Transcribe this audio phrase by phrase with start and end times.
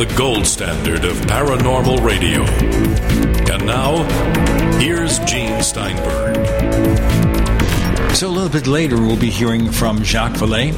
[0.00, 2.42] the gold standard of paranormal radio.
[3.52, 4.02] And now,
[4.78, 6.36] here's Gene Steinberg.
[8.16, 10.72] So, a little bit later, we'll be hearing from Jacques Vallée.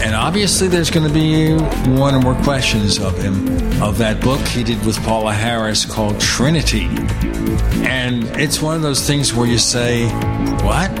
[0.00, 1.54] And obviously, there's going to be
[1.98, 3.48] one or more questions of him,
[3.82, 6.84] of that book he did with Paola Harris called Trinity.
[7.82, 10.06] And it's one of those things where you say,
[10.62, 10.94] What?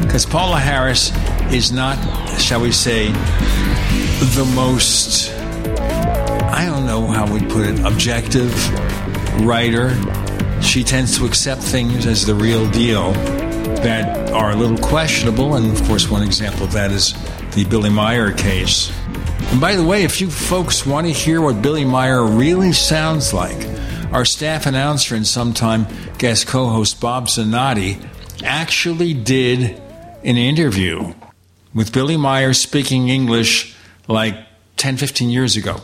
[0.00, 1.12] Because Paola Harris
[1.52, 1.98] is not,
[2.40, 3.08] shall we say,
[4.20, 5.39] the most,
[6.60, 8.52] I don't know how we put it, objective
[9.46, 9.96] writer.
[10.60, 13.12] She tends to accept things as the real deal
[13.80, 15.54] that are a little questionable.
[15.54, 17.14] And of course, one example of that is
[17.54, 18.92] the Billy Meier case.
[19.50, 23.32] And by the way, if you folks want to hear what Billy Meier really sounds
[23.32, 23.66] like,
[24.12, 25.86] our staff announcer and sometime
[26.18, 28.06] guest co host Bob Zanotti
[28.44, 29.80] actually did
[30.24, 31.14] an interview
[31.72, 33.74] with Billy Meier speaking English
[34.08, 34.36] like
[34.76, 35.80] 10, 15 years ago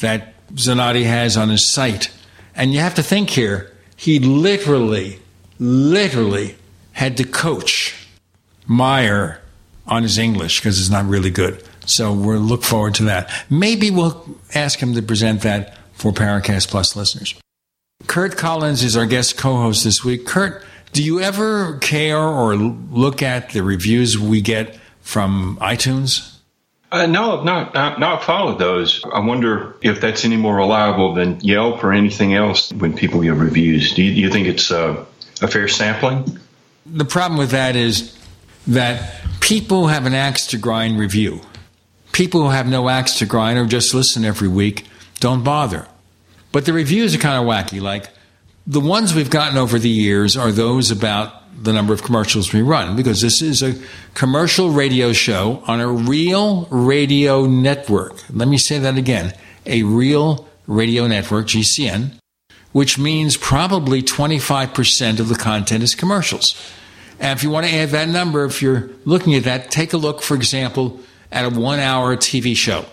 [0.00, 2.10] that Zanotti has on his site.
[2.54, 5.20] And you have to think here, he literally,
[5.58, 6.56] literally
[6.92, 8.08] had to coach
[8.66, 9.40] Meier
[9.86, 11.62] on his English because it's not really good.
[11.86, 13.30] So we'll look forward to that.
[13.48, 17.34] Maybe we'll ask him to present that for Paracast Plus listeners.
[18.06, 20.26] Curt Collins is our guest co host this week.
[20.26, 26.39] Curt, do you ever care or look at the reviews we get from iTunes?
[26.92, 29.04] Uh, no, I've not, not, not followed those.
[29.04, 33.40] I wonder if that's any more reliable than Yelp or anything else when people give
[33.40, 33.94] reviews.
[33.94, 35.04] Do you, do you think it's uh,
[35.40, 36.38] a fair sampling?
[36.86, 38.18] The problem with that is
[38.66, 41.40] that people have an axe to grind review.
[42.10, 44.86] People who have no axe to grind or just listen every week
[45.20, 45.86] don't bother.
[46.50, 47.80] But the reviews are kind of wacky.
[47.80, 48.10] Like
[48.66, 52.62] the ones we've gotten over the years are those about the number of commercials we
[52.62, 53.74] run because this is a
[54.14, 58.24] commercial radio show on a real radio network.
[58.32, 59.34] Let me say that again
[59.66, 62.12] a real radio network, GCN,
[62.72, 66.58] which means probably 25% of the content is commercials.
[67.18, 69.98] And if you want to add that number, if you're looking at that, take a
[69.98, 70.98] look, for example,
[71.30, 72.86] at a one hour TV show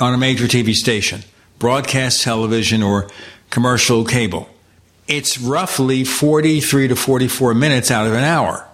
[0.00, 1.22] on a major TV station,
[1.60, 3.08] broadcast television or
[3.50, 4.48] commercial cable
[5.08, 8.68] it's roughly 43 to 44 minutes out of an hour.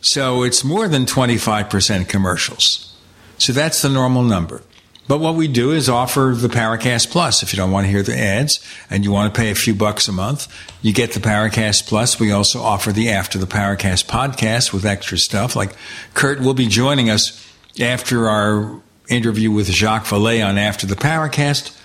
[0.00, 2.96] So it's more than 25% commercials.
[3.38, 4.62] So that's the normal number.
[5.08, 7.42] But what we do is offer the Paracast Plus.
[7.42, 9.74] If you don't want to hear the ads and you want to pay a few
[9.74, 10.46] bucks a month,
[10.80, 12.20] you get the Paracast Plus.
[12.20, 15.56] We also offer the After the Paracast podcast with extra stuff.
[15.56, 15.74] Like
[16.14, 21.76] Curt will be joining us after our interview with Jacques Vallée on After the Paracast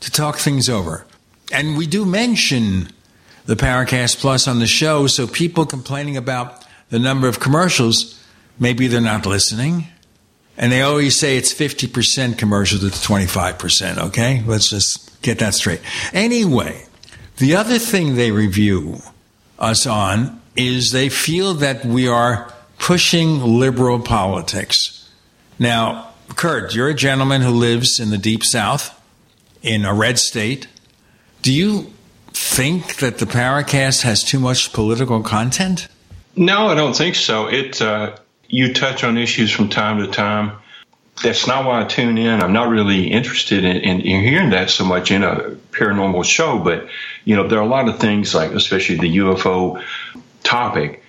[0.00, 1.06] to talk things over.
[1.52, 2.88] And we do mention
[3.46, 5.06] the Paracast Plus on the show.
[5.06, 8.22] So people complaining about the number of commercials,
[8.58, 9.88] maybe they're not listening.
[10.56, 13.98] And they always say it's 50% commercials, it's 25%.
[14.08, 14.42] Okay?
[14.46, 15.80] Let's just get that straight.
[16.12, 16.86] Anyway,
[17.38, 18.98] the other thing they review
[19.58, 25.10] us on is they feel that we are pushing liberal politics.
[25.58, 29.00] Now, Curt, you're a gentleman who lives in the deep south
[29.62, 30.68] in a red state.
[31.42, 31.92] Do you
[32.34, 35.88] think that the Paracast has too much political content?
[36.36, 37.46] No, I don't think so.
[37.46, 38.16] It uh,
[38.48, 40.58] you touch on issues from time to time.
[41.22, 42.42] That's not why I tune in.
[42.42, 46.58] I'm not really interested in, in, in hearing that so much in a paranormal show,
[46.58, 46.88] but
[47.24, 49.82] you know there are a lot of things like, especially the UFO
[50.42, 51.03] topic,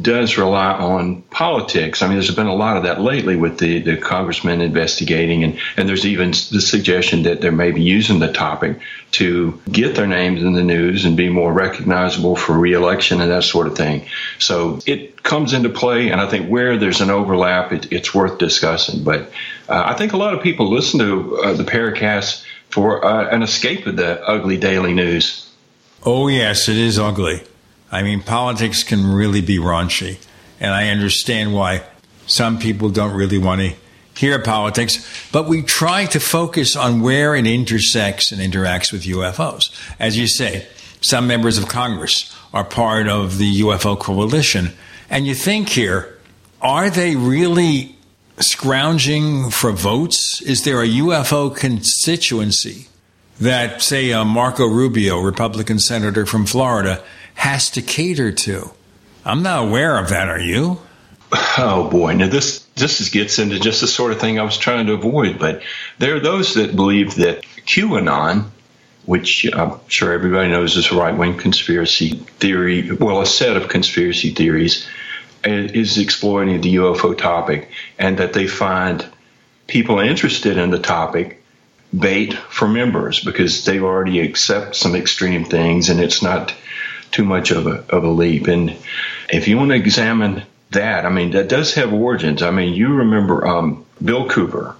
[0.00, 2.02] does rely on politics.
[2.02, 5.58] I mean, there's been a lot of that lately with the, the congressmen investigating, and,
[5.76, 8.78] and there's even the suggestion that they may be using the topic
[9.12, 13.44] to get their names in the news and be more recognizable for reelection and that
[13.44, 14.06] sort of thing.
[14.38, 18.38] So it comes into play, and I think where there's an overlap, it, it's worth
[18.38, 19.02] discussing.
[19.02, 19.30] But
[19.68, 23.42] uh, I think a lot of people listen to uh, the Paracast for uh, an
[23.42, 25.50] escape of the ugly daily news.
[26.04, 27.42] Oh, yes, it is ugly.
[27.90, 30.18] I mean, politics can really be raunchy.
[30.60, 31.82] And I understand why
[32.26, 33.74] some people don't really want to
[34.16, 39.70] hear politics, but we try to focus on where it intersects and interacts with UFOs.
[39.98, 40.66] As you say,
[41.00, 44.72] some members of Congress are part of the UFO coalition.
[45.10, 46.18] And you think here,
[46.62, 47.96] are they really
[48.38, 50.40] scrounging for votes?
[50.42, 52.88] Is there a UFO constituency
[53.38, 57.02] that, say, uh, Marco Rubio, Republican senator from Florida,
[57.36, 58.72] has to cater to.
[59.24, 60.28] I'm not aware of that.
[60.28, 60.80] Are you?
[61.58, 62.14] Oh boy!
[62.14, 65.38] Now this this gets into just the sort of thing I was trying to avoid.
[65.38, 65.62] But
[65.98, 68.46] there are those that believe that QAnon,
[69.04, 73.68] which I'm sure everybody knows is a right wing conspiracy theory, well, a set of
[73.68, 74.86] conspiracy theories,
[75.44, 79.04] uh, is exploiting the UFO topic, and that they find
[79.66, 81.42] people interested in the topic
[81.96, 86.52] bait for members because they already accept some extreme things and it's not
[87.10, 88.46] too much of a, of a leap.
[88.48, 88.76] And
[89.30, 92.42] if you want to examine that, I mean, that does have origins.
[92.42, 94.76] I mean, you remember um, Bill Cooper.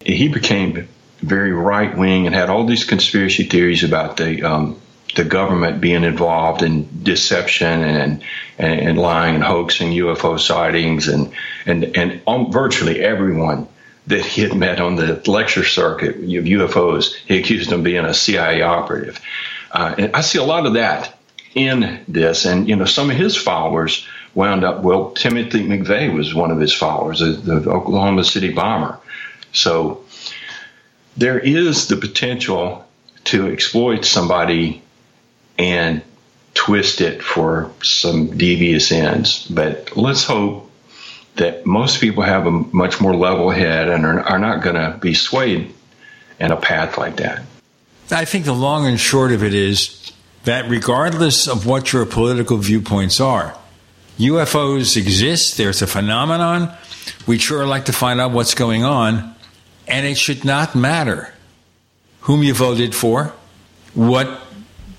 [0.00, 0.88] He became
[1.20, 4.80] very right wing and had all these conspiracy theories about the um,
[5.14, 8.22] the government being involved in deception and
[8.58, 11.32] and, and lying and hoaxing UFO sightings and
[11.66, 13.68] and and virtually everyone
[14.06, 18.04] that he had met on the lecture circuit of UFOs, he accused them of being
[18.04, 19.18] a CIA operative.
[19.72, 21.13] Uh, and I see a lot of that
[21.54, 24.82] in this, and you know some of his followers wound up.
[24.82, 28.98] Well, Timothy McVeigh was one of his followers, the, the Oklahoma City bomber.
[29.52, 30.04] So
[31.16, 32.86] there is the potential
[33.24, 34.82] to exploit somebody
[35.58, 36.02] and
[36.54, 39.46] twist it for some devious ends.
[39.48, 40.70] But let's hope
[41.36, 44.98] that most people have a much more level head and are, are not going to
[44.98, 45.72] be swayed
[46.38, 47.42] in a path like that.
[48.10, 50.03] I think the long and short of it is
[50.44, 53.56] that regardless of what your political viewpoints are,
[54.18, 56.72] UFOs exist, there's a phenomenon.
[57.26, 59.34] We'd sure like to find out what's going on,
[59.88, 61.34] and it should not matter
[62.20, 63.32] whom you voted for,
[63.94, 64.40] what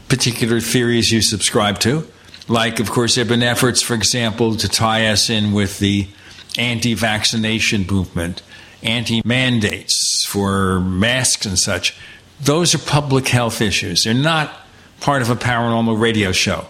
[0.09, 2.07] particular theories you subscribe to.
[2.47, 6.07] Like, of course, there have been efforts, for example, to tie us in with the
[6.57, 8.43] anti vaccination movement,
[8.83, 11.97] anti mandates for masks and such.
[12.39, 14.03] Those are public health issues.
[14.03, 14.64] They're not
[15.05, 16.65] part of a paranormal radio show.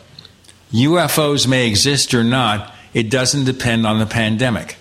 [0.73, 4.75] UFOs may exist or not, it doesn't depend on the pandemic.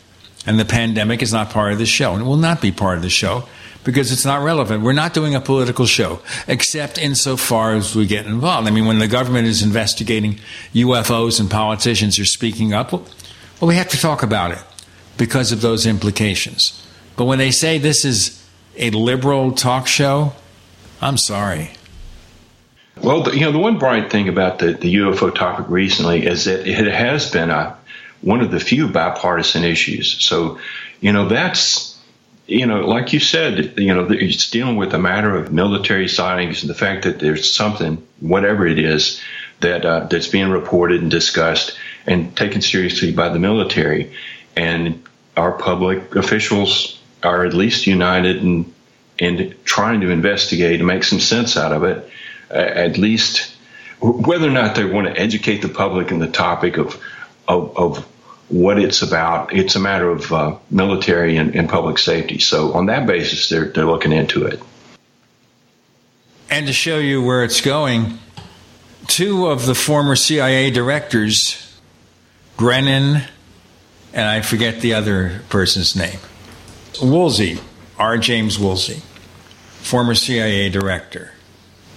[0.45, 2.97] And the pandemic is not part of the show, and it will not be part
[2.97, 3.47] of the show
[3.85, 4.83] because it's not relevant.
[4.83, 6.19] We're not doing a political show,
[6.49, 8.67] except insofar as we get involved.
[8.67, 10.41] I mean, when the government is investigating
[10.73, 13.07] UFOs and politicians are speaking up, well,
[13.61, 14.65] we have to talk about it
[15.17, 16.85] because of those implications.
[17.17, 18.45] But when they say this is
[18.77, 20.33] a liberal talk show,
[21.01, 21.71] I'm sorry.
[23.03, 26.45] Well, the, you know, the one bright thing about the, the UFO topic recently is
[26.45, 27.77] that it has been a,
[28.21, 30.25] one of the few bipartisan issues.
[30.25, 30.59] So,
[31.01, 31.95] you know, that's
[32.47, 36.63] you know, like you said, you know, it's dealing with a matter of military sightings
[36.63, 39.21] and the fact that there's something, whatever it is,
[39.61, 44.13] that uh, that's being reported and discussed and taken seriously by the military,
[44.57, 45.03] and
[45.37, 48.73] our public officials are at least united in
[49.17, 52.11] in trying to investigate and make some sense out of it,
[52.51, 53.55] at least
[54.01, 57.01] whether or not they want to educate the public in the topic of
[57.49, 58.07] of, of
[58.49, 59.55] what it's about.
[59.55, 62.39] It's a matter of uh, military and, and, public safety.
[62.39, 64.61] So on that basis, they're they're looking into it.
[66.51, 68.19] And to show you where it's going,
[69.07, 71.79] two of the former CIA directors,
[72.57, 73.23] Brennan,
[74.13, 76.19] and I forget the other person's name,
[77.03, 77.59] Woolsey,
[77.99, 78.19] R.
[78.19, 79.03] James Woolsey,
[79.81, 81.34] former CIA director.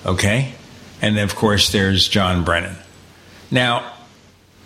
[0.06, 0.54] Okay,
[1.02, 2.76] and of course there's John Brennan.
[3.52, 3.94] Now,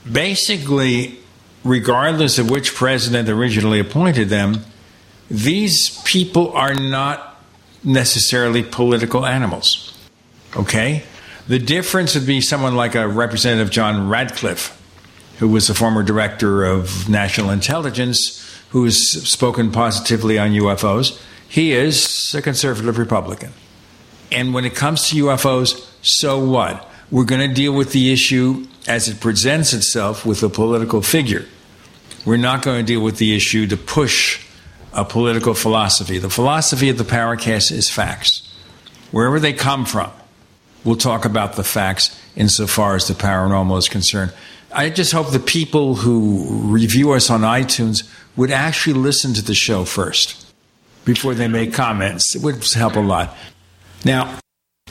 [0.09, 1.19] basically
[1.63, 4.61] regardless of which president originally appointed them,
[5.29, 7.41] these people are not
[7.83, 9.97] necessarily political animals.
[10.55, 11.03] Okay?
[11.47, 14.77] The difference would be someone like a Representative John Ratcliffe,
[15.39, 18.37] who was a former director of national intelligence,
[18.69, 18.97] who has
[19.27, 21.19] spoken positively on UFOs.
[21.47, 23.51] He is a conservative Republican.
[24.31, 26.89] And when it comes to UFOs, so what?
[27.09, 31.45] We're going to deal with the issue as it presents itself with a political figure.
[32.25, 34.45] We're not going to deal with the issue to push
[34.93, 36.17] a political philosophy.
[36.17, 38.47] The philosophy of the Paracast is facts.
[39.11, 40.11] Wherever they come from,
[40.83, 44.33] we'll talk about the facts insofar as the paranormal is concerned.
[44.73, 49.53] I just hope the people who review us on iTunes would actually listen to the
[49.53, 50.45] show first
[51.03, 52.35] before they make comments.
[52.35, 53.35] It would help a lot.
[54.03, 54.39] Now,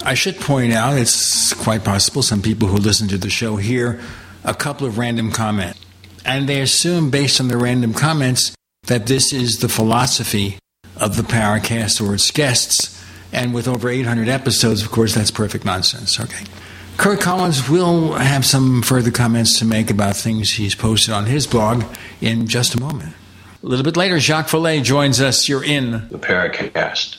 [0.02, 4.00] I should point out it's quite possible some people who listen to the show hear
[4.44, 5.80] a couple of random comments.
[6.24, 8.54] And they assume, based on the random comments,
[8.86, 10.58] that this is the philosophy
[10.96, 13.02] of the Paracast or its guests.
[13.32, 16.18] And with over 800 episodes, of course, that's perfect nonsense.
[16.20, 16.44] Okay.
[16.96, 21.46] Curt Collins will have some further comments to make about things he's posted on his
[21.46, 21.84] blog
[22.20, 23.14] in just a moment.
[23.62, 25.48] A little bit later, Jacques Vallée joins us.
[25.48, 27.18] You're in the Paracast.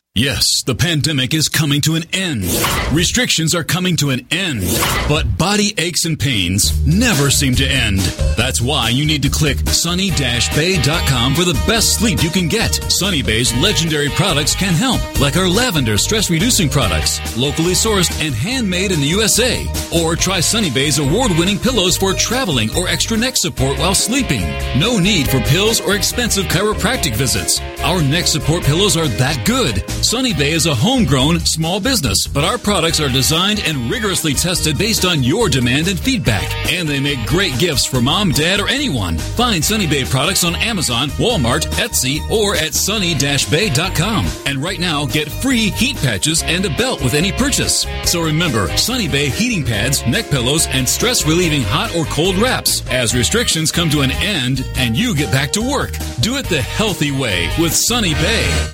[0.13, 2.43] Yes, the pandemic is coming to an end.
[2.91, 4.63] Restrictions are coming to an end.
[5.07, 7.99] But body aches and pains never seem to end.
[8.35, 12.73] That's why you need to click sunny-bay.com for the best sleep you can get.
[12.91, 18.91] Sunny Bay's legendary products can help, like our lavender stress-reducing products, locally sourced and handmade
[18.91, 19.65] in the USA.
[19.95, 24.41] Or try Sunny Bay's award-winning pillows for traveling or extra neck support while sleeping.
[24.77, 27.61] No need for pills or expensive chiropractic visits.
[27.79, 29.81] Our neck support pillows are that good.
[30.03, 34.77] Sunny Bay is a homegrown small business, but our products are designed and rigorously tested
[34.77, 36.43] based on your demand and feedback.
[36.71, 39.17] And they make great gifts for mom, dad, or anyone.
[39.17, 44.27] Find Sunny Bay products on Amazon, Walmart, Etsy, or at sunny-bay.com.
[44.47, 47.85] And right now, get free heat patches and a belt with any purchase.
[48.03, 52.85] So remember, Sunny Bay heating pads, neck pillows, and stress relieving hot or cold wraps
[52.89, 55.91] as restrictions come to an end and you get back to work.
[56.21, 58.73] Do it the healthy way with Sunny Bay.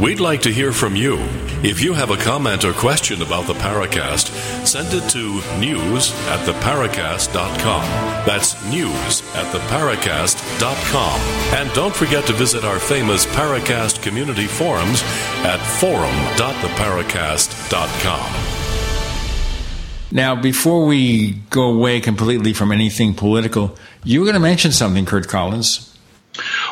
[0.00, 1.18] We'd like to hear from you.
[1.62, 4.30] If you have a comment or question about the Paracast,
[4.66, 7.82] send it to news at theparacast.com.
[8.24, 11.20] That's news at theparacast.com.
[11.54, 15.02] And don't forget to visit our famous Paracast community forums
[15.44, 18.56] at forum.theparacast.com.
[20.12, 25.04] Now, before we go away completely from anything political, you were going to mention something,
[25.04, 25.89] Curt Collins.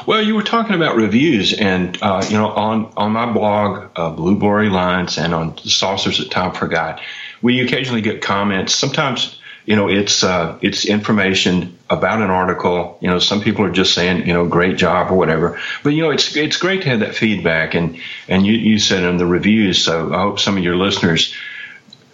[0.07, 4.11] Well, you were talking about reviews, and uh, you know, on on my blog, uh,
[4.11, 7.01] Lines, and on Saucers that Time Forgot,
[7.43, 8.75] we occasionally get comments.
[8.75, 12.99] Sometimes, you know, it's uh, it's information about an article.
[13.01, 15.61] You know, some people are just saying, you know, great job or whatever.
[15.83, 17.99] But you know, it's it's great to have that feedback, and
[18.29, 19.83] and you you said in the reviews.
[19.85, 21.35] So I hope some of your listeners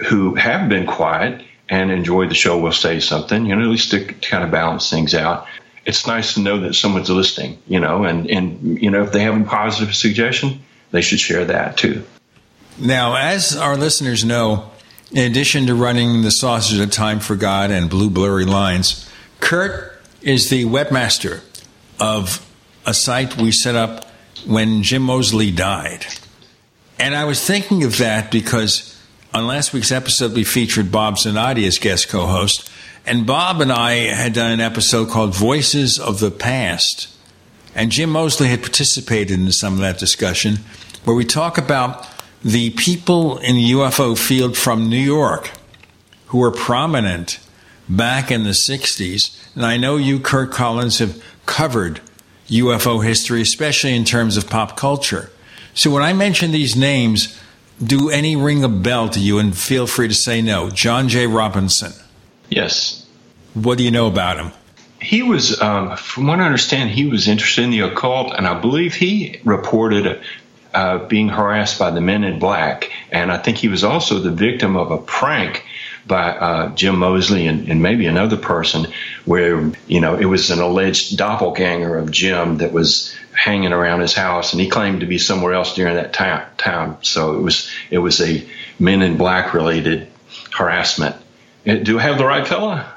[0.08, 3.46] who have been quiet and enjoyed the show will say something.
[3.46, 5.46] You know, at least to kind of balance things out
[5.86, 9.20] it's nice to know that someone's listening, you know, and, and, you know, if they
[9.20, 12.04] have a positive suggestion, they should share that too.
[12.78, 14.70] Now, as our listeners know,
[15.12, 19.08] in addition to running the Saucers that Time Forgot and Blue Blurry Lines,
[19.40, 21.42] Curt is the webmaster
[22.00, 22.44] of
[22.86, 24.06] a site we set up
[24.46, 26.06] when Jim Moseley died.
[26.98, 28.98] And I was thinking of that because
[29.32, 32.70] on last week's episode, we featured Bob Zanotti as guest co host.
[33.06, 37.14] And Bob and I had done an episode called Voices of the Past.
[37.74, 40.60] And Jim Moseley had participated in some of that discussion
[41.04, 42.08] where we talk about
[42.42, 45.50] the people in the UFO field from New York
[46.28, 47.40] who were prominent
[47.90, 49.38] back in the 60s.
[49.54, 52.00] And I know you, Curt Collins, have covered
[52.48, 55.30] UFO history, especially in terms of pop culture.
[55.74, 57.38] So when I mention these names,
[57.82, 59.38] do any ring a bell to you?
[59.38, 60.70] And feel free to say no.
[60.70, 61.26] John J.
[61.26, 61.92] Robinson.
[62.48, 63.06] Yes.
[63.54, 64.52] What do you know about him?
[65.00, 68.58] He was, um, from what I understand, he was interested in the occult, and I
[68.58, 70.20] believe he reported
[70.72, 72.90] uh, being harassed by the men in black.
[73.12, 75.64] And I think he was also the victim of a prank
[76.06, 78.88] by uh, Jim Moseley and, and, maybe another person,
[79.24, 84.14] where you know it was an alleged doppelganger of Jim that was hanging around his
[84.14, 86.46] house, and he claimed to be somewhere else during that time.
[86.58, 86.96] time.
[87.02, 88.46] So it was it was a
[88.78, 90.08] Men in Black related
[90.50, 91.16] harassment.
[91.64, 92.92] Do I have the right fella?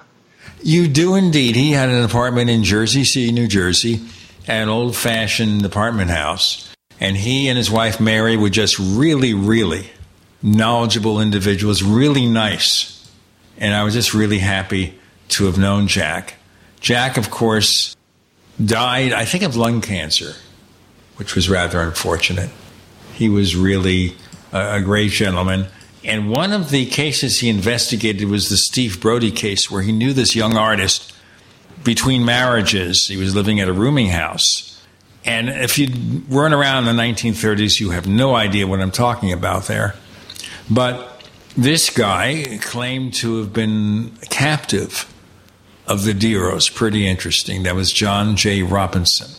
[0.62, 1.56] You do indeed.
[1.56, 4.02] He had an apartment in Jersey City, New Jersey,
[4.48, 6.74] an old fashioned apartment house.
[7.00, 9.90] And he and his wife Mary were just really, really
[10.42, 12.94] knowledgeable individuals, really nice.
[13.58, 16.36] And I was just really happy to have known Jack.
[16.80, 17.96] Jack, of course,
[18.64, 20.34] died, I think, of lung cancer,
[21.16, 22.50] which was rather unfortunate.
[23.14, 24.16] He was really
[24.52, 25.68] a, a great gentleman.
[26.08, 30.14] And one of the cases he investigated was the Steve Brody case, where he knew
[30.14, 31.14] this young artist
[31.84, 33.08] between marriages.
[33.08, 34.82] He was living at a rooming house.
[35.26, 39.34] And if you weren't around in the 1930s, you have no idea what I'm talking
[39.34, 39.96] about there.
[40.72, 45.14] But this guy claimed to have been captive
[45.88, 46.74] of the Deros.
[46.74, 47.64] Pretty interesting.
[47.64, 48.64] That was John J.
[48.64, 49.38] Robinson.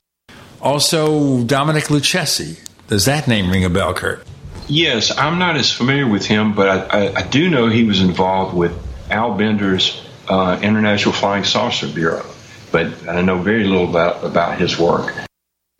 [0.60, 2.60] Also, Dominic Lucchesi.
[2.88, 4.27] Does that name ring a bell, Curt?
[4.68, 8.00] Yes, I'm not as familiar with him, but I, I, I do know he was
[8.02, 8.72] involved with
[9.10, 12.24] Al Bender's uh, International Flying Saucer Bureau,
[12.70, 15.14] but I know very little about, about his work.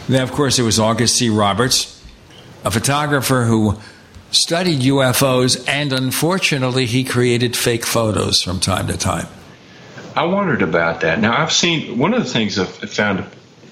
[0.08, 1.28] Then, of course, it was August C.
[1.28, 2.02] Roberts,
[2.64, 3.78] a photographer who
[4.30, 9.26] studied UFOs, and unfortunately, he created fake photos from time to time.
[10.16, 11.20] I wondered about that.
[11.20, 13.24] Now, I've seen one of the things I've found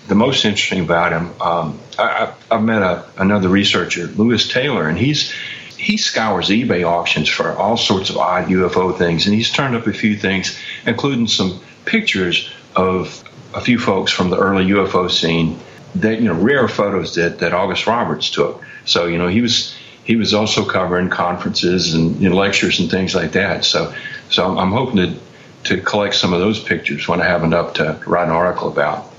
[0.09, 1.41] the most interesting about him.
[1.41, 5.33] Um, I, have met a, another researcher, Lewis Taylor, and he's
[5.77, 9.87] he scours eBay auctions for all sorts of odd UFO things, and he's turned up
[9.87, 13.23] a few things, including some pictures of
[13.55, 15.59] a few folks from the early UFO scene
[15.97, 18.63] that you know rare photos that that August Roberts took.
[18.85, 22.89] So you know he was he was also covering conferences and you know, lectures and
[22.89, 23.65] things like that.
[23.65, 23.93] So,
[24.31, 25.19] so I'm hoping to
[25.65, 29.13] to collect some of those pictures when I have enough to write an article about.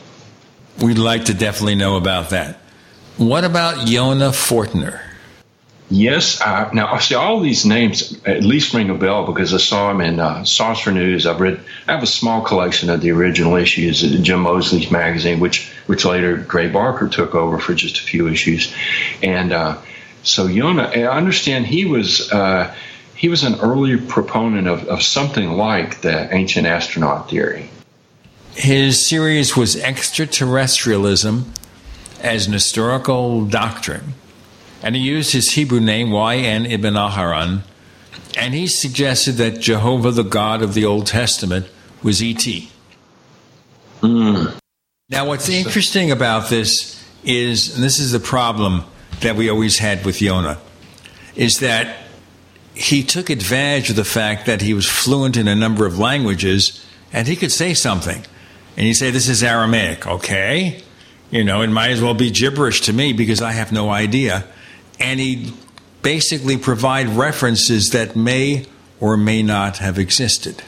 [0.82, 2.62] We'd like to definitely know about that.
[3.18, 5.02] What about Yonah Fortner?
[5.90, 6.42] Yes.
[6.42, 9.88] Uh, now, I see, all these names at least ring a bell because I saw
[9.88, 11.26] them in uh, Saucer News.
[11.26, 11.60] I've read.
[11.88, 16.04] I have a small collection of the original issues of Jim Moseley's magazine, which which
[16.06, 18.74] later Gray Barker took over for just a few issues,
[19.22, 19.52] and.
[19.52, 19.78] Uh,
[20.24, 22.76] so Yonah, I understand he was uh,
[23.16, 27.70] he was an early proponent of, of something like the ancient astronaut theory.
[28.54, 31.54] His series was extraterrestrialism
[32.22, 34.14] as an historical doctrine,
[34.84, 36.66] and he used his Hebrew name Y.N.
[36.66, 37.62] Ibn Aharon,
[38.38, 41.68] and he suggested that Jehovah, the God of the Old Testament,
[42.04, 42.70] was E.T.
[44.02, 44.58] Mm.
[45.10, 48.84] Now, what's interesting about this is, and this is the problem
[49.22, 50.60] that we always had with Yonah
[51.36, 51.98] is that
[52.74, 56.86] he took advantage of the fact that he was fluent in a number of languages
[57.14, 58.26] and he could say something.
[58.76, 60.06] And he say, This is Aramaic.
[60.06, 60.84] Okay.
[61.30, 64.46] You know, it might as well be gibberish to me because I have no idea.
[65.00, 65.54] And he
[66.02, 68.66] basically provide references that may
[69.00, 70.64] or may not have existed.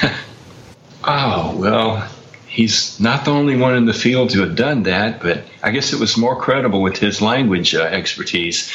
[1.04, 2.08] oh, well,
[2.48, 5.92] he's not the only one in the field to have done that, but I guess
[5.92, 8.72] it was more credible with his language uh, expertise.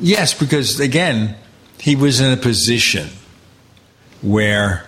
[0.00, 1.36] Yes, because again,
[1.78, 3.08] he was in a position
[4.22, 4.86] where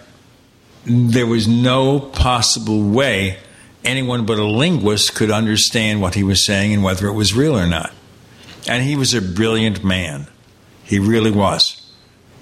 [0.85, 3.39] there was no possible way
[3.85, 7.59] anyone but a linguist could understand what he was saying and whether it was real
[7.59, 7.93] or not.
[8.69, 10.27] And he was a brilliant man.
[10.85, 11.77] He really was.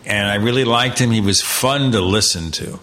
[0.05, 1.11] And I really liked him.
[1.11, 2.81] He was fun to listen to.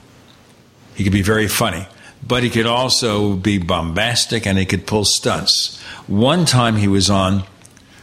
[0.93, 1.87] He could be very funny
[2.27, 5.79] but he could also be bombastic and he could pull stunts.
[6.07, 7.43] One time he was on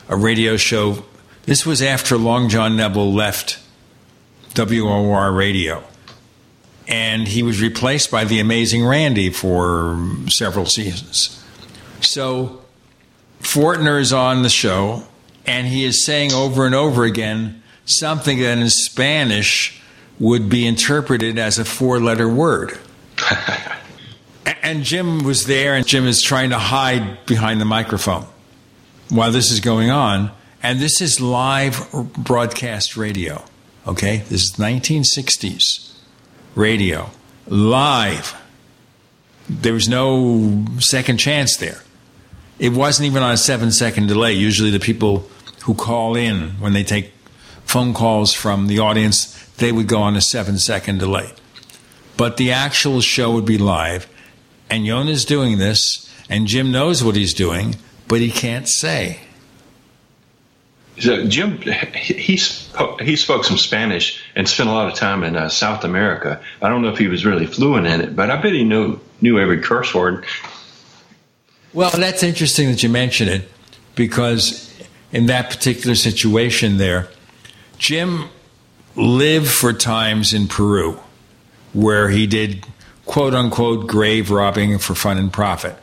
[0.09, 1.05] a radio show.
[1.45, 3.59] This was after Long John Nebel left
[4.57, 5.83] WOR radio.
[6.89, 11.43] And he was replaced by the amazing Randi for several seasons.
[12.01, 12.63] So
[13.41, 15.05] Fortner is on the show,
[15.47, 19.81] and he is saying over and over again something that in Spanish
[20.19, 22.79] would be interpreted as a four letter word.
[24.63, 28.27] and Jim was there, and Jim is trying to hide behind the microphone
[29.09, 30.31] while this is going on.
[30.63, 33.45] And this is live broadcast radio.
[33.87, 34.19] Okay?
[34.29, 35.93] This is 1960s
[36.55, 37.11] radio.
[37.47, 38.35] Live.
[39.49, 41.83] There was no second chance there.
[42.59, 44.33] It wasn't even on a seven second delay.
[44.33, 45.29] Usually, the people
[45.65, 47.13] who call in when they take
[47.65, 51.33] phone calls from the audience, they would go on a seven second delay.
[52.17, 54.09] But the actual show would be live,
[54.71, 59.21] and Yonah's doing this, and Jim knows what he's doing, but he can't say.
[61.03, 61.61] So Jim,
[61.97, 65.83] he spoke, he spoke some Spanish and spent a lot of time in uh, South
[65.83, 66.41] America.
[66.61, 69.01] I don't know if he was really fluent in it, but I bet he knew
[69.21, 70.25] knew every curse word.
[71.73, 73.51] Well, that's interesting that you mention it
[73.97, 74.73] because
[75.11, 77.09] in that particular situation there,
[77.79, 78.29] Jim
[78.95, 81.01] lived for times in Peru
[81.73, 82.65] where he did
[83.07, 85.75] quote unquote grave robbing for fun and profit,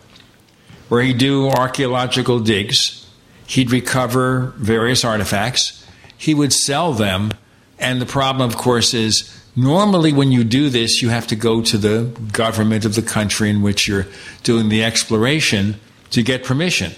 [0.88, 3.06] where he'd do archaeological digs,
[3.50, 5.84] he'd recover various artifacts,
[6.16, 7.32] he would sell them,
[7.80, 11.62] and the problem, of course, is normally when you do this, you have to go
[11.64, 14.06] to the government of the country in which you're
[14.44, 15.80] doing the exploration
[16.12, 16.92] to get permission.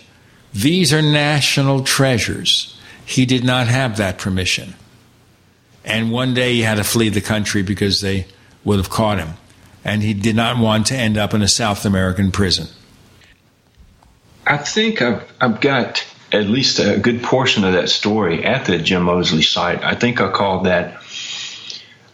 [0.54, 2.78] These are national treasures.
[3.06, 4.76] He did not have that permission.
[5.86, 8.28] And one day he had to flee the country because they
[8.66, 9.36] would have caught him.
[9.86, 12.68] And he did not want to end up in a South American prison.
[14.46, 18.78] I think I've, I've got at least a good portion of that story at the
[18.78, 19.84] Jim Moseley site.
[19.84, 21.02] I think I called that.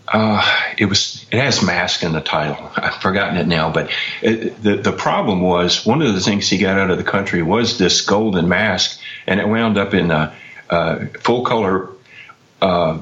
[0.08, 0.41] Uh,
[0.77, 1.25] it was.
[1.32, 2.71] It has mask in the title.
[2.75, 6.58] I've forgotten it now, but it, the the problem was one of the things he
[6.58, 10.34] got out of the country was this golden mask, and it wound up in a,
[10.69, 11.89] a full color
[12.62, 12.99] uh,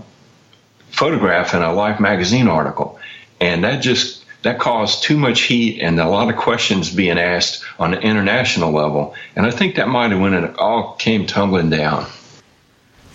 [0.90, 3.00] photograph in a Life magazine article,
[3.40, 7.66] and that just that caused too much heat and a lot of questions being asked
[7.80, 9.16] on an international level.
[9.36, 12.06] And I think that might have when it all came tumbling down.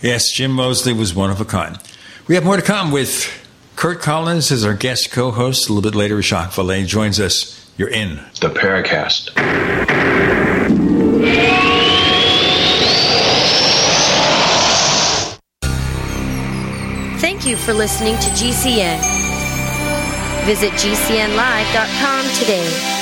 [0.01, 1.79] Yes, Jim Moseley was one of a kind.
[2.27, 3.31] We have more to come with
[3.77, 5.69] Curt Collins as our guest co-host.
[5.69, 7.71] A little bit later, Jacques Vallée joins us.
[7.77, 9.31] You're in the Paracast.
[17.21, 19.20] Thank you for listening to GCN.
[20.45, 23.01] Visit GCNlive.com today.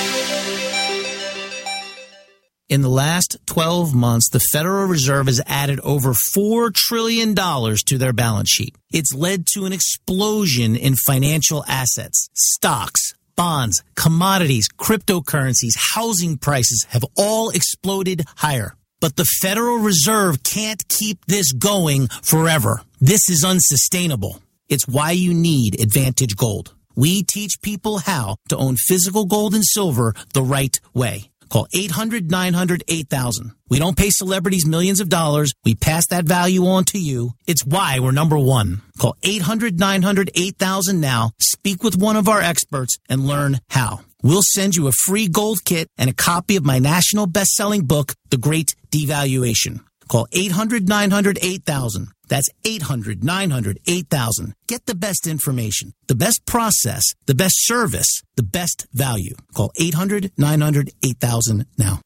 [2.69, 8.13] In the last 12 months, the Federal Reserve has added over $4 trillion to their
[8.13, 8.75] balance sheet.
[8.91, 17.04] It's led to an explosion in financial assets, stocks, bonds, commodities, cryptocurrencies, housing prices have
[17.17, 18.75] all exploded higher.
[18.99, 22.82] But the Federal Reserve can't keep this going forever.
[22.99, 24.43] This is unsustainable.
[24.67, 26.75] It's why you need Advantage Gold.
[26.99, 31.31] We teach people how to own physical gold and silver the right way.
[31.49, 33.51] Call 800 900 8000.
[33.69, 35.53] We don't pay celebrities millions of dollars.
[35.63, 37.31] We pass that value on to you.
[37.47, 38.81] It's why we're number one.
[38.99, 41.31] Call 800 900 8000 now.
[41.39, 44.01] Speak with one of our experts and learn how.
[44.21, 47.85] We'll send you a free gold kit and a copy of my national best selling
[47.85, 49.79] book, The Great Devaluation.
[50.09, 52.09] Call 800 900 8000.
[52.29, 54.53] That's 800 900 8000.
[54.67, 59.35] Get the best information, the best process, the best service, the best value.
[59.53, 61.99] Call 800 900 8000 now.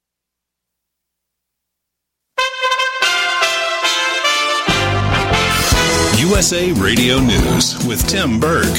[6.18, 8.74] USA Radio News with Tim Berg.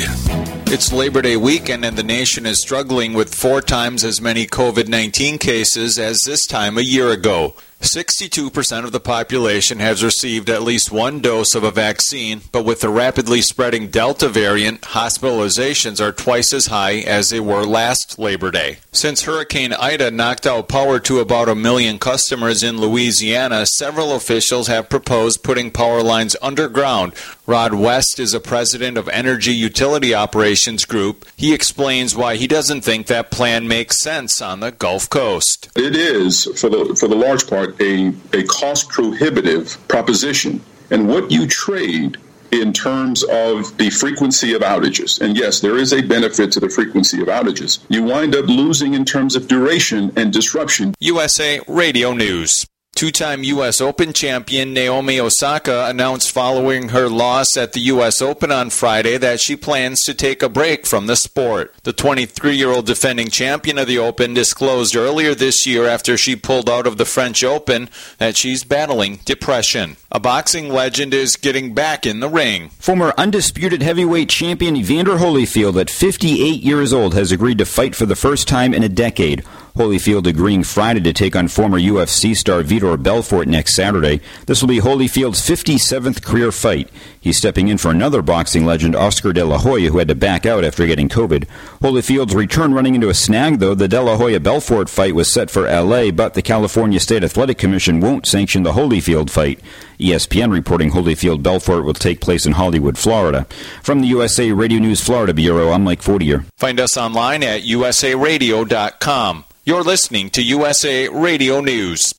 [0.67, 4.89] It's Labor Day weekend, and the nation is struggling with four times as many COVID
[4.89, 7.55] 19 cases as this time a year ago.
[7.85, 12.81] 62% of the population has received at least one dose of a vaccine, but with
[12.81, 18.51] the rapidly spreading Delta variant, hospitalizations are twice as high as they were last Labor
[18.51, 18.79] Day.
[18.93, 24.69] Since Hurricane Ida knocked out power to about a million customers in Louisiana, several officials
[24.69, 27.13] have proposed putting power lines underground.
[27.47, 31.27] Rod West is a president of Entergy Utility Operations Group.
[31.37, 35.69] He explains why he doesn't think that plan makes sense on the Gulf Coast.
[35.77, 40.61] It is, for the, for the large part, a, a cost prohibitive proposition.
[40.91, 42.19] And what you trade
[42.51, 45.21] in terms of the frequency of outages.
[45.21, 47.85] And yes, there is a benefit to the frequency of outages.
[47.89, 50.95] You wind up losing in terms of duration and disruption.
[51.01, 52.67] USA Radio News.
[52.95, 53.81] Two time U.S.
[53.81, 58.23] Open champion Naomi Osaka announced following her loss at the U.S.
[58.23, 61.75] Open on Friday that she plans to take a break from the sport.
[61.83, 66.37] The 23 year old defending champion of the Open disclosed earlier this year after she
[66.37, 69.97] pulled out of the French Open that she's battling depression.
[70.13, 72.69] A boxing legend is getting back in the ring.
[72.79, 78.07] Former undisputed heavyweight champion Evander Holyfield, at 58 years old, has agreed to fight for
[78.07, 79.45] the first time in a decade.
[79.77, 84.21] Holyfield agreeing Friday to take on former UFC star Vitor Belfort next Saturday.
[84.47, 86.89] This will be Holyfield's 57th career fight.
[87.21, 90.47] He's stepping in for another boxing legend, Oscar De La Hoya, who had to back
[90.47, 91.49] out after getting COVID.
[91.81, 93.75] Holyfield's return running into a snag, though.
[93.75, 97.59] The De La Hoya Belfort fight was set for LA, but the California State Athletic
[97.59, 99.59] Commission won't sanction the Holyfield fight.
[99.99, 103.45] ESPN reporting Holyfield Belfort will take place in Hollywood, Florida.
[103.83, 106.45] From the USA Radio News Florida Bureau, I'm Mike Fortier.
[106.59, 109.45] Find us online at usaradio.com.
[109.67, 112.13] You're listening to USA Radio News.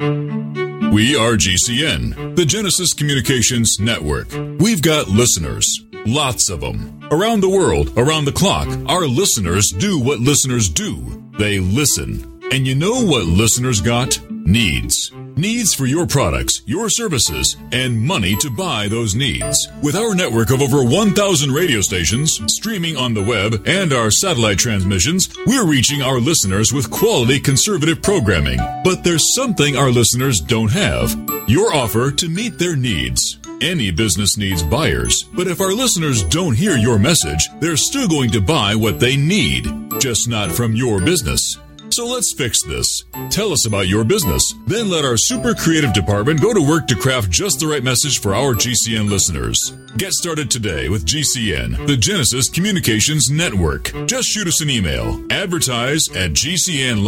[0.00, 4.32] We are GCN, the Genesis Communications Network.
[4.58, 5.64] We've got listeners,
[6.06, 7.06] lots of them.
[7.12, 11.22] Around the world, around the clock, our listeners do what listeners do.
[11.38, 12.40] They listen.
[12.50, 14.18] And you know what listeners got?
[14.50, 15.12] Needs.
[15.36, 19.68] Needs for your products, your services, and money to buy those needs.
[19.80, 24.58] With our network of over 1,000 radio stations, streaming on the web, and our satellite
[24.58, 28.58] transmissions, we're reaching our listeners with quality conservative programming.
[28.82, 31.14] But there's something our listeners don't have
[31.46, 33.38] your offer to meet their needs.
[33.60, 38.30] Any business needs buyers, but if our listeners don't hear your message, they're still going
[38.32, 39.68] to buy what they need,
[40.00, 41.56] just not from your business.
[41.92, 43.04] So let's fix this.
[43.30, 44.54] Tell us about your business.
[44.66, 48.20] Then let our super creative department go to work to craft just the right message
[48.20, 49.72] for our GCN listeners.
[49.96, 53.92] Get started today with GCN, the Genesis Communications Network.
[54.06, 55.20] Just shoot us an email.
[55.30, 57.00] Advertise at gcnlive.com.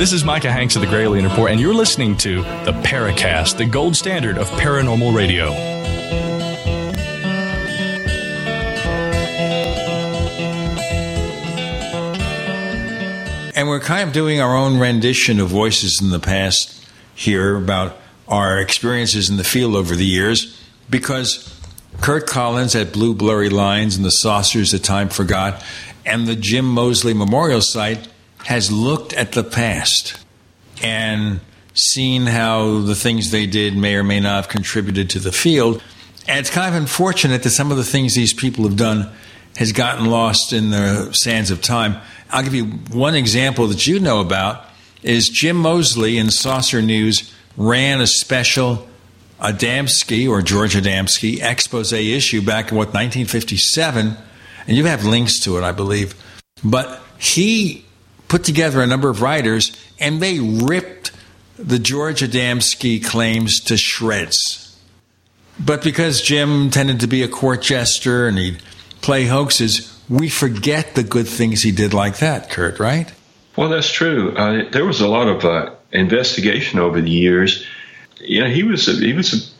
[0.00, 3.66] This is Micah Hanks of the Gralien Report, and you're listening to the Paracast, the
[3.66, 5.52] gold standard of paranormal radio.
[13.54, 16.82] And we're kind of doing our own rendition of voices in the past
[17.14, 20.58] here about our experiences in the field over the years
[20.88, 21.60] because
[22.00, 25.62] Curt Collins at Blue Blurry Lines and the Saucers that Time Forgot
[26.06, 28.08] and the Jim Moseley Memorial Site
[28.44, 30.22] has looked at the past
[30.82, 31.40] and
[31.74, 35.82] seen how the things they did may or may not have contributed to the field.
[36.28, 39.10] And it's kind of unfortunate that some of the things these people have done
[39.56, 41.96] has gotten lost in the sands of time.
[42.30, 44.64] I'll give you one example that you know about
[45.02, 48.88] is Jim Moseley in Saucer News ran a special
[49.40, 54.16] Adamski or George Adamski expose issue back in what 1957
[54.66, 56.14] and you have links to it I believe
[56.62, 57.86] but he
[58.30, 61.12] put together a number of writers and they ripped
[61.58, 64.66] the George Adamski claims to shreds
[65.58, 68.62] but because Jim tended to be a court jester and he'd
[69.02, 73.10] play hoaxes we forget the good things he did like that, Curt, right?
[73.56, 74.34] Well, that's true.
[74.34, 77.64] Uh, there was a lot of uh, investigation over the years.
[78.18, 79.54] You know, he was he was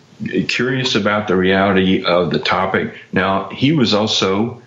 [0.48, 2.98] curious about the reality of the topic.
[3.12, 4.61] Now, he was also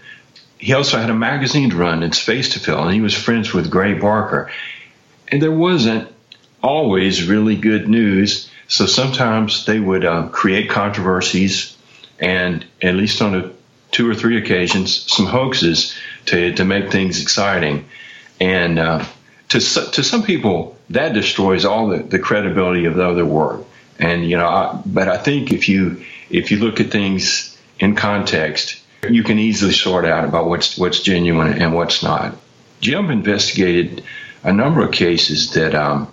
[0.64, 3.54] he also had a magazine to run, it's Face to Fill, and he was friends
[3.54, 4.50] with Gray Barker.
[5.28, 6.10] And there wasn't
[6.62, 11.76] always really good news, so sometimes they would uh, create controversies,
[12.18, 13.52] and at least on a
[13.92, 15.98] two or three occasions some hoaxes
[16.28, 17.84] to, to make things exciting.
[18.40, 19.06] And uh,
[19.50, 23.66] to, to some people, that destroys all the, the credibility of the other work.
[24.00, 27.96] And, you know, I, but I think if you, if you look at things in
[27.98, 32.36] context, you can easily sort out about what's, what's genuine and what's not.
[32.82, 34.04] Jim investigated
[34.44, 36.12] a number of cases that, um,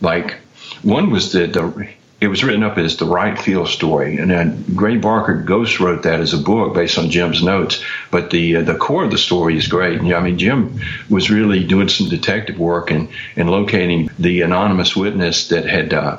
[0.00, 0.36] like,
[0.82, 1.88] one was that the
[2.20, 6.02] it was written up as the Wright Field story, and then Gray Barker Ghost wrote
[6.02, 7.82] that as a book based on Jim's notes.
[8.10, 10.00] But the uh, the core of the story is great.
[10.00, 14.94] And, I mean Jim was really doing some detective work and and locating the anonymous
[14.94, 16.18] witness that had uh,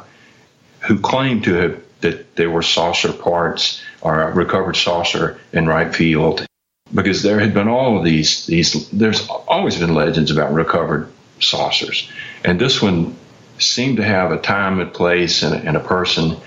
[0.80, 6.46] who claimed to have that there were saucer parts or recovered saucer in Wright Field.
[6.94, 11.10] Because there had been all of these these there's always been legends about recovered
[11.40, 12.10] saucers.
[12.44, 13.16] And this one
[13.60, 16.38] seemed to have a time and place and, and a person,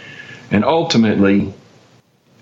[0.51, 1.55] and ultimately,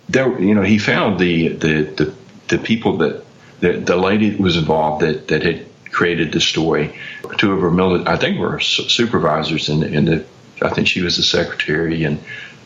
[0.09, 2.15] there you know he found the the the,
[2.49, 3.25] the people that
[3.61, 6.99] the, the lady that was involved that that had created the story.
[7.39, 10.25] Two of her military, I think, were supervisors, and in, in the
[10.61, 12.19] I think she was the secretary and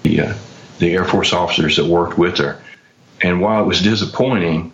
[0.02, 0.34] the uh,
[0.78, 2.60] the Air Force officers that worked with her.
[3.22, 4.72] And while it was disappointing,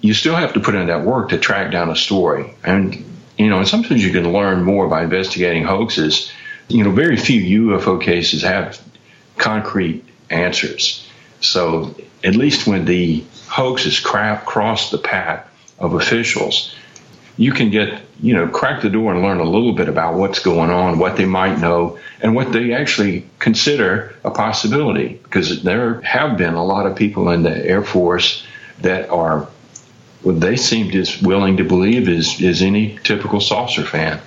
[0.00, 2.54] you still have to put in that work to track down a story.
[2.64, 3.04] And,
[3.38, 6.30] you know, and sometimes you can learn more by investigating hoaxes.
[6.68, 8.80] You know, very few UFO cases have
[9.36, 11.08] concrete answers.
[11.40, 16.74] So at least when the hoaxes crap cross the path of officials,
[17.36, 20.40] you can get, you know, crack the door and learn a little bit about what's
[20.40, 25.20] going on, what they might know, and what they actually consider a possibility.
[25.22, 28.44] Because there have been a lot of people in the Air Force
[28.80, 29.48] that are
[30.22, 34.20] what they seemed as willing to believe as, as any typical saucer fan.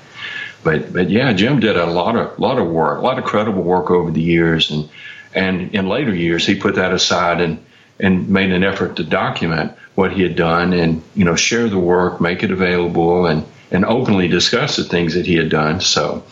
[0.64, 3.62] But but yeah, Jim did a lot of lot of work, a lot of credible
[3.62, 4.90] work over the years, and
[5.36, 7.64] and in later years he put that aside and
[8.00, 11.80] and made an effort to document what he had done and you know share the
[11.80, 15.82] work, make it available, and and openly discuss the things that he had done.
[15.82, 16.24] So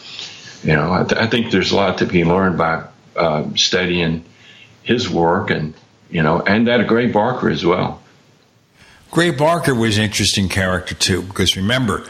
[0.63, 2.83] you know I, th- I think there's a lot to be learned by
[3.15, 4.25] uh, studying
[4.83, 5.73] his work and
[6.09, 8.01] you know and that of Gray Barker as well.
[9.13, 12.03] Gray Barker was an interesting character too, because remember,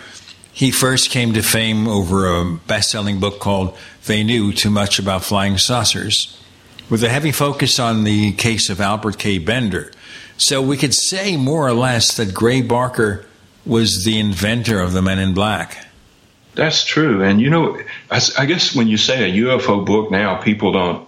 [0.53, 4.99] he first came to fame over a best selling book called They Knew Too Much
[4.99, 6.41] About Flying Saucers,
[6.89, 9.37] with a heavy focus on the case of Albert K.
[9.37, 9.91] Bender.
[10.37, 13.25] So we could say more or less that Gray Barker
[13.65, 15.85] was the inventor of the Men in Black.
[16.55, 17.23] That's true.
[17.23, 17.79] And you know,
[18.11, 21.07] I guess when you say a UFO book now, people don't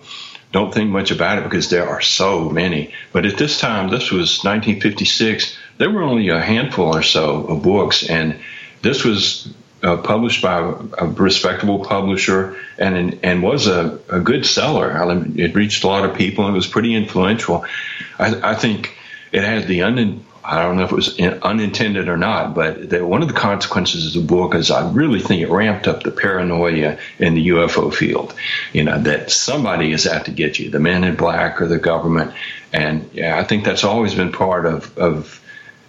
[0.51, 2.93] don't think much about it because there are so many.
[3.11, 7.63] But at this time, this was 1956 there were only a handful or so of
[7.63, 8.39] books, and
[8.81, 9.53] this was
[9.85, 10.57] uh, published by
[10.97, 14.91] a, respectable publisher and and was a, a good seller.
[15.35, 17.65] It reached a lot of people and it was pretty influential.
[18.17, 18.97] I, I think
[19.31, 23.05] it had the un, I don't know if it was unintended or not, but the,
[23.05, 26.11] one of the consequences of the book is I really think it ramped up the
[26.11, 28.33] paranoia in the UFO field.
[28.73, 31.77] You know that somebody is out to get you, the men in black or the
[31.77, 32.33] government,
[32.73, 35.41] and yeah, I think that's always been part of of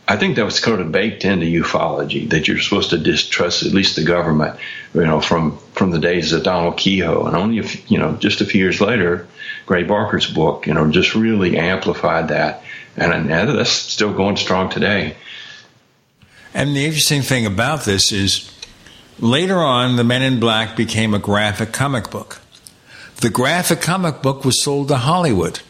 [0.08, 3.72] I think that was kind of baked into ufology that you're supposed to distrust at
[3.72, 4.58] least the government,
[4.94, 8.40] you know, from from the days of Donald Keyhoe, and only if you know just
[8.40, 9.26] a few years later,
[9.66, 12.62] Gray Barker's book, you know, just really amplified that,
[12.96, 15.16] and, and that's still going strong today.
[16.54, 18.50] And the interesting thing about this is,
[19.18, 22.40] later on, the Men in Black became a graphic comic book.
[23.16, 25.60] The graphic comic book was sold to Hollywood.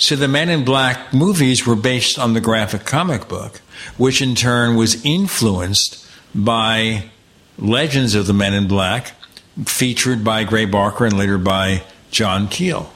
[0.00, 3.60] So the Men in Black movies were based on the graphic comic book,
[3.98, 7.10] which in turn was influenced by
[7.58, 9.12] Legends of the Men in Black,
[9.66, 12.90] featured by Gray Barker and later by John Keel.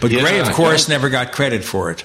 [0.00, 2.04] But yeah, Gray, of course, never got credit for it.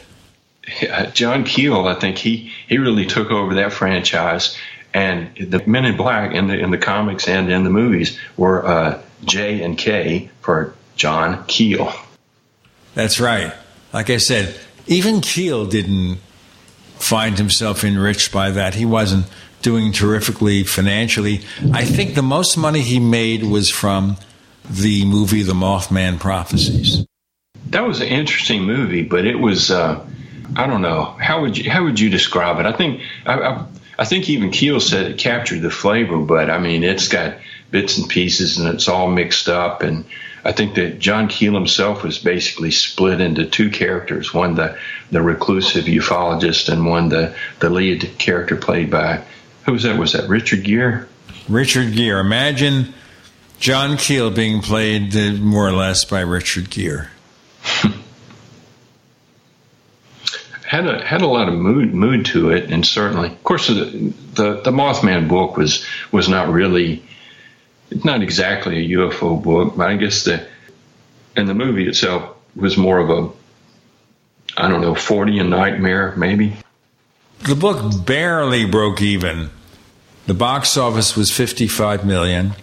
[0.80, 4.56] Yeah, John Keel, I think he, he really took over that franchise.
[4.94, 8.64] And the Men in Black in the in the comics and in the movies were
[8.64, 11.92] uh, J and K for John Keel.
[12.94, 13.52] That's right
[13.94, 16.20] like I said, even Keel didn't
[16.98, 18.76] find himself enriched by that.
[18.76, 19.26] He wasn't
[19.62, 21.42] doing terrifically financially.
[21.74, 24.18] I think the most money he made was from
[24.70, 27.06] the movie The Mothman Prophecies.
[27.68, 30.06] That was an interesting movie, but it was uh,
[30.56, 32.66] I don't know how would you how would you describe it?
[32.66, 33.66] I think I, I,
[34.00, 37.38] I think even Keel said it captured the flavor, but I mean it's got
[37.72, 40.06] bits and pieces and it's all mixed up and
[40.46, 44.78] I think that John Keel himself was basically split into two characters one the,
[45.10, 49.24] the reclusive ufologist and one the, the lead character played by
[49.66, 49.98] who was that?
[49.98, 51.06] Was that Richard Gere?
[51.50, 52.20] Richard Gere.
[52.20, 52.94] Imagine
[53.60, 57.08] John Keel being played uh, more or less by Richard Gere.
[60.68, 64.14] had a had a lot of mood mood to it, and certainly, of course, the
[64.34, 67.04] the, the Mothman book was was not really
[67.90, 70.46] it's not exactly a UFO book, but I guess the
[71.36, 73.30] and the movie itself was more of a
[74.58, 76.56] I don't know, 40 a nightmare maybe.
[77.40, 79.50] The book barely broke even.
[80.28, 82.54] The box office was 55 million.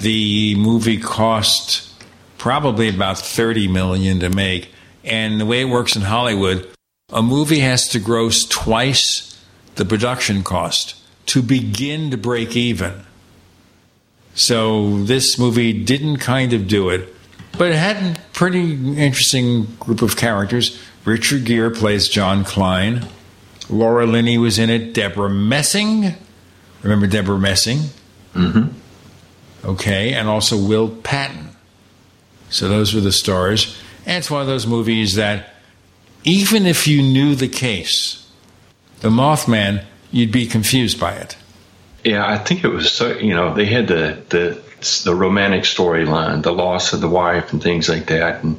[0.00, 1.88] The movie cost
[2.36, 4.70] probably about 30 million to make.
[5.02, 6.68] And the way it works in Hollywood,
[7.12, 9.42] a movie has to gross twice
[9.74, 10.94] the production cost
[11.26, 13.04] to begin to break even.
[14.38, 17.12] So this movie didn't kind of do it,
[17.58, 20.80] but it had a pretty interesting group of characters.
[21.04, 23.08] Richard Gere plays John Klein.
[23.68, 24.94] Laura Linney was in it.
[24.94, 26.14] Deborah Messing.
[26.82, 27.78] Remember Deborah Messing?
[28.34, 28.68] Mm-hmm.
[29.68, 31.48] Okay, and also Will Patton.
[32.48, 33.76] So those were the stars.
[34.06, 35.52] And it's one of those movies that,
[36.22, 38.30] even if you knew the case,
[39.00, 41.36] the Mothman, you'd be confused by it.
[42.08, 43.18] Yeah, I think it was so.
[43.18, 44.62] You know, they had the the
[45.04, 48.42] the romantic storyline, the loss of the wife, and things like that.
[48.42, 48.58] And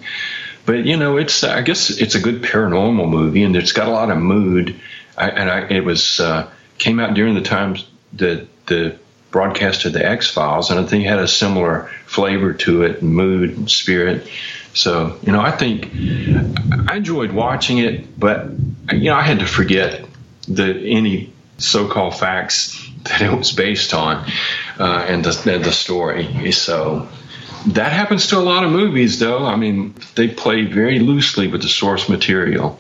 [0.68, 3.92] but you know, it's I guess it's a good paranormal movie, and it's got a
[3.92, 4.80] lot of mood.
[5.18, 6.48] I, and I, it was uh,
[6.78, 9.00] came out during the times that the
[9.32, 13.02] broadcast of the X Files, and I think it had a similar flavor to it,
[13.02, 14.28] and mood and spirit.
[14.76, 15.90] So you know, I think
[16.88, 18.46] I enjoyed watching it, but
[18.92, 20.06] you know, I had to forget
[20.48, 24.26] the any so-called facts that it was based on
[24.80, 26.52] uh, and, the, and the story.
[26.52, 27.08] So
[27.68, 29.46] that happens to a lot of movies, though.
[29.46, 32.80] I mean, they play very loosely with the source material.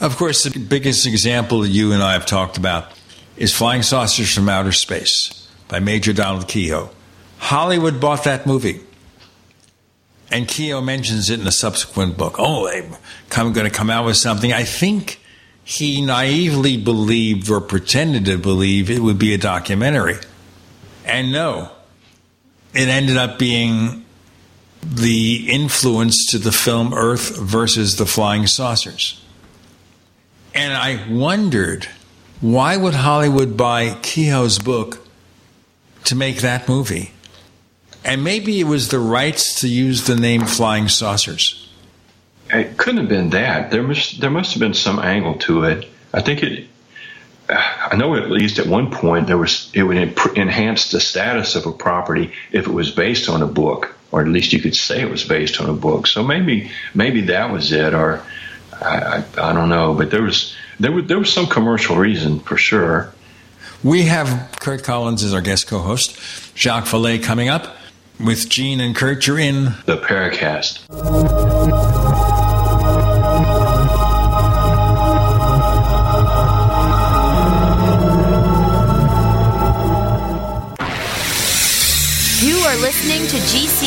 [0.00, 2.92] Of course, the biggest example you and I have talked about
[3.36, 6.90] is Flying Saucers from Outer Space by Major Donald Keyhoe.
[7.38, 8.80] Hollywood bought that movie.
[10.30, 12.36] And Keyhoe mentions it in a subsequent book.
[12.38, 12.82] Oh, they're
[13.30, 14.52] going to come out with something.
[14.52, 15.17] I think
[15.68, 20.16] he naively believed or pretended to believe it would be a documentary.
[21.04, 21.70] And no,
[22.72, 24.06] it ended up being
[24.82, 29.22] the influence to the film Earth versus the Flying Saucers.
[30.54, 31.86] And I wondered
[32.40, 35.06] why would Hollywood buy Keyhoe's book
[36.04, 37.12] to make that movie?
[38.06, 41.67] And maybe it was the rights to use the name Flying Saucers.
[42.50, 43.70] It couldn't have been that.
[43.70, 45.86] There must there must have been some angle to it.
[46.12, 46.66] I think it.
[47.50, 51.66] I know at least at one point there was it would enhance the status of
[51.66, 55.00] a property if it was based on a book, or at least you could say
[55.00, 56.06] it was based on a book.
[56.06, 58.22] So maybe maybe that was it, or
[58.80, 59.94] I, I, I don't know.
[59.94, 63.12] But there was there was there was some commercial reason for sure.
[63.82, 66.18] We have Curt Collins as our guest co-host,
[66.56, 67.76] Jacques Vallée coming up
[68.18, 69.26] with Gene and Curt.
[69.26, 70.84] You're in the Paracast.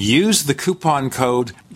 [0.00, 1.50] Use the coupon code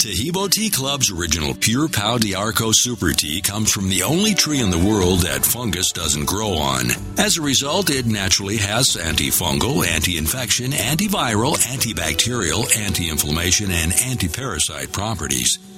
[0.00, 4.70] Taheebo Tea Club's original Pure Pau D'Arco Super Tea comes from the only tree in
[4.70, 6.86] the world that fungus doesn't grow on.
[7.18, 15.58] As a result, it naturally has antifungal, anti-infection, antiviral, antibacterial, anti-inflammation, and anti-parasite properties.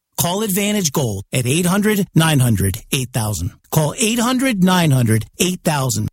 [0.21, 3.53] Call Advantage Gold at 800 900 8000.
[3.71, 6.07] Call 800 900 8000.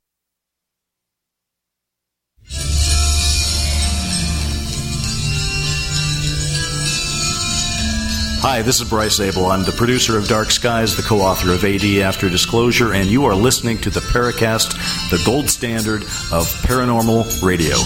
[8.41, 9.45] Hi, this is Bryce Zabel.
[9.45, 13.27] I'm the producer of Dark Skies, the co author of AD After Disclosure, and you
[13.27, 14.71] are listening to the Paracast,
[15.11, 16.01] the gold standard
[16.33, 17.77] of paranormal radio.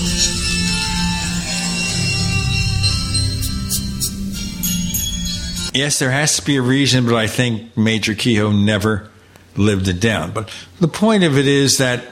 [5.75, 9.11] Yes, there has to be a reason, but I think Major Keyhoe never
[9.57, 10.33] lived it down.
[10.33, 10.51] But
[10.81, 12.05] the point of it is that,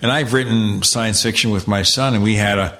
[0.00, 2.78] and I've written science fiction with my son, and we had a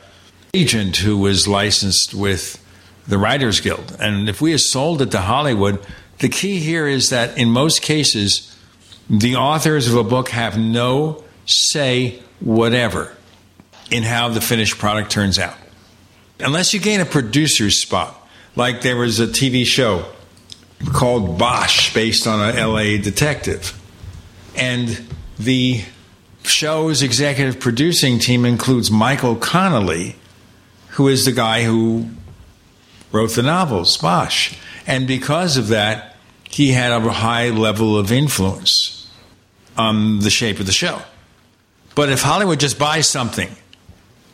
[0.55, 2.63] agent who was licensed with
[3.07, 3.97] the Writers Guild.
[4.01, 5.85] And if we had sold it to Hollywood,
[6.21, 8.57] the key here is that in most cases,
[9.11, 13.15] the authors of a book have no say whatever
[13.91, 15.57] in how the finished product turns out.
[16.41, 18.24] Unless you gain a producer's spot,
[18.57, 20.07] like there was a TV show
[20.93, 23.81] called Bosch based on a LA detective.
[24.57, 25.05] And
[25.39, 25.83] the
[26.45, 30.17] show's executive producing team includes Michael Connelly,
[30.91, 32.09] who is the guy who
[33.11, 34.57] wrote the novels, Bosch.
[34.87, 36.17] And because of that,
[36.49, 39.11] he had a high level of influence
[39.77, 41.03] on the shape of the show.
[41.95, 43.49] But if Hollywood just buys something,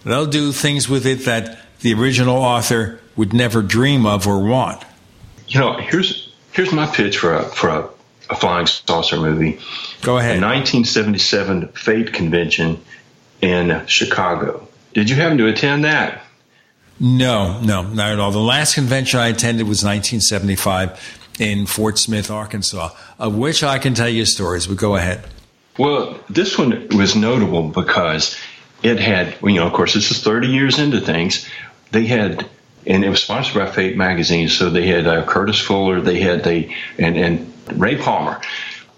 [0.04, 4.82] they'll do things with it that the original author would never dream of or want.
[5.46, 7.88] You know, here's here's my pitch for a for a,
[8.30, 9.60] a flying saucer movie.
[10.00, 10.38] Go ahead.
[10.38, 12.80] The 1977 Fate Convention
[13.42, 14.66] in Chicago.
[14.94, 16.22] Did you happen to attend that?
[16.98, 18.30] No, no, not at all.
[18.30, 23.92] The last convention I attended was 1975 in Fort Smith, Arkansas, of which I can
[23.92, 25.24] tell you stories, but go ahead.
[25.78, 28.38] Well, this one was notable because
[28.82, 31.46] it had, you know, of course, this is 30 years into things.
[31.90, 32.48] They had,
[32.86, 36.44] and it was sponsored by Fate magazine, so they had uh, Curtis Fuller, they had
[36.44, 38.40] they, and and Ray Palmer.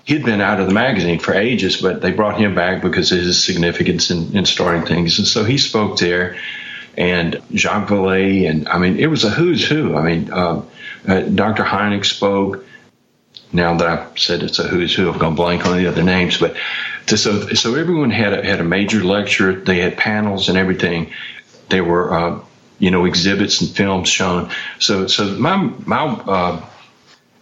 [0.05, 3.19] He'd been out of the magazine for ages, but they brought him back because of
[3.19, 6.37] his significance in, in starting things, and so he spoke there
[6.97, 9.97] and Jacques Vallée, and I mean, it was a who's who.
[9.97, 10.63] I mean, uh,
[11.07, 11.65] uh, Dr.
[11.65, 12.65] Hynek spoke.
[13.55, 16.39] Now that I've said it's a who's who, I've gone blank on the other names,
[16.39, 16.57] but
[17.07, 19.53] to, so so everyone had a, had a major lecture.
[19.55, 21.13] They had panels and everything.
[21.69, 22.41] There were uh,
[22.83, 24.51] you know exhibits and films shown.
[24.81, 25.57] So so my
[25.87, 26.67] my uh,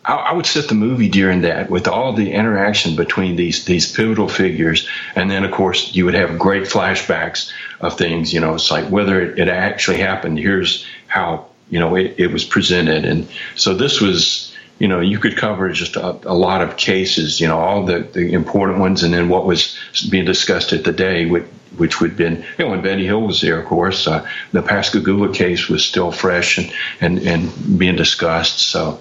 [0.04, 3.90] I, I would set the movie during that with all the interaction between these these
[3.90, 4.86] pivotal figures,
[5.16, 8.34] and then of course you would have great flashbacks of things.
[8.34, 10.38] You know, it's like whether it, it actually happened.
[10.38, 13.26] Here's how you know it, it was presented, and
[13.56, 17.46] so this was you know, you could cover just a, a, lot of cases, you
[17.46, 19.78] know, all the, the important ones, and then what was
[20.10, 21.44] being discussed at the day, which,
[21.76, 24.62] which would have been, you know, when Betty Hill was there, of course, uh, the
[24.62, 28.58] Pascagoula case was still fresh and, and, and being discussed.
[28.58, 29.00] So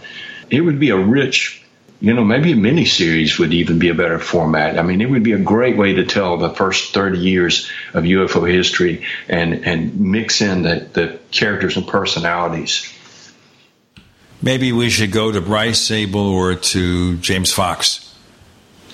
[0.50, 1.64] it would be a rich,
[2.00, 4.78] you know, maybe a mini series would even be a better format.
[4.78, 8.04] I mean, it would be a great way to tell the first 30 years of
[8.04, 12.94] UFO history and, and mix in the, the characters and personalities.
[14.42, 18.10] Maybe we should go to Bryce Zabel or to James Fox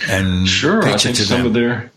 [0.07, 0.83] and sure.
[0.83, 1.47] I think some them.
[1.47, 1.91] of their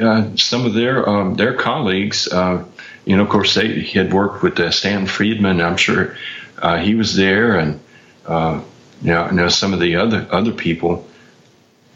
[0.00, 2.64] uh, some of their um, their colleagues, uh,
[3.04, 5.60] you know, of course, they had worked with uh, Stan Friedman.
[5.60, 6.16] I'm sure
[6.58, 7.80] uh, he was there, and
[8.26, 8.62] uh,
[9.02, 11.06] now, now some of the other other people.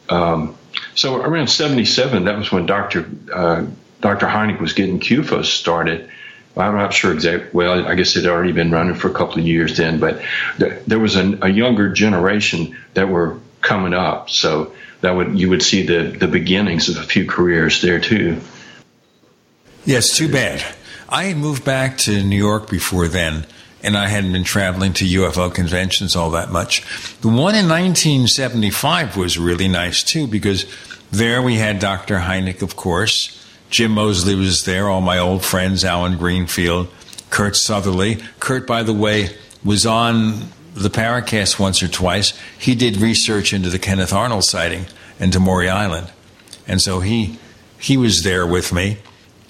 [0.09, 0.57] Um,
[0.95, 3.67] so around '77, that was when Doctor uh,
[4.01, 6.11] Doctor Hynek was getting CUFOS started.
[6.57, 7.49] I'm not sure exactly.
[7.53, 10.21] Well, I guess it had already been running for a couple of years then, but
[10.59, 14.31] th- there was a younger generation that were coming up.
[14.31, 18.41] So that would you would see the the beginnings of a few careers there too.
[19.85, 20.65] Yes, too bad.
[21.09, 23.47] I had moved back to New York before then
[23.83, 26.83] and I hadn't been traveling to UFO conventions all that much.
[27.21, 30.67] The one in 1975 was really nice too because
[31.11, 32.19] there we had Dr.
[32.19, 33.37] Hynek, of course,
[33.71, 36.89] Jim Moseley was there, all my old friends, Alan Greenfield,
[37.31, 38.19] Curt Sutherly.
[38.41, 39.29] Curt, by the way,
[39.65, 40.43] was on
[40.83, 42.39] the Paracast once or twice.
[42.59, 44.87] He did research into the Kenneth Arnold sighting
[45.19, 46.11] and to Maury Island.
[46.67, 47.39] And so he
[47.79, 48.99] he was there with me.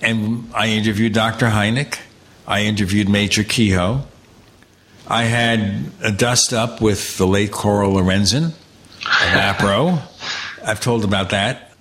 [0.01, 1.47] And I interviewed Dr.
[1.47, 1.99] Hynek.
[2.47, 4.03] I interviewed Major Keyhoe.
[5.07, 8.53] I had a dust up with the late Coral Lorenzen of
[9.03, 10.01] APRO.
[10.65, 11.73] I've told about that.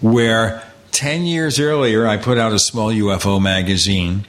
[0.00, 4.26] Where 10 years earlier, I put out a small UFO magazine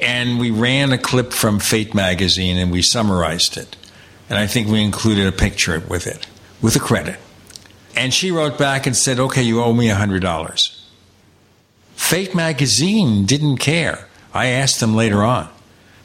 [0.00, 3.75] and we ran a clip from Fate magazine and we summarized it.
[4.28, 6.26] And I think we included a picture with it,
[6.60, 7.18] with a credit.
[7.94, 10.82] And she wrote back and said, okay, you owe me $100.
[11.94, 14.08] Fate magazine didn't care.
[14.34, 15.48] I asked them later on.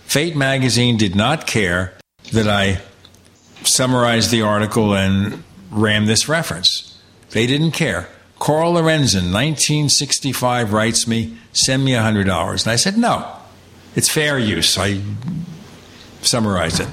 [0.05, 1.93] Fate magazine did not care
[2.31, 2.81] that I
[3.63, 6.99] summarized the article and ran this reference.
[7.31, 8.07] They didn't care.
[8.39, 12.63] Coral Lorenzen, 1965, writes me, send me $100.
[12.63, 13.35] And I said, no,
[13.95, 14.77] it's fair use.
[14.77, 15.01] I
[16.21, 16.87] summarized it.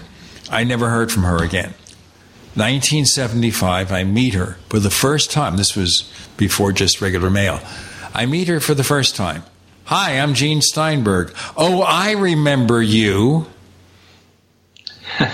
[0.50, 1.74] I never heard from her again.
[2.54, 5.56] 1975, I meet her for the first time.
[5.56, 7.60] This was before just regular mail.
[8.14, 9.44] I meet her for the first time.
[9.84, 11.32] Hi, I'm Gene Steinberg.
[11.56, 13.46] Oh, I remember you.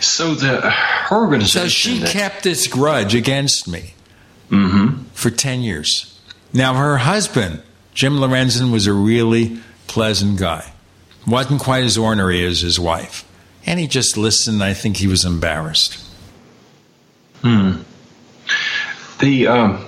[0.00, 1.62] so the her organization.
[1.62, 3.94] So she that- kept this grudge against me
[4.50, 5.04] mm-hmm.
[5.12, 6.18] for 10 years.
[6.52, 7.62] Now, her husband,
[7.94, 10.72] Jim Lorenzen, was a really pleasant guy.
[11.26, 13.24] Wasn't quite as ornery as his wife.
[13.66, 14.62] And he just listened.
[14.62, 15.98] I think he was embarrassed.
[17.42, 17.82] Hmm.
[19.20, 19.86] The um,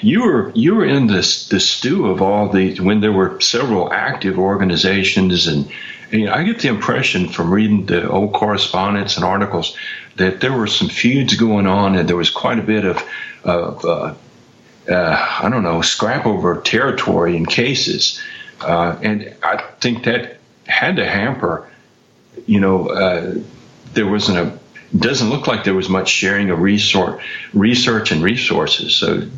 [0.00, 3.92] you were you were in this the stew of all the when there were several
[3.92, 5.70] active organizations and,
[6.10, 9.76] you know, I get the impression from reading the old correspondence and articles
[10.16, 13.02] that there were some feuds going on and there was quite a bit of
[13.44, 14.14] of uh,
[14.90, 18.20] uh, I don't know scrap over territory and cases
[18.60, 21.68] uh, and I think that had to hamper
[22.46, 23.34] you know uh,
[23.94, 24.58] there wasn't a
[24.96, 28.94] doesn't look like there was much sharing of research and resources.
[28.94, 29.28] So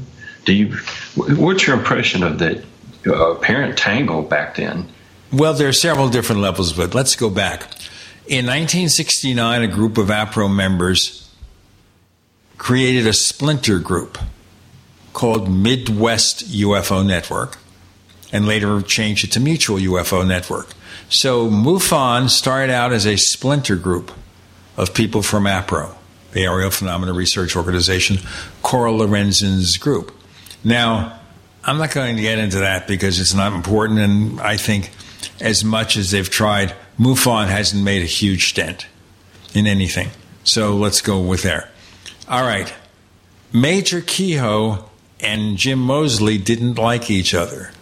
[0.45, 0.77] do you?
[1.17, 2.65] What's your impression of that
[3.07, 4.89] uh, parent tangle back then?
[5.33, 7.63] Well, there are several different levels, but let's go back.
[8.27, 11.29] In 1969, a group of APRO members
[12.59, 14.19] created a splinter group
[15.13, 17.59] called Midwest UFO Network
[18.33, 20.75] and later changed it to Mutual UFO Network.
[21.11, 24.13] So MUFON started out as a splinter group
[24.77, 25.97] of people from APRO,
[26.31, 28.19] the Aerial Phenomena Research Organization,
[28.63, 30.15] Coral Lorenzen's group.
[30.63, 31.19] Now,
[31.65, 34.93] I'm not going to get into that because it's not important, and I think
[35.41, 38.87] as much as they've tried, MUFON hasn't made a huge dent
[39.53, 40.11] in anything.
[40.45, 41.73] So let's go with there.
[42.29, 42.73] All right.
[43.53, 44.85] Major Keyhoe
[45.19, 47.73] and Jim Moseley didn't like each other.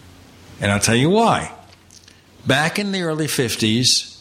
[0.59, 1.53] And I'll tell you why.
[2.45, 4.19] Back in the early 50s,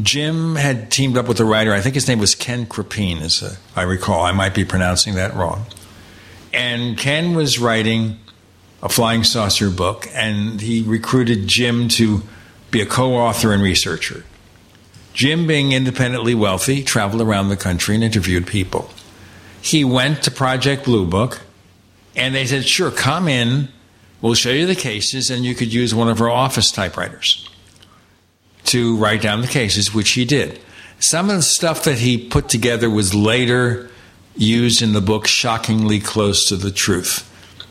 [0.00, 3.58] Jim had teamed up with a writer, I think his name was Ken Krippene, as
[3.76, 4.22] I recall.
[4.22, 5.66] I might be pronouncing that wrong.
[6.52, 8.18] And Ken was writing
[8.82, 12.22] a flying saucer book, and he recruited Jim to
[12.70, 14.24] be a co author and researcher.
[15.12, 18.90] Jim, being independently wealthy, traveled around the country and interviewed people.
[19.60, 21.42] He went to Project Blue Book,
[22.16, 23.68] and they said, Sure, come in.
[24.22, 27.48] We'll show you the cases, and you could use one of our office typewriters
[28.64, 30.60] to write down the cases, which he did.
[30.98, 33.90] Some of the stuff that he put together was later
[34.36, 37.26] used in the book Shockingly Close to the Truth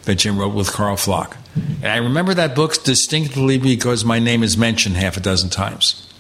[0.06, 1.38] that Jim wrote with Karl Pflock.
[1.56, 6.12] And I remember that book distinctly because my name is mentioned half a dozen times.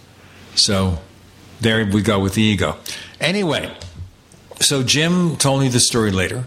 [0.56, 1.00] So
[1.62, 2.78] there we go with the ego.
[3.20, 3.76] Anyway,
[4.60, 6.46] so Jim told me the story later.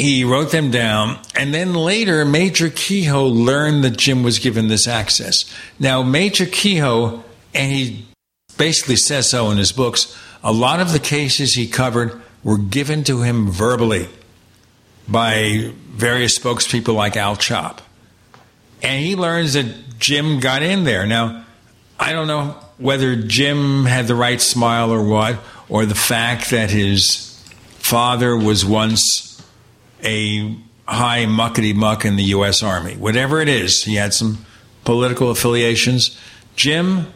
[0.00, 4.88] He wrote them down, and then later, Major Keyhoe learned that Jim was given this
[4.88, 5.44] access.
[5.78, 7.22] Now, Major Keyhoe,
[7.54, 8.06] and he
[8.56, 13.04] basically says so in his books, a lot of the cases he covered were given
[13.04, 14.08] to him verbally
[15.06, 17.82] by various spokespeople like Al Chop.
[18.82, 21.04] And he learns that Jim got in there.
[21.04, 21.44] Now,
[21.98, 25.38] I don't know whether Jim had the right smile or what,
[25.68, 27.38] or the fact that his
[27.80, 29.29] father was once
[30.04, 32.62] a high muckety muck in the U.S.
[32.62, 32.96] Army.
[32.96, 34.44] Whatever it is, he had some
[34.84, 36.18] political affiliations.
[36.56, 37.12] Jim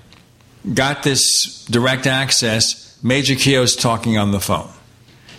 [0.72, 2.98] got this direct access.
[3.02, 4.70] Major Keyhoe's talking on the phone.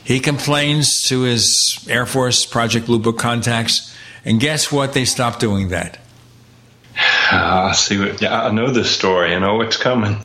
[0.03, 4.93] He complains to his Air Force Project Blue Book contacts, and guess what?
[4.93, 5.97] They stopped doing that.
[7.31, 8.21] Uh, I see what.
[8.21, 9.33] Yeah, I know this story.
[9.33, 10.23] I know what's coming.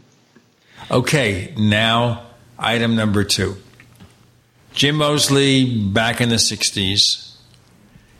[0.90, 2.26] Okay, now
[2.58, 3.56] item number two.
[4.72, 7.34] Jim Moseley, back in the '60s,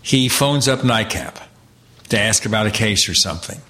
[0.02, 1.36] he phones up NICAP
[2.08, 3.60] to ask about a case or something.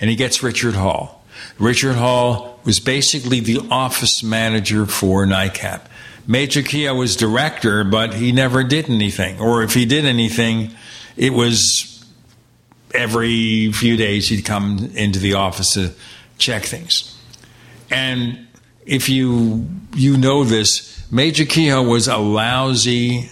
[0.00, 1.24] And he gets Richard Hall.
[1.58, 5.82] Richard Hall was basically the office manager for NICAP.
[6.26, 9.40] Major Keyhoe was director, but he never did anything.
[9.40, 10.72] Or if he did anything,
[11.16, 12.04] it was
[12.94, 15.92] every few days he'd come into the office to
[16.36, 17.16] check things.
[17.90, 18.47] And
[18.88, 23.30] if you you know this, Major Keyhoe was a lousy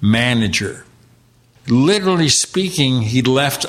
[0.00, 0.84] manager.
[1.66, 3.66] Literally speaking, he left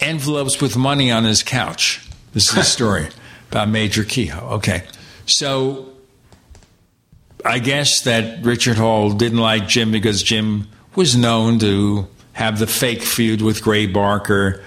[0.00, 2.06] envelopes with money on his couch.
[2.32, 3.08] This is a story
[3.50, 4.56] about Major Keyhoe.
[4.56, 4.84] Okay.
[5.26, 5.92] So
[7.44, 12.66] I guess that Richard Hall didn't like Jim because Jim was known to have the
[12.66, 14.62] fake feud with Gray Barker,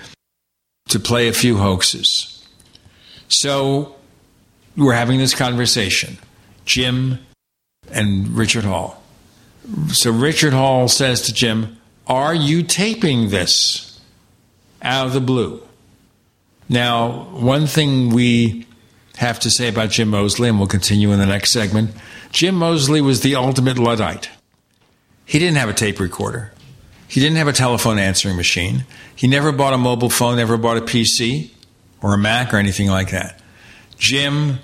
[0.90, 2.48] to play a few hoaxes.
[3.28, 3.97] So
[4.78, 6.18] we're having this conversation,
[6.66, 7.20] Jim
[7.92, 9.02] and Richard Hall.
[9.90, 14.00] So Richard Hall says to Jim, Are you taping this
[14.82, 15.62] out of the blue?
[16.70, 18.68] Now, one thing we
[19.18, 21.92] have to say about Jim Moseley, and we'll continue in the next segment
[22.32, 24.30] Jim Moseley was the ultimate Luddite.
[25.26, 26.52] He didn't have a tape recorder.
[27.08, 28.86] He didn't have a telephone answering machine.
[29.16, 31.52] He never bought a mobile phone, never bought a PC
[32.02, 33.42] or a Mac or anything like that.
[33.98, 34.60] Jim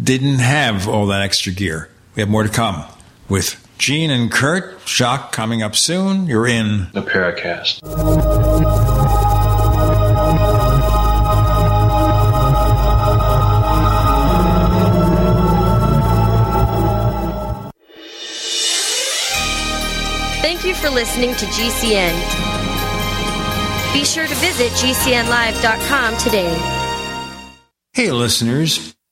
[0.00, 1.88] didn't have all that extra gear.
[2.14, 2.84] We have more to come
[3.28, 4.78] with Gene and Curt.
[4.86, 6.26] Shock coming up soon.
[6.26, 7.80] You're in the Paracast.
[20.40, 22.14] Thank you for listening to GCN.
[23.92, 26.52] Be sure to visit GCNlive.com today.
[27.92, 28.94] Hey, listeners.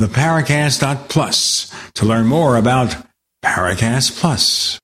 [0.00, 2.96] theparacast.plus to learn more about
[3.44, 4.78] Paracast Plus.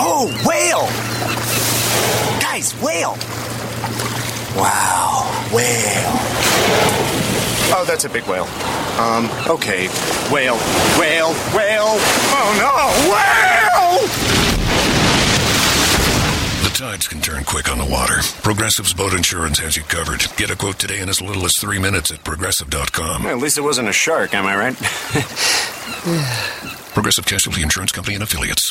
[0.00, 0.88] Oh, whale!
[2.40, 3.16] Guys, whale!
[4.56, 6.12] Wow, whale.
[7.70, 8.48] Oh, that's a big whale.
[8.98, 9.88] Um, okay.
[10.32, 10.56] Whale,
[10.98, 11.96] whale, whale.
[12.34, 14.37] Oh no, whale!
[16.78, 18.20] Tides can turn quick on the water.
[18.44, 20.24] Progressive's boat insurance has you covered.
[20.36, 23.24] Get a quote today in as little as three minutes at progressive.com.
[23.24, 24.76] Well, at least it wasn't a shark, am I right?
[26.94, 28.70] Progressive Casualty Insurance Company and Affiliates.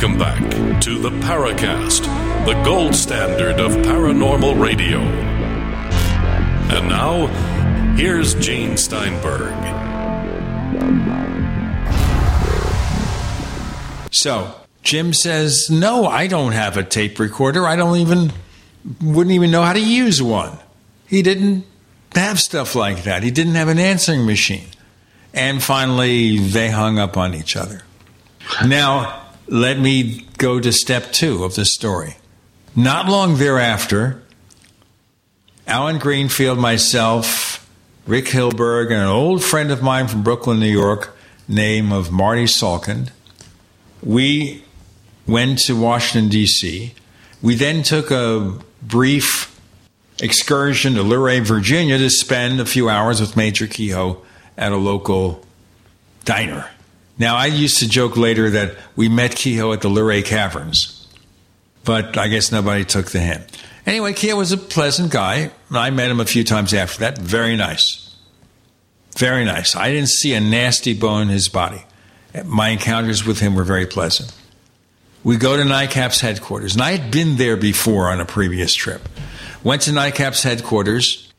[0.00, 2.04] Welcome back to the Paracast,
[2.46, 5.00] the gold standard of paranormal radio.
[6.70, 7.26] And now,
[7.96, 9.52] here's Gene Steinberg.
[14.12, 17.66] So, Jim says, No, I don't have a tape recorder.
[17.66, 18.32] I don't even,
[19.02, 20.56] wouldn't even know how to use one.
[21.08, 21.66] He didn't
[22.14, 23.24] have stuff like that.
[23.24, 24.68] He didn't have an answering machine.
[25.34, 27.82] And finally, they hung up on each other.
[28.64, 32.16] Now, let me go to step two of the story.
[32.76, 34.22] Not long thereafter,
[35.66, 37.68] Alan Greenfield, myself,
[38.06, 42.44] Rick Hilberg, and an old friend of mine from Brooklyn, New York, name of Marty
[42.44, 43.10] Salkind,
[44.02, 44.62] we
[45.26, 46.94] went to Washington, D.C.
[47.42, 49.58] We then took a brief
[50.20, 54.18] excursion to Luray, Virginia to spend a few hours with Major Keyhoe
[54.56, 55.44] at a local
[56.24, 56.70] diner
[57.18, 61.06] Now, I used to joke later that we met Keyhoe at the Luray Caverns,
[61.84, 63.44] but I guess nobody took the hint.
[63.86, 65.50] Anyway, Keyhoe was a pleasant guy.
[65.72, 67.18] I met him a few times after that.
[67.18, 68.16] Very nice.
[69.16, 69.74] Very nice.
[69.74, 71.82] I didn't see a nasty bone in his body.
[72.44, 74.32] My encounters with him were very pleasant.
[75.24, 79.08] We go to NICAP's headquarters, and I had been there before on a previous trip.
[79.64, 81.32] Went to NICAP's headquarters.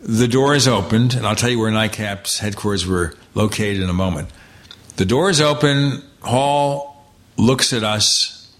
[0.00, 3.94] The door is opened, and I'll tell you where NICAP's headquarters were located in a
[3.94, 4.28] moment.
[4.96, 6.02] The door is open.
[6.22, 7.04] Hall
[7.36, 8.50] looks at us,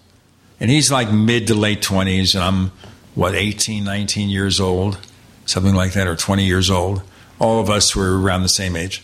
[0.61, 2.72] and he's like mid to late 20s, and I'm,
[3.14, 4.99] what, 18, 19 years old,
[5.47, 7.01] something like that, or 20 years old.
[7.39, 9.03] All of us were around the same age.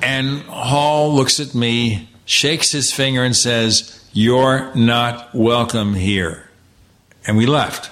[0.00, 6.48] And Hall looks at me, shakes his finger, and says, You're not welcome here.
[7.26, 7.90] And we left.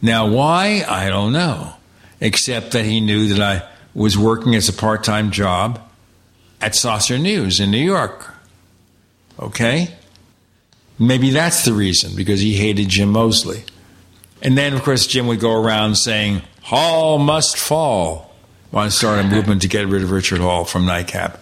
[0.00, 0.86] Now, why?
[0.88, 1.74] I don't know,
[2.18, 5.83] except that he knew that I was working as a part time job
[6.60, 8.34] at Saucer News in New York.
[9.38, 9.94] Okay?
[10.98, 13.64] Maybe that's the reason, because he hated Jim Moseley.
[14.42, 18.34] And then, of course, Jim would go around saying, Hall must fall.
[18.70, 21.38] Want to start a movement to get rid of Richard Hall from NICAP.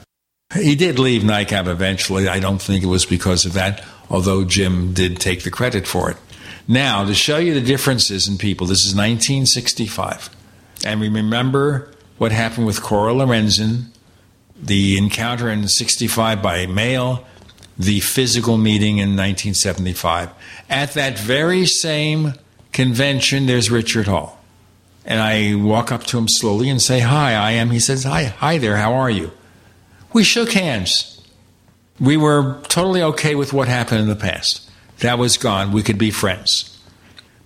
[0.55, 2.29] He did leave NICAP eventually.
[2.29, 6.11] I don't think it was because of that, although Jim did take the credit for
[6.11, 6.17] it.
[6.69, 10.31] Now, to show you the differences in people, this is 1965.
[10.85, 13.87] And we remember what happened with Cora Lorenzen,
[14.63, 17.27] the encounter in 65 by mail,
[17.77, 20.31] the physical meeting in 1975.
[20.71, 22.35] At that very same
[22.73, 24.39] convention, there's Richard Hall.
[25.05, 27.71] And I walk up to him slowly and say, Hi, I am.
[27.71, 29.33] He says, Hi, hi there, how are you?
[30.13, 31.09] We shook hands.
[31.99, 34.71] We were totally okay with what happened in the past.
[35.01, 35.73] That was gone.
[35.73, 36.69] We could be friends.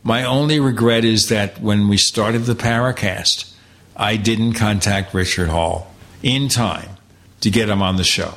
[0.03, 3.53] My only regret is that when we started the Paracast,
[3.97, 5.91] I didn't contact Richard Hall
[6.23, 6.96] in time
[7.41, 8.35] to get him on the show.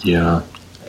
[0.00, 0.42] Yeah.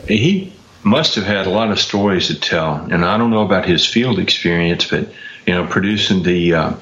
[0.07, 2.75] He must have had a lot of stories to tell.
[2.75, 5.09] And I don't know about his field experience, but,
[5.45, 6.53] you know, producing the.
[6.53, 6.73] Uh,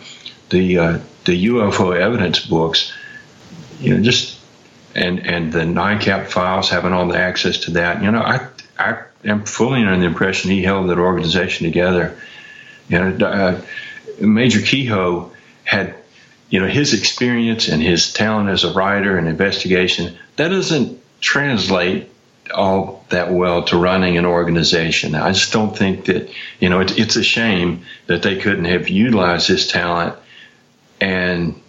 [0.52, 2.94] the uh, the UFO evidence books,
[3.80, 4.40] you know, just
[4.94, 8.04] and and the NICAP files, having all the access to that.
[8.04, 8.48] You know, I
[8.78, 12.18] I am fully under the impression he held that organization together.
[12.90, 13.62] You know, uh,
[14.20, 15.32] Major Keyhoe
[15.64, 15.96] had,
[16.52, 20.16] you know, his experience and his talent as a writer and investigation.
[20.36, 22.10] That doesn't translate
[22.54, 25.16] all that well to running an organization.
[25.16, 26.30] I just don't think that,
[26.60, 30.16] you know, it, it's a shame that they couldn't have utilized his talent
[31.02, 31.60] and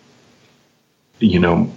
[1.19, 1.73] you know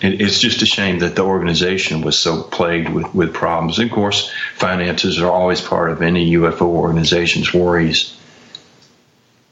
[0.00, 3.78] it, it's just a shame that the organization was so plagued with, with problems.
[3.78, 8.14] And of course, finances are always part of any UFO organization's worries.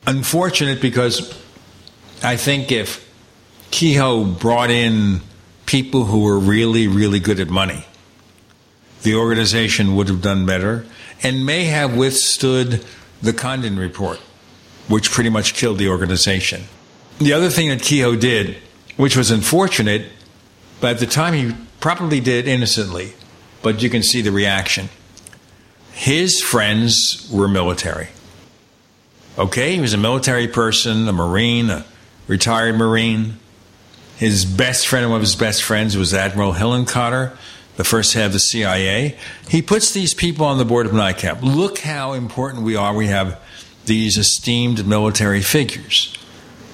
[0.07, 1.43] Unfortunate because
[2.25, 3.07] I think if
[3.71, 5.21] Keyhoe brought in
[5.67, 7.85] people who were really, really good at money,
[9.03, 10.87] the organization would have done better
[11.23, 12.85] and may have withstood
[13.21, 14.19] the Condon report,
[14.89, 16.63] which pretty much killed the organization.
[17.19, 18.57] The other thing that Keyhoe did,
[18.97, 20.07] which was unfortunate,
[20.81, 23.13] but at the time he probably did innocently,
[23.63, 24.89] but you can see the reaction.
[25.93, 28.09] His friends were military.
[29.39, 31.85] Okay, he was a military person, a Marine, a
[32.27, 33.39] retired Marine.
[34.17, 37.37] His best friend, one of his best friends, was Admiral Hillenkotter,
[37.77, 39.19] the first head of the CIA.
[39.49, 41.43] He puts these people on the board of NICAP.
[41.43, 42.95] Look how important we are.
[42.95, 43.41] We have
[43.87, 46.17] these esteemed military figures.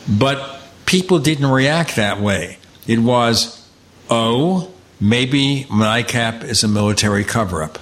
[0.08, 2.58] But people didn't react that way.
[2.86, 3.66] It was,
[4.08, 4.70] oh,
[5.00, 7.78] maybe NICAP is a military cover up.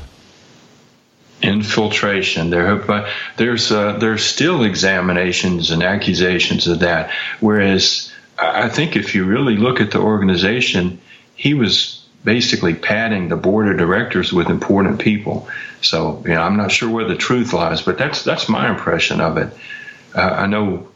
[1.42, 2.50] Infiltration.
[2.50, 7.10] There, there's uh, there's still examinations and accusations of that.
[7.40, 11.00] Whereas I think if you really look at the organization,
[11.36, 15.48] he was basically padding the board of directors with important people.
[15.80, 19.20] So you know, I'm not sure where the truth lies, but that's that's my impression
[19.20, 19.52] of it.
[20.14, 20.88] Uh, I know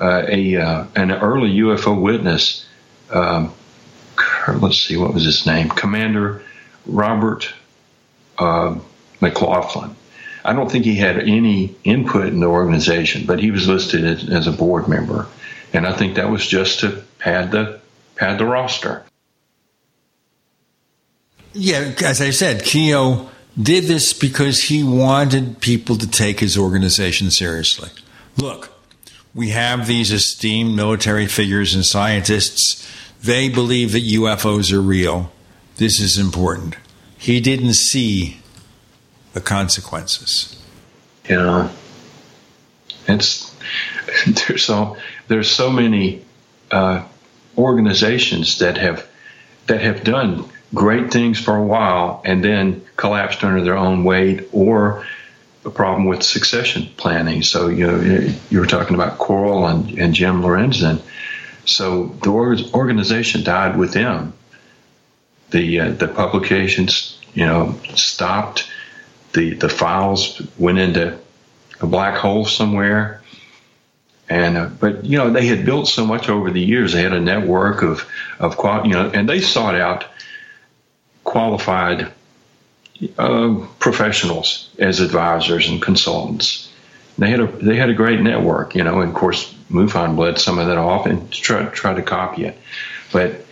[0.00, 2.66] uh, a uh, an early UFO witness.
[3.10, 3.54] Um,
[4.60, 5.68] let's see, what was his name?
[5.70, 6.42] Commander
[6.86, 7.52] Robert
[8.38, 8.78] uh,
[9.20, 9.94] McLaughlin.
[10.44, 14.46] I don't think he had any input in the organization, but he was listed as,
[14.46, 15.26] a board member,
[15.72, 17.80] and I think that was just to pad the
[18.14, 19.04] pad the roster.
[21.52, 23.28] Yeah, as I said, Keyhoe
[23.60, 27.88] did this because he wanted people to take his organization seriously.
[28.36, 28.70] Look,
[29.34, 32.88] we have these esteemed military figures and scientists.
[33.22, 35.32] They believe that UFOs are real.
[35.76, 36.76] This is important.
[37.18, 38.40] He didn't see
[39.36, 40.56] the consequences.
[41.28, 41.70] Know,
[43.06, 43.54] it's
[44.26, 44.96] there's so
[45.28, 46.24] there's so many
[46.70, 47.04] uh,
[47.58, 49.06] organizations that have
[49.66, 54.48] that have done great things for a while and then collapsed under their own weight
[54.52, 55.06] or
[55.66, 57.42] a problem with succession planning.
[57.42, 61.02] So, you know, you were talking about Coral and, and Jim Lorenzen.
[61.66, 62.30] So the
[62.72, 64.32] organization died with them.
[65.50, 68.68] The, uh, the publications, you know, stopped.
[69.36, 71.18] The, the files went into
[71.80, 73.22] a black hole somewhere.
[74.28, 76.92] And uh, but you know they had built so much over the years.
[76.92, 78.04] They had a network of
[78.40, 80.04] of qual- you know, and they sought out
[81.22, 82.10] qualified
[83.18, 86.72] uh, professionals as advisors and consultants.
[87.18, 89.00] They had a they had a great network, you know.
[89.00, 92.58] And of course, MUFON bled some of that off and tried try to copy it.
[93.12, 93.44] But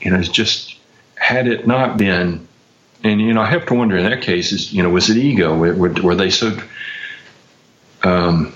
[0.00, 0.76] you know, it's just
[1.14, 2.48] had it not been,
[3.04, 5.16] and you know, I have to wonder in that case is you know, was it
[5.16, 5.56] ego?
[5.56, 6.56] Were, were they so
[8.02, 8.54] um,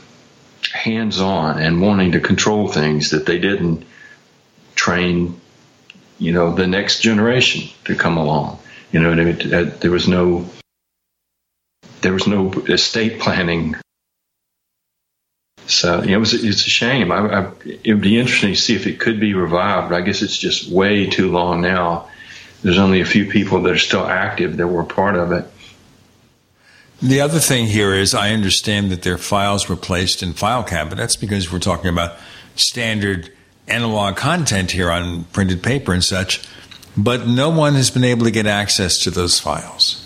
[0.73, 3.85] hands on and wanting to control things that they didn't
[4.75, 5.41] train,
[6.19, 8.59] you know, the next generation to come along.
[8.93, 10.49] You know, there was no
[12.03, 13.77] there was no estate planning.
[15.67, 17.11] So you know, it was it's a shame.
[17.11, 19.93] I, I, it would be interesting to see if it could be revived.
[19.93, 22.09] I guess it's just way too long now.
[22.63, 25.47] There's only a few people that are still active that were part of it.
[27.03, 31.15] The other thing here is I understand that their files were placed in file cabinets
[31.15, 32.17] because we're talking about
[32.55, 33.31] standard
[33.69, 36.43] analog content here on printed paper and such,
[36.97, 40.03] but no one has been able to get access to those files.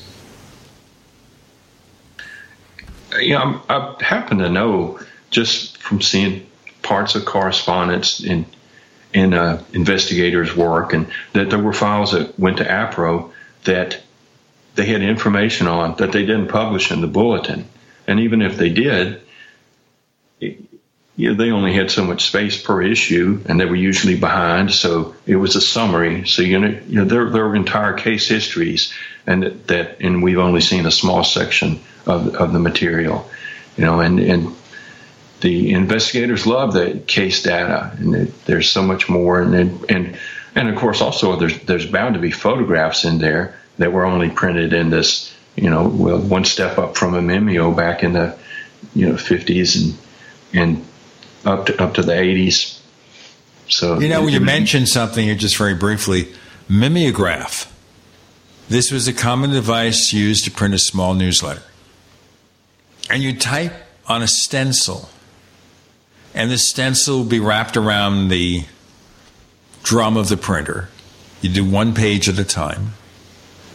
[3.19, 4.99] Yeah, I happen to know
[5.31, 6.47] just from seeing
[6.83, 8.47] parts of correspondence in
[9.13, 13.33] in uh, investigators' work, and that there were files that went to APRO
[13.65, 14.01] that
[14.75, 17.69] they had information on that they didn't publish in the bulletin.
[18.07, 19.21] And even if they did,
[20.41, 20.61] it,
[21.17, 24.73] you know, they only had so much space per issue, and they were usually behind.
[24.73, 26.27] So it was a summary.
[26.27, 28.93] So you know, you know there, there were entire case histories,
[29.27, 33.29] and that, and we've only seen a small section of of the material.
[33.77, 34.57] You know, and and
[35.41, 39.41] the investigators love the case data, and it, there's so much more.
[39.41, 39.55] And
[39.91, 40.19] and
[40.55, 44.31] and of course, also there's there's bound to be photographs in there that were only
[44.31, 48.39] printed in this, you know, well, one step up from a Mimeo back in the,
[48.95, 49.99] you know, 50s and
[50.53, 50.85] and
[51.45, 52.79] up to up to the 80s.
[53.69, 56.33] So you know, when you mentioned something here just very briefly,
[56.69, 57.67] mimeograph.
[58.69, 61.63] This was a common device used to print a small newsletter,
[63.09, 63.73] and you type
[64.07, 65.09] on a stencil,
[66.35, 68.65] and the stencil will be wrapped around the
[69.83, 70.89] drum of the printer.
[71.41, 72.93] You do one page at a time.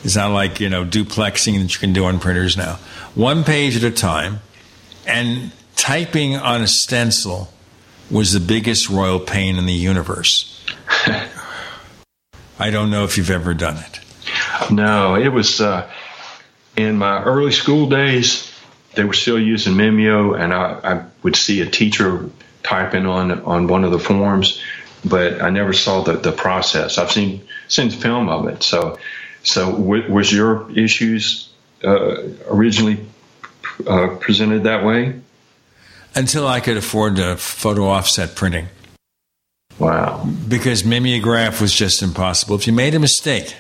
[0.04, 2.76] It's not like, you know, duplexing that you can do on printers now.
[3.16, 4.42] One page at a time.
[5.08, 7.52] And typing on a stencil
[8.10, 10.64] was the biggest royal pain in the universe.
[12.60, 14.00] I don't know if you've ever done it.
[14.72, 15.90] No, it was uh,
[16.78, 18.52] in my early school days.
[18.94, 22.30] They were still using Mimeo, and I, I would see a teacher
[22.66, 24.62] typing on on one of the forms,
[25.04, 26.98] but I never saw the, the process.
[26.98, 28.98] I've seen seen film of it, so
[29.46, 31.50] so, w- was your issues
[31.84, 32.18] uh,
[32.50, 33.06] originally
[33.86, 35.22] uh, presented that way?
[36.16, 38.68] Until I could afford the photo offset printing.
[39.78, 40.28] Wow.
[40.48, 42.56] Because mimeograph was just impossible.
[42.56, 43.56] If you made a mistake,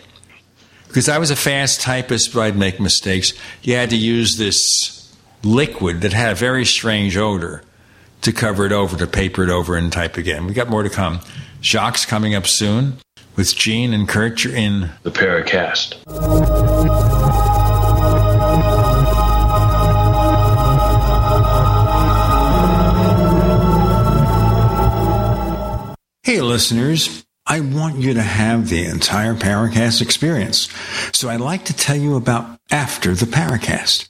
[0.87, 5.15] because I was a fast typist, but I'd make mistakes, you had to use this
[5.43, 7.61] liquid that had a very strange odor
[8.21, 10.47] to cover it over, to paper it over and type again.
[10.47, 11.19] We got more to come.
[11.61, 12.97] Jacques coming up soon
[13.35, 14.43] with Gene and Curt.
[14.43, 15.95] You're in the Paracast.
[26.23, 27.23] Hey, listeners.
[27.47, 30.67] I want you to have the entire Paracast experience.
[31.13, 34.09] So I'd like to tell you about After the Paracast.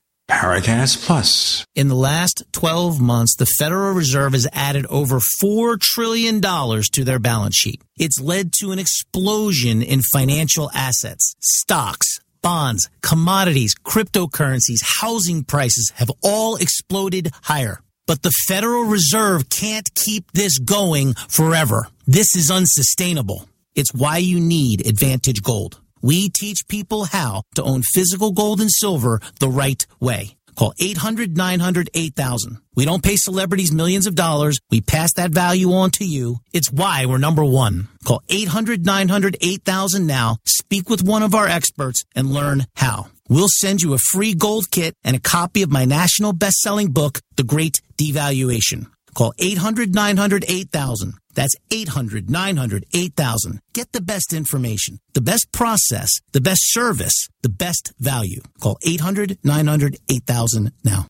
[0.31, 1.05] Paracast.
[1.05, 1.65] Plus.
[1.75, 7.19] In the last 12 months, the Federal Reserve has added over $4 trillion to their
[7.19, 7.81] balance sheet.
[7.97, 12.07] It's led to an explosion in financial assets, stocks,
[12.41, 17.81] bonds, commodities, cryptocurrencies, housing prices have all exploded higher.
[18.07, 21.87] But the Federal Reserve can't keep this going forever.
[22.07, 23.49] This is unsustainable.
[23.75, 25.80] It's why you need Advantage Gold.
[26.01, 30.35] We teach people how to own physical gold and silver the right way.
[30.55, 32.57] Call 800 900 8000.
[32.75, 34.59] We don't pay celebrities millions of dollars.
[34.69, 36.37] We pass that value on to you.
[36.53, 37.87] It's why we're number one.
[38.05, 40.37] Call 800 900 8000 now.
[40.45, 43.07] Speak with one of our experts and learn how.
[43.29, 46.91] We'll send you a free gold kit and a copy of my national best selling
[46.91, 48.87] book, The Great Devaluation.
[49.15, 51.13] Call 800 900 8000.
[51.33, 53.59] That's 800 900 8000.
[53.73, 58.41] Get the best information, the best process, the best service, the best value.
[58.59, 61.07] Call 800 900 8000 now.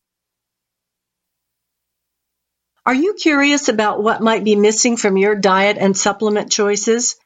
[2.84, 7.16] Are you curious about what might be missing from your diet and supplement choices?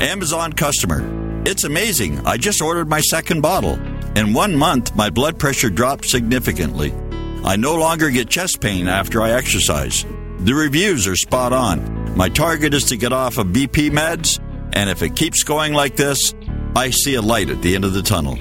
[0.00, 1.02] Amazon customer.
[1.46, 2.26] It's amazing.
[2.26, 3.78] I just ordered my second bottle.
[4.14, 6.92] In one month, my blood pressure dropped significantly.
[7.44, 10.04] I no longer get chest pain after I exercise.
[10.40, 12.14] The reviews are spot on.
[12.14, 14.38] My target is to get off of BP meds,
[14.74, 16.34] and if it keeps going like this,
[16.74, 18.38] I see a light at the end of the tunnel.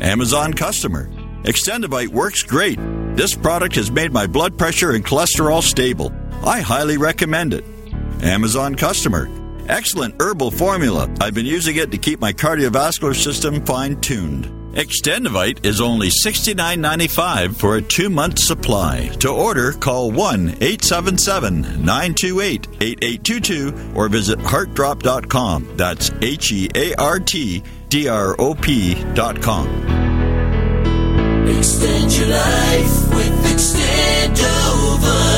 [0.00, 1.08] Amazon customer.
[1.44, 2.78] Extendivite works great.
[3.16, 6.12] This product has made my blood pressure and cholesterol stable.
[6.44, 7.64] I highly recommend it.
[8.22, 9.30] Amazon customer.
[9.68, 11.08] Excellent herbal formula.
[11.20, 14.46] I've been using it to keep my cardiovascular system fine tuned.
[14.74, 19.08] Extendivite is only $69.95 for a two month supply.
[19.20, 25.76] To order, call 1 877 928 8822 or visit heartdrop.com.
[25.76, 29.66] That's H E A R T D R O P.com.
[31.48, 35.37] Extend your life with Extendovite.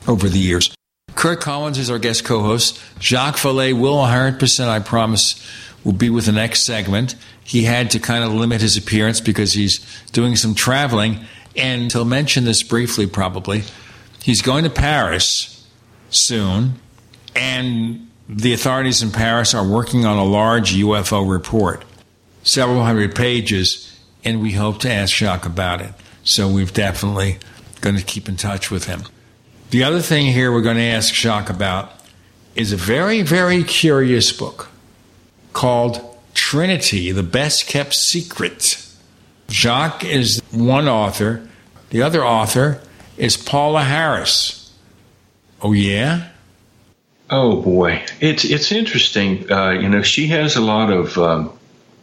[0.07, 0.73] over the years.
[1.15, 2.79] Curt Collins is our guest co host.
[2.99, 5.41] Jacques Vallée will 100%, I promise,
[5.83, 7.15] will be with the next segment.
[7.43, 9.79] He had to kind of limit his appearance because he's
[10.11, 11.25] doing some traveling.
[11.55, 13.63] And he'll mention this briefly, probably.
[14.21, 15.67] He's going to Paris
[16.09, 16.73] soon,
[17.35, 21.85] and the authorities in Paris are working on a large UFO report,
[22.43, 25.93] several hundred pages, and we hope to ask Jacques about it.
[26.23, 27.37] So we're definitely
[27.81, 29.03] going to keep in touch with him.
[29.69, 31.91] The other thing here we're going to ask Jacques about
[32.55, 34.69] is a very, very curious book
[35.53, 36.01] called
[36.33, 38.84] Trinity, the Best Kept Secret
[39.49, 41.47] Jacques is one author.
[41.89, 42.81] The other author
[43.17, 44.73] is Paola Harris.
[45.61, 46.29] Oh, yeah?
[47.29, 48.03] Oh, boy.
[48.19, 49.51] It's, it's interesting.
[49.51, 51.57] Uh, you know, she has a lot of, um,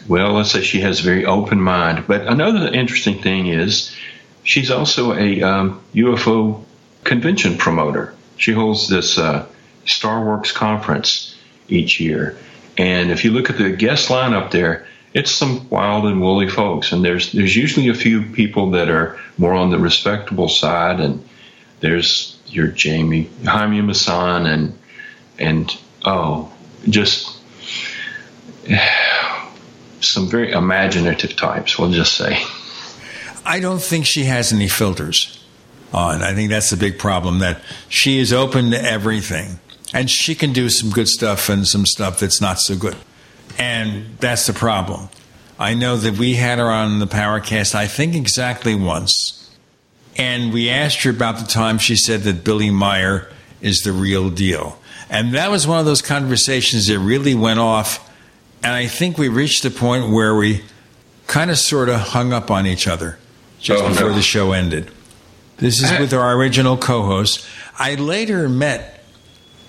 [0.09, 2.05] well, let's say she has a very open mind.
[2.07, 3.95] But another interesting thing is
[4.43, 6.65] she's also a um, UFO
[7.05, 8.15] convention promoter.
[8.37, 9.47] She holds this uh,
[9.85, 11.37] StarWorks conference
[11.69, 12.37] each year.
[12.79, 16.93] And if you look at the guest lineup there, it's some wild and woolly folks,
[16.93, 21.23] and there's there's usually a few people that are more on the respectable side, and
[21.81, 24.79] there's your Jamie Jaime Maussan and
[25.39, 26.51] and oh,
[26.89, 27.39] just
[30.01, 31.79] some very imaginative types.
[31.79, 32.43] We'll just say.
[33.45, 35.45] I don't think she has any filters
[35.93, 36.23] on.
[36.23, 39.61] I think that's the big problem that she is open to everything,
[39.93, 42.97] and she can do some good stuff and some stuff that's not so good.
[43.59, 45.09] And that's the problem.
[45.59, 49.39] I know that we had her on the Paracast, I think exactly once.
[50.17, 53.29] And we asked her about the time she said that Billy Meier
[53.61, 54.79] is the real deal.
[55.09, 58.11] And that was one of those conversations that really went off.
[58.63, 60.63] And I think we reached a point where we
[61.27, 63.19] kind of sort of hung up on each other
[63.61, 64.15] just Oh, before no.
[64.15, 64.91] the show ended.
[65.59, 66.01] This is uh-huh.
[66.01, 67.47] with our original co host.
[67.79, 69.05] I later met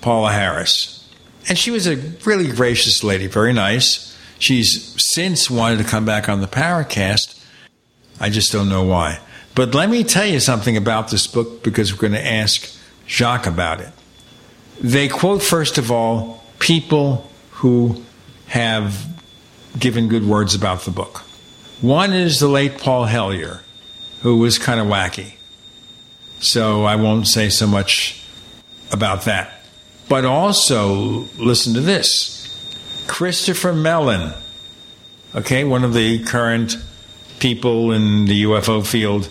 [0.02, 1.03] Paola Harris,
[1.48, 1.96] and she was a
[2.26, 4.18] really gracious lady, very nice.
[4.40, 7.40] She's since wanted to come back on the Paracast.
[8.20, 9.20] I just don't know why.
[9.56, 12.76] But let me tell you something about this book because we're going to ask
[13.08, 13.92] Jacques about it.
[14.82, 18.04] They quote, first of all, people who
[18.48, 19.08] have
[19.78, 21.20] given good words about the book.
[21.82, 23.62] One is the late Paul Hellyer,
[24.22, 25.34] who was kind of wacky.
[26.40, 28.22] So I won't say so much
[28.92, 29.63] about that.
[30.10, 32.40] But also, listen to this
[33.08, 34.34] Christopher Mellon,
[35.36, 36.78] okay, one of the current
[37.40, 39.30] people in the UFO field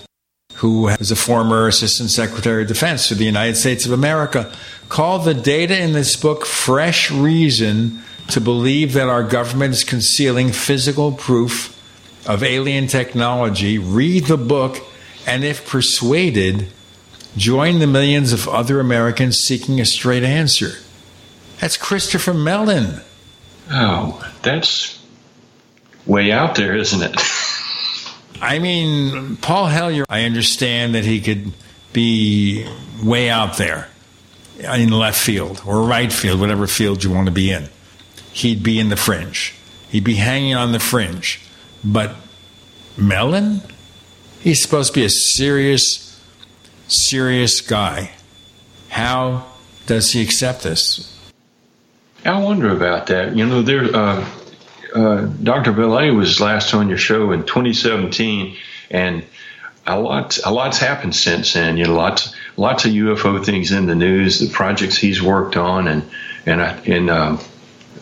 [0.56, 4.52] who is a former Assistant Secretary of Defense for the United States of America,
[4.88, 10.52] called the data in this book fresh reason to believe that our government is concealing
[10.52, 11.76] physical proof
[12.28, 13.76] of alien technology.
[13.78, 14.78] Read the book,
[15.26, 16.68] and if persuaded,
[17.36, 20.72] join the millions of other Americans seeking a straight answer.
[21.60, 23.00] That's Christopher Mellon.
[23.70, 25.00] Oh, that's
[26.06, 27.16] way out there, isn't it?
[28.40, 31.52] I mean, Paul Hellyer, I understand that he could
[31.92, 32.66] be
[33.02, 33.88] way out there
[34.58, 37.68] in left field or right field, whatever field you want to be in.
[38.32, 39.54] He'd be in the fringe.
[39.88, 41.40] He'd be hanging on the fringe.
[41.84, 42.16] But
[42.96, 43.62] Mellon?
[44.40, 46.11] He's supposed to be a serious,
[46.92, 48.12] serious guy.
[48.88, 49.46] How
[49.86, 51.08] does he accept this?
[52.24, 53.34] I wonder about that.
[53.36, 54.28] You know, there, uh,
[54.94, 55.72] uh, Dr.
[55.72, 58.56] Vallée was last on your show in 2017,
[58.90, 59.24] and
[59.86, 61.76] a lot, a lot's happened since then.
[61.76, 65.88] You know, lots, lots of UFO things in the news, the projects he's worked on,
[65.88, 66.08] and
[66.46, 67.40] and I- and um,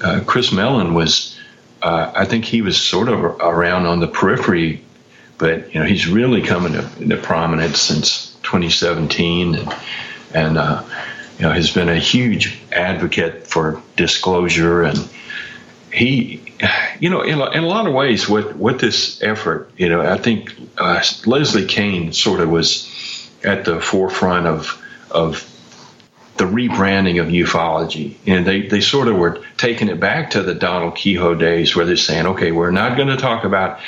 [0.03, 1.39] uh, Chris Mellon was,
[1.83, 4.83] uh, I think he was sort of around on the periphery,
[5.39, 9.75] but you know, he's really coming to, into prominence since 2017, and
[10.35, 10.83] and uh,
[11.39, 15.09] you know, has been a huge advocate for disclosure and
[15.93, 16.43] he,
[17.01, 20.17] you know, in in a lot of ways, with with this effort, you know, I
[20.17, 22.89] think uh, Leslie Kean sort of was
[23.45, 25.47] at the forefront of of
[26.37, 30.55] the rebranding of ufology, and they they sort of were taking it back to the
[30.55, 33.81] Donald Keyhoe days, where they're saying, okay, we're not going to talk about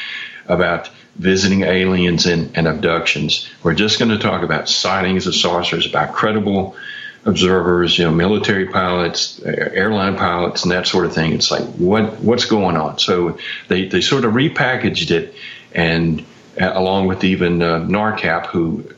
[0.46, 3.48] about visiting aliens and, and abductions.
[3.62, 6.76] We're just going to talk about sightings of saucers, about credible
[7.24, 11.32] observers, you know, military pilots, airline pilots, and that sort of thing.
[11.32, 12.98] It's like what what's going on?
[12.98, 15.34] So they they sort of repackaged it,
[15.72, 16.24] and
[16.60, 18.92] uh, along with even uh, NARCAP, who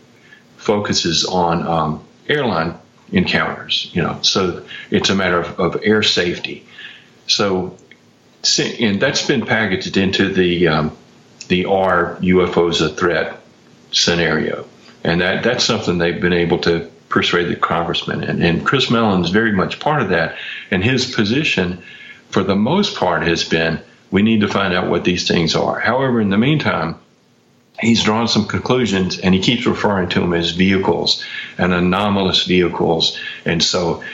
[0.57, 2.74] focuses on um, airline
[3.12, 3.91] encounters.
[3.93, 6.66] You know, so it's a matter of, of air safety.
[7.27, 7.77] So,
[8.59, 10.97] and that's been packaged into the um,
[11.49, 13.41] the R UFOs a threat
[13.93, 14.66] scenario,
[15.03, 18.43] and that that's something they've been able to persuade the congressman in.
[18.43, 20.37] And Chris Mellon is very much part of that.
[20.71, 21.83] And his position,
[22.31, 23.81] for the most part, has been
[24.11, 25.79] we need to find out what these things are.
[25.79, 26.97] However, in the meantime,
[27.81, 31.25] he's drawn some conclusions and he keeps referring to them as vehicles
[31.59, 33.19] and anomalous vehicles.
[33.45, 34.05] And so,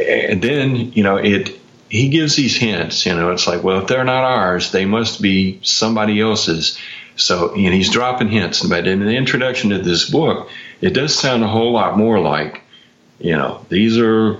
[0.00, 1.58] and then, you know, it,
[1.88, 5.22] he gives these hints, you know, it's like, well, if they're not ours, they must
[5.22, 6.78] be somebody else's.
[7.16, 8.62] So, and he's dropping hints.
[8.62, 10.50] But in the introduction to this book,
[10.80, 12.62] it does sound a whole lot more like,
[13.18, 14.38] you know, these are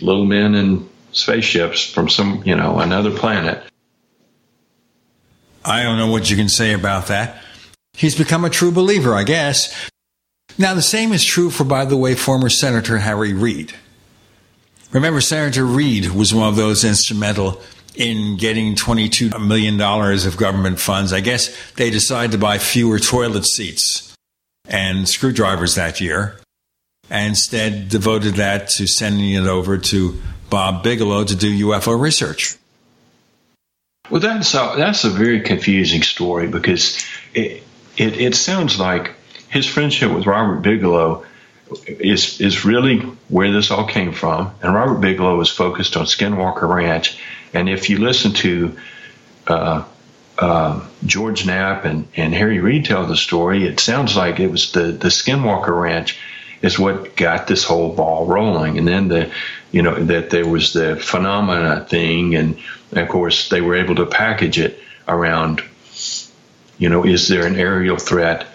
[0.00, 3.62] little men in spaceships from some, you know, another planet.
[5.64, 7.40] I don't know what you can say about that.
[7.92, 9.90] He's become a true believer, I guess.
[10.58, 13.74] Now, the same is true for, by the way, former Senator Harry Reid.
[14.92, 17.60] Remember, Senator Reid was one of those instrumental
[17.94, 21.12] in getting $22 million of government funds.
[21.12, 24.14] I guess they decided to buy fewer toilet seats
[24.66, 26.38] and screwdrivers that year,
[27.10, 30.20] and instead devoted that to sending it over to
[30.50, 32.56] Bob Bigelow to do UFO research.
[34.10, 37.02] Well, that's a, that's a very confusing story because
[37.34, 37.62] it,
[37.96, 39.14] it, it sounds like
[39.48, 41.24] his friendship with Robert Bigelow
[41.86, 44.54] is is really where this all came from.
[44.62, 47.18] And Robert Bigelow was focused on Skinwalker Ranch.
[47.54, 48.76] And if you listen to
[49.46, 49.84] uh,
[50.38, 54.72] uh, George Knapp and, and Harry Reid tell the story, it sounds like it was
[54.72, 56.18] the, the Skinwalker Ranch
[56.62, 58.78] is what got this whole ball rolling.
[58.78, 59.32] And then the,
[59.72, 62.34] you know, that there was the phenomena thing.
[62.34, 62.58] And
[62.92, 65.62] of course, they were able to package it around,
[66.78, 68.46] you know, is there an aerial threat?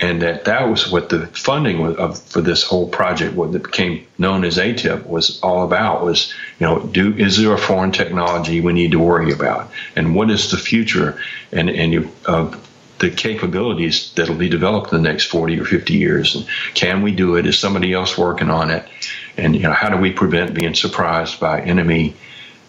[0.00, 4.44] And that that was what the funding of, for this whole project, what became known
[4.44, 6.02] as ATIP, was all about.
[6.02, 10.14] Was you know, do is there a foreign technology we need to worry about, and
[10.14, 11.20] what is the future,
[11.52, 12.56] and and you, uh,
[12.98, 17.12] the capabilities that'll be developed in the next forty or fifty years, and can we
[17.12, 17.46] do it?
[17.46, 18.88] Is somebody else working on it,
[19.36, 22.16] and you know, how do we prevent being surprised by enemy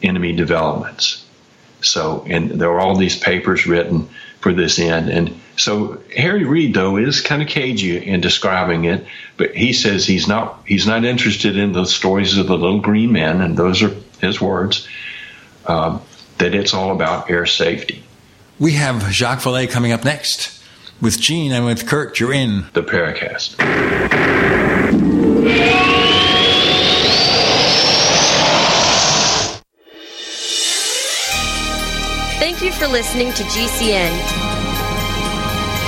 [0.03, 1.25] enemy developments?
[1.79, 4.09] So, and there are all these papers written
[4.41, 9.05] for this end, and so Harry Reid, though, is kind of cagey in describing it,
[9.37, 13.11] but he says he's not he's not interested in the stories of the little green
[13.11, 14.87] men, and those are his words.
[15.67, 16.01] Um,
[16.39, 18.03] that it's all about air safety.
[18.59, 20.59] We have Jacques Vallée coming up next
[20.99, 22.19] with Gene and with Curt.
[22.19, 23.57] You're in the Paracast.
[32.39, 34.60] Thank you for listening to GCN.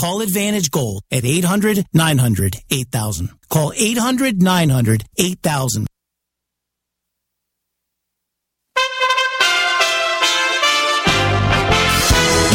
[0.00, 3.28] Call Advantage Gold at 800 900 8000.
[3.50, 5.86] Call 800 900 8000.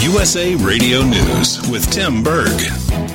[0.02, 2.60] USA Radio News with Tim Berg.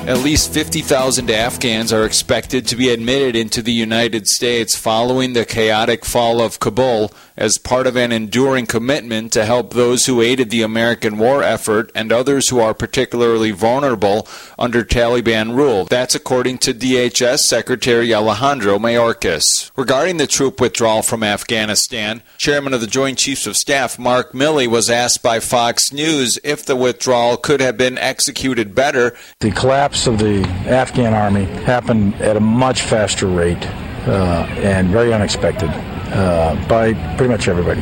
[0.07, 5.43] At least 50,000 Afghans are expected to be admitted into the United States following the
[5.43, 7.11] chaotic fall of Kabul
[7.41, 11.91] as part of an enduring commitment to help those who aided the American war effort
[11.95, 14.27] and others who are particularly vulnerable
[14.59, 15.85] under Taliban rule.
[15.85, 19.71] That's according to DHS Secretary Alejandro Mayorkas.
[19.75, 24.67] Regarding the troop withdrawal from Afghanistan, Chairman of the Joint Chiefs of Staff Mark Milley
[24.67, 29.17] was asked by Fox News if the withdrawal could have been executed better.
[29.39, 33.65] The collapse of the Afghan army happened at a much faster rate
[34.05, 35.71] uh, and very unexpected
[36.11, 37.81] uh, by pretty much everybody.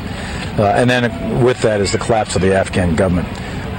[0.58, 3.28] Uh, and then with that is the collapse of the Afghan government.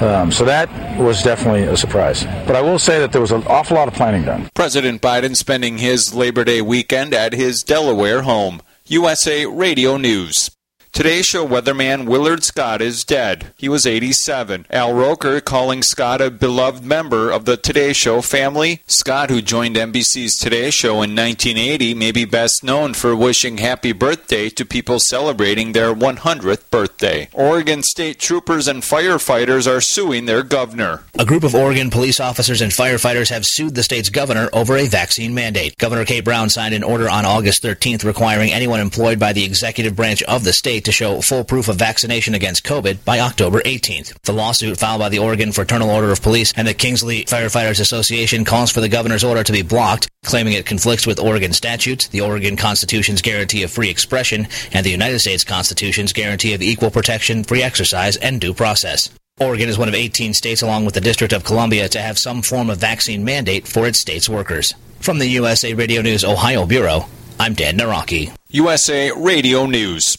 [0.02, 0.68] Um, so that
[0.98, 2.24] was definitely a surprise.
[2.47, 4.48] But I will say that there was an awful lot of planning done.
[4.55, 8.62] President Biden spending his Labor Day weekend at his Delaware home.
[8.86, 10.51] USA Radio News.
[10.93, 13.55] Today's show weatherman Willard Scott is dead.
[13.57, 14.67] He was 87.
[14.71, 18.83] Al Roker calling Scott a beloved member of the Today Show family.
[18.87, 23.93] Scott, who joined NBC's Today Show in 1980, may be best known for wishing happy
[23.93, 27.29] birthday to people celebrating their 100th birthday.
[27.33, 31.05] Oregon State troopers and firefighters are suing their governor.
[31.19, 34.89] A group of Oregon police officers and firefighters have sued the state's governor over a
[34.89, 35.79] vaccine mandate.
[35.79, 39.95] Governor Kate Brown signed an order on August 13th requiring anyone employed by the executive
[39.95, 44.20] branch of the state to show full proof of vaccination against COVID by October 18th.
[44.23, 48.44] The lawsuit filed by the Oregon Fraternal Order of Police and the Kingsley Firefighters Association
[48.44, 52.20] calls for the governor's order to be blocked, claiming it conflicts with Oregon statutes, the
[52.20, 57.44] Oregon Constitution's guarantee of free expression, and the United States Constitution's guarantee of equal protection,
[57.44, 59.11] free exercise, and due process.
[59.40, 62.43] Oregon is one of 18 states, along with the District of Columbia, to have some
[62.43, 64.74] form of vaccine mandate for its state's workers.
[65.01, 67.07] From the USA Radio News Ohio Bureau,
[67.39, 68.36] I'm Dan Naraki.
[68.51, 70.19] USA Radio News.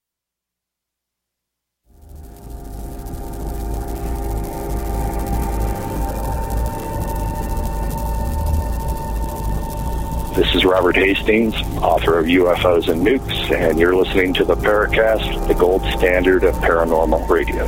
[10.35, 15.45] This is Robert Hastings, author of UFOs and Nukes, and you're listening to the Paracast,
[15.49, 17.67] the gold standard of paranormal radio.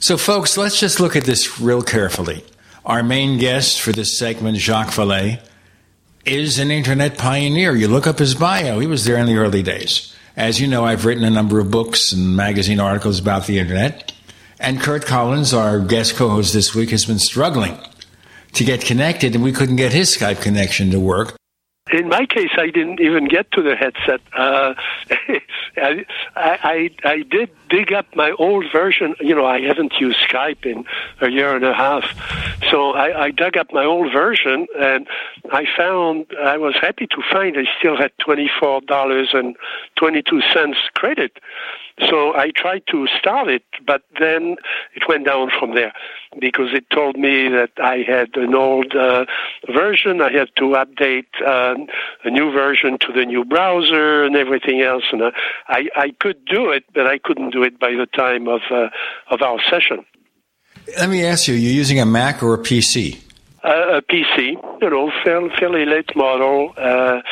[0.00, 2.42] So, folks, let's just look at this real carefully.
[2.86, 5.40] Our main guest for this segment, Jacques Vallée,
[6.24, 7.76] is an internet pioneer.
[7.76, 10.14] You look up his bio, he was there in the early days.
[10.38, 14.13] As you know, I've written a number of books and magazine articles about the internet.
[14.64, 17.78] And Curt Collins, our guest co host this week, has been struggling
[18.54, 21.36] to get connected, and we couldn't get his Skype connection to work.
[21.94, 24.20] In my case, I didn't even get to the headset.
[24.36, 24.74] Uh,
[25.76, 26.04] I,
[26.34, 29.14] I, I did dig up my old version.
[29.20, 30.84] You know, I haven't used Skype in
[31.20, 32.02] a year and a half,
[32.68, 35.06] so I, I dug up my old version, and
[35.52, 39.54] I found I was happy to find I still had twenty four dollars and
[39.94, 41.38] twenty two cents credit.
[42.08, 44.56] So I tried to start it, but then
[44.96, 45.92] it went down from there
[46.40, 49.24] because it told me that I had an old uh,
[49.72, 50.20] version.
[50.20, 51.74] I had to update uh,
[52.24, 55.04] a new version to the new browser and everything else.
[55.12, 55.30] And uh,
[55.68, 58.88] I, I could do it, but I couldn't do it by the time of uh,
[59.30, 60.04] of our session.
[60.98, 63.23] Let me ask you: You're using a Mac or a PC?
[63.64, 67.22] Uh, a PC, you know, fairly, fairly late model, uh,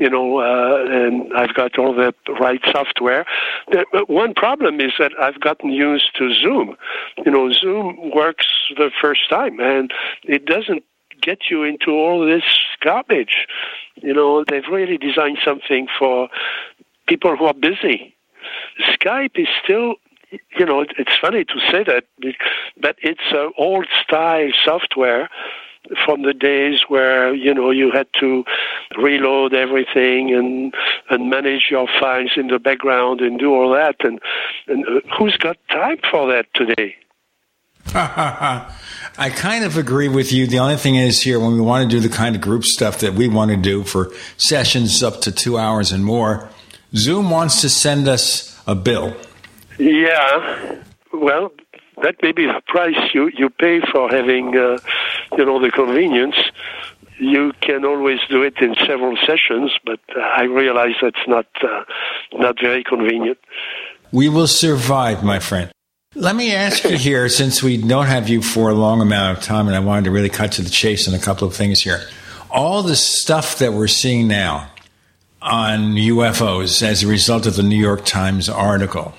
[0.00, 3.26] you know, uh, and I've got all the right software.
[3.72, 6.76] The, one problem is that I've gotten used to Zoom.
[7.24, 8.46] You know, Zoom works
[8.76, 9.92] the first time, and
[10.22, 10.84] it doesn't
[11.20, 12.44] get you into all this
[12.80, 13.48] garbage.
[13.96, 16.28] You know, they've really designed something for
[17.08, 18.14] people who are busy.
[18.92, 19.96] Skype is still
[20.56, 22.04] you know, it's funny to say that,
[22.80, 25.28] but it's an old style software
[26.04, 28.44] from the days where you know you had to
[28.98, 30.74] reload everything and
[31.10, 34.20] and manage your files in the background and do all that and
[34.68, 36.96] and uh, who's got time for that today
[37.94, 40.46] I kind of agree with you.
[40.46, 43.00] The only thing is here when we want to do the kind of group stuff
[43.00, 46.50] that we want to do for sessions up to two hours and more,
[46.94, 49.16] Zoom wants to send us a bill.
[49.78, 50.76] Yeah.
[51.12, 51.50] Well,
[52.02, 54.78] that may be the price you, you pay for having, uh,
[55.36, 56.36] you know, the convenience.
[57.18, 61.84] You can always do it in several sessions, but uh, I realize that's not uh,
[62.32, 63.38] not very convenient.
[64.10, 65.70] We will survive, my friend.
[66.14, 69.44] Let me ask you here, since we don't have you for a long amount of
[69.44, 71.82] time, and I wanted to really cut to the chase on a couple of things
[71.82, 72.00] here.
[72.50, 74.70] All the stuff that we're seeing now
[75.42, 79.14] on UFOs as a result of the New York Times article,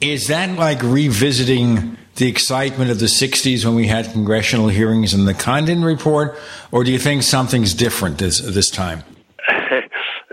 [0.00, 5.26] is that like revisiting the excitement of the 60s when we had congressional hearings and
[5.26, 6.38] the Condon report,
[6.70, 9.02] or do you think something's different this, this time?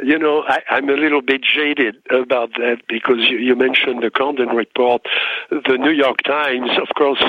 [0.03, 4.11] you know, I, I'm a little bit jaded about that because you, you mentioned the
[4.11, 5.03] Condon report.
[5.49, 7.23] The New York Times, of course,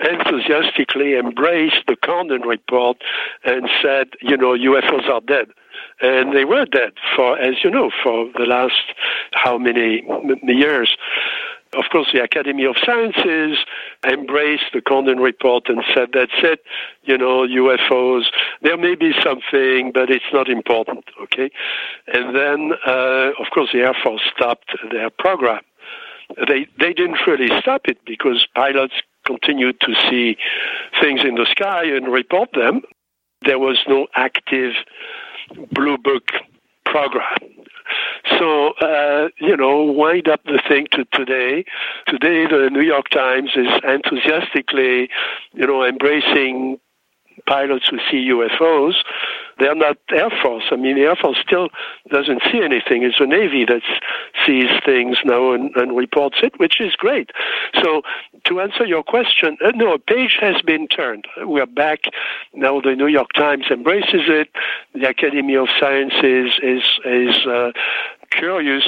[0.00, 2.98] enthusiastically embraced the Condon report
[3.44, 5.48] and said, you know, UFOs are dead.
[6.00, 8.94] And they were dead for, as you know, for the last
[9.32, 10.02] how many
[10.44, 10.96] years.
[11.76, 13.58] Of course, the Academy of Sciences
[14.06, 16.60] embraced the Condon report and said, that's it,
[17.02, 18.24] you know, UFOs,
[18.62, 21.50] there may be something, but it's not important, okay?
[22.06, 25.62] And then, uh, of course, the Air Force stopped their program.
[26.48, 28.94] They, they didn't really stop it because pilots
[29.26, 30.36] continued to see
[31.00, 32.82] things in the sky and report them.
[33.42, 34.72] There was no active
[35.72, 36.28] Blue Book
[36.84, 37.38] program.
[38.38, 41.64] So, uh, you know, wind up the thing to today.
[42.06, 45.10] Today, the New York Times is enthusiastically,
[45.52, 46.78] you know, embracing
[47.46, 48.94] pilots who see UFOs.
[49.58, 50.64] They're not Air Force.
[50.70, 51.68] I mean, the Air Force still
[52.10, 53.04] doesn't see anything.
[53.04, 53.82] It's the Navy that
[54.44, 57.30] sees things now and, and reports it, which is great.
[57.82, 58.02] So,
[58.44, 61.26] to answer your question, uh, no, a page has been turned.
[61.38, 62.00] We're back
[62.52, 62.80] now.
[62.80, 64.48] The New York Times embraces it.
[64.92, 67.70] The Academy of Sciences is is uh,
[68.38, 68.84] curious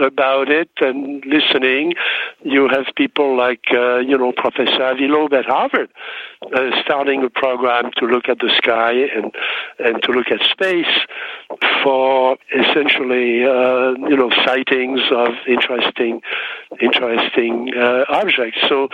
[0.00, 1.94] about it and listening.
[2.42, 5.90] You have people like, uh, you know, Professor Avi at Harvard
[6.54, 9.32] uh, starting a program to look at the sky and,
[9.78, 11.06] and to look at space
[11.82, 16.20] for essentially, uh, you know, sightings of interesting,
[16.80, 18.58] interesting uh, objects.
[18.68, 18.88] So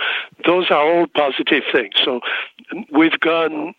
[0.45, 1.95] those are all positive things.
[2.03, 2.21] So
[2.91, 3.73] we've gone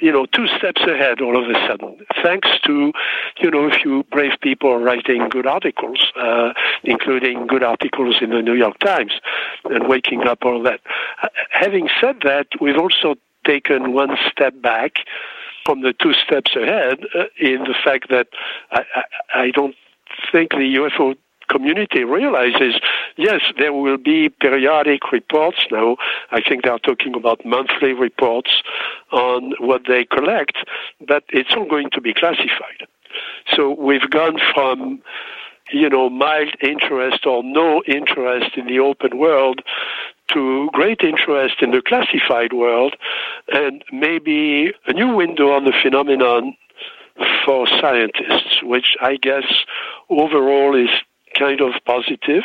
[0.00, 2.92] you know, two steps ahead all of a sudden, thanks to,
[3.40, 6.52] you know, a few brave people writing good articles, uh,
[6.84, 9.12] including good articles in the New York Times,
[9.64, 10.80] and waking up all that.
[11.50, 14.96] Having said that, we've also taken one step back
[15.64, 18.28] from the two steps ahead uh, in the fact that
[18.70, 19.74] I, I, I don't
[20.32, 21.16] think the UFO
[21.48, 22.80] community realizes,
[23.16, 25.96] yes, there will be periodic reports now.
[26.30, 28.50] I think they are talking about monthly reports
[29.12, 30.58] on what they collect,
[31.06, 32.86] but it's all going to be classified.
[33.54, 35.02] So we've gone from
[35.72, 39.60] you know, mild interest or no interest in the open world
[40.32, 42.94] to great interest in the classified world
[43.52, 46.56] and maybe a new window on the phenomenon
[47.44, 49.44] for scientists, which I guess
[50.08, 50.90] overall is
[51.38, 52.42] kind of positive.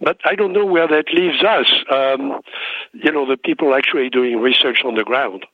[0.00, 1.66] But I don't know where that leaves us.
[1.90, 2.40] Um,
[2.92, 5.46] you know, the people actually doing research on the ground.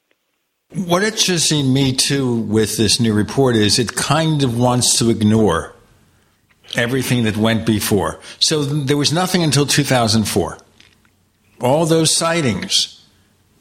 [0.73, 5.75] What interests me too with this new report is it kind of wants to ignore
[6.77, 8.21] everything that went before.
[8.39, 10.59] So there was nothing until 2004.
[11.61, 13.05] All those sightings,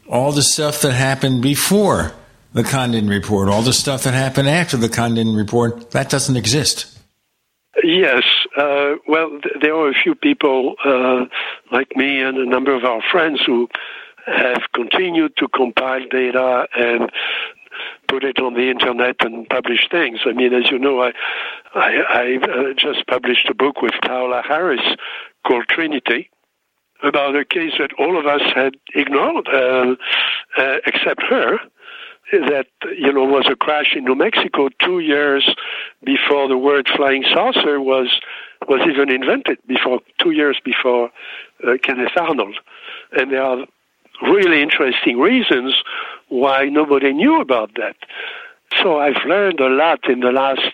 [0.08, 2.14] all the stuff that happened before
[2.54, 7.00] the Condon report, all the stuff that happened after the Condon report, that doesn't exist.
[7.84, 8.24] Yes.
[8.60, 11.26] Uh, well, th- there are a few people uh,
[11.72, 13.70] like me and a number of our friends who
[14.26, 17.10] have continued to compile data and
[18.10, 20.20] put it on the internet and publish things.
[20.26, 21.14] I mean, as you know, I
[21.74, 24.86] I, I uh, just published a book with Paola Harris
[25.48, 26.30] called Trinity
[27.02, 29.96] about a case that all of us had ignored, uh,
[30.58, 31.60] uh, except her
[32.32, 32.68] that
[32.98, 35.50] you know was a crash in New Mexico two years
[36.04, 38.20] before the word flying saucer was
[38.68, 41.10] was even invented before two years before
[41.68, 42.58] uh, Kenneth Arnold,
[43.14, 43.66] and there are
[44.22, 45.76] really interesting reasons
[46.28, 47.96] why nobody knew about that.
[48.82, 50.74] So I've learned a lot in the last,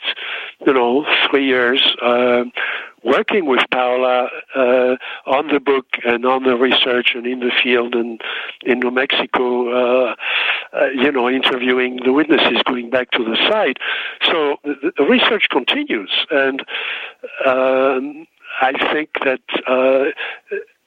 [0.66, 2.44] you know, three years, uh,
[3.06, 4.95] working with Paola uh,
[5.27, 8.19] on the book and on the research and in the field and
[8.65, 9.69] in New Mexico,
[10.10, 10.15] uh,
[10.73, 13.77] uh, you know, interviewing the witnesses, going back to the site.
[14.23, 16.61] So the, the research continues, and
[17.45, 18.26] um,
[18.61, 20.06] I think that uh,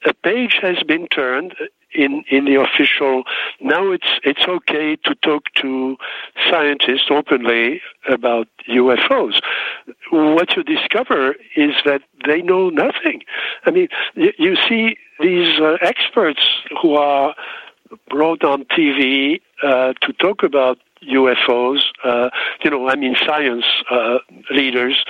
[0.05, 1.55] a page has been turned
[1.93, 3.23] in in the official.
[3.59, 5.97] Now it's it's okay to talk to
[6.49, 9.41] scientists openly about UFOs.
[10.11, 13.23] What you discover is that they know nothing.
[13.65, 16.45] I mean, you, you see these uh, experts
[16.81, 17.35] who are
[18.09, 22.29] brought on TV uh, to talk about UFOs, uh,
[22.63, 24.19] you know, I mean, science uh,
[24.51, 25.03] leaders,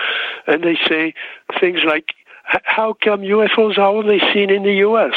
[0.47, 1.13] and they say
[1.59, 5.13] things like, how come UFOs are only seen in the U.S.?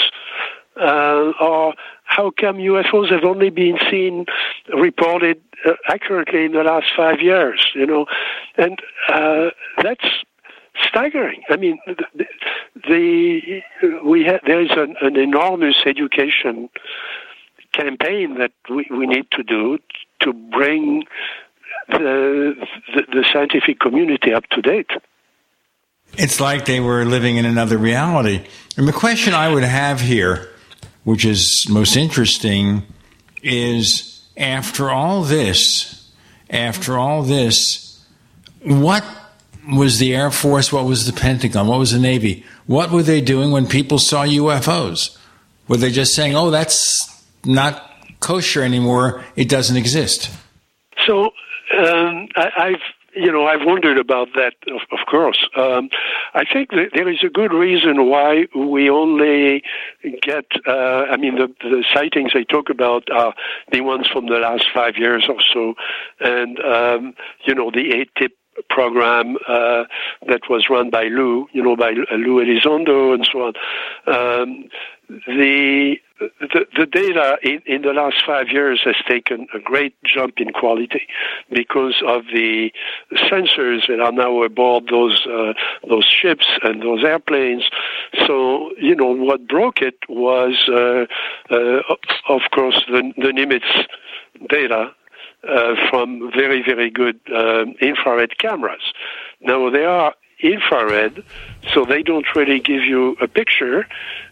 [0.81, 1.75] Uh, or
[2.05, 4.25] how come UFOs have only been seen,
[4.73, 7.67] reported uh, accurately in the last five years?
[7.75, 8.07] You know,
[8.57, 8.79] and
[9.09, 9.51] uh,
[9.83, 10.05] that's
[10.83, 11.43] staggering.
[11.51, 12.27] I mean, the,
[12.89, 13.63] the
[14.05, 16.69] we ha- there is an, an, enormous education
[17.73, 19.79] campaign that we, we need to do
[20.21, 21.05] to bring
[21.89, 22.55] the,
[22.95, 24.91] the, the scientific community up to date.
[26.17, 28.45] It's like they were living in another reality.
[28.77, 30.52] And the question I would have here,
[31.05, 32.83] which is most interesting,
[33.43, 36.11] is after all this,
[36.51, 38.05] after all this,
[38.65, 39.05] what
[39.71, 40.73] was the Air Force?
[40.73, 41.67] What was the Pentagon?
[41.67, 42.45] What was the Navy?
[42.67, 45.17] What were they doing when people saw UFOs?
[45.69, 49.25] Were they just saying, oh, that's not kosher anymore?
[49.37, 50.31] It doesn't exist?
[51.07, 51.31] So
[51.79, 52.81] um, I, have
[53.15, 55.47] you know, I've wondered about that, of, of course.
[55.57, 55.91] Um,
[56.35, 59.63] I think that there is a good reason why we only
[60.23, 63.35] get, uh, I mean, the, the sightings I talk about are
[63.71, 65.75] the ones from the last five years or so.
[66.21, 67.15] And, um,
[67.45, 68.33] you know, the ATIP
[68.69, 69.85] program uh,
[70.27, 73.55] that was run by Lou, you know, by Lou Elizondo and so on.
[74.07, 74.69] Um,
[75.27, 75.97] the,
[76.41, 80.53] the, the data in, in the last five years has taken a great jump in
[80.53, 81.07] quality
[81.51, 82.73] because of the
[83.13, 85.53] sensors that are now aboard those uh,
[85.89, 87.65] those ships and those airplanes.
[88.27, 91.07] So you know what broke it was, uh,
[91.55, 91.83] uh,
[92.29, 93.87] of course, the, the Nimitz
[94.49, 94.93] data
[95.49, 98.93] uh, from very, very good um, infrared cameras.
[99.41, 101.23] Now, they are infrared,
[101.73, 103.87] so they don't really give you a picture,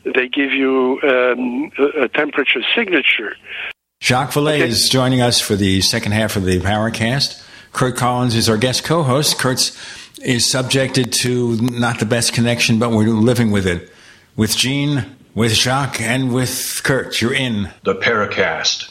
[0.05, 3.37] they give you um, a, a, temperature signature.
[4.03, 4.69] Jacques Vallée okay.
[4.69, 7.43] is joining us for the second half of the Paracast.
[7.73, 9.39] Curt Collins is our guest co host.
[9.39, 9.77] Curt's
[10.23, 13.91] is subjected to not the best connection, but we're living with it.
[14.37, 18.91] With Gene, with Jacques, and with Curt, you're in the Paracast.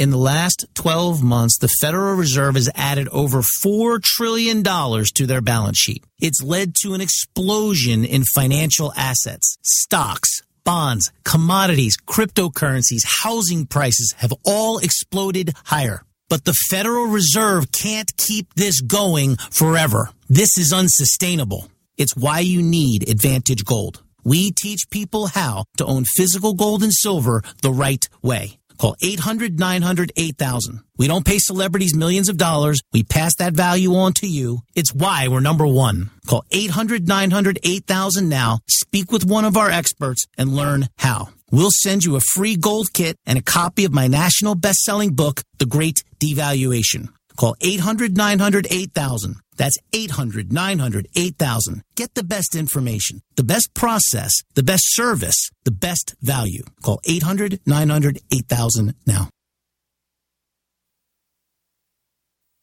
[0.00, 5.42] In the last 12 months, the Federal Reserve has added over $4 trillion to their
[5.42, 6.02] balance sheet.
[6.18, 9.58] It's led to an explosion in financial assets.
[9.62, 16.00] Stocks, bonds, commodities, cryptocurrencies, housing prices have all exploded higher.
[16.30, 20.08] But the Federal Reserve can't keep this going forever.
[20.30, 21.68] This is unsustainable.
[21.98, 24.02] It's why you need Advantage Gold.
[24.24, 28.59] We teach people how to own physical gold and silver the right way.
[28.80, 30.80] Call 800 900 8000.
[30.96, 32.80] We don't pay celebrities millions of dollars.
[32.94, 34.60] We pass that value on to you.
[34.74, 36.08] It's why we're number one.
[36.26, 38.60] Call 800 900 8000 now.
[38.70, 41.28] Speak with one of our experts and learn how.
[41.50, 45.14] We'll send you a free gold kit and a copy of my national best selling
[45.14, 47.10] book, The Great Devaluation.
[47.36, 49.36] Call 800 900 8000.
[49.60, 51.82] That's 800 900 8000.
[51.94, 56.62] Get the best information, the best process, the best service, the best value.
[56.82, 59.28] Call 800 900 8000 now.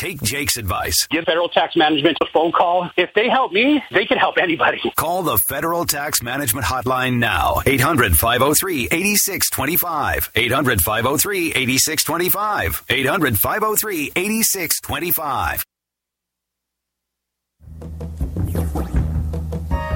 [0.00, 1.06] Take Jake's advice.
[1.10, 2.88] Give federal tax management a phone call.
[2.96, 4.80] If they help me, they can help anybody.
[4.96, 7.60] Call the Federal Tax Management Hotline now.
[7.66, 10.30] 800 503 8625.
[10.34, 12.84] 800 503 8625.
[12.88, 15.64] 800 503 8625.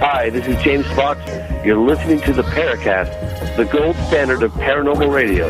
[0.04, 1.18] Hi, this is James Fox.
[1.64, 5.48] You're listening to the Paracast, the gold standard of paranormal radio.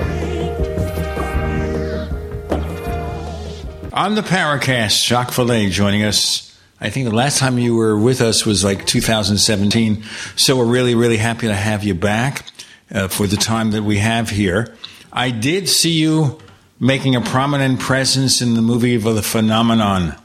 [3.94, 6.52] On the Paracast, Jacques Vallée joining us.
[6.80, 10.02] I think the last time you were with us was like 2017.
[10.34, 12.44] So we're really, really happy to have you back
[12.92, 14.74] uh, for the time that we have here.
[15.12, 16.40] I did see you
[16.80, 20.16] making a prominent presence in the movie of the phenomenon,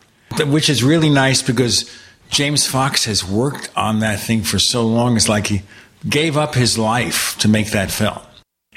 [0.48, 1.96] which is really nice because
[2.32, 5.16] James Fox has worked on that thing for so long.
[5.16, 5.62] It's like he
[6.10, 8.18] gave up his life to make that film.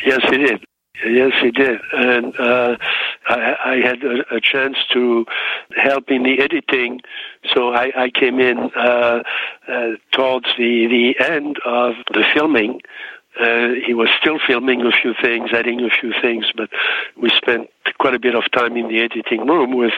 [0.05, 0.63] Yes, he did.
[1.07, 1.81] Yes, he did.
[1.93, 2.77] And uh,
[3.29, 5.27] I, I, had a, a, chance to
[5.77, 7.01] help in the editing,
[7.55, 9.23] so I, I came in uh,
[9.69, 12.81] uh, towards the, the end of the filming.
[13.41, 16.69] Uh, he was still filming a few things, adding a few things, but
[17.17, 19.95] we spent quite a bit of time in the editing room with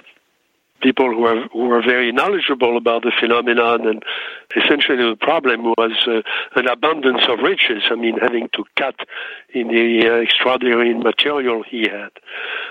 [0.85, 3.89] people who are who are very knowledgeable about the phenomenon.
[3.89, 4.03] And
[4.55, 6.23] essentially, the problem was uh,
[6.55, 7.83] an abundance of riches.
[7.91, 8.97] I mean, having to cut
[9.53, 12.13] in the uh, extraordinary material he had,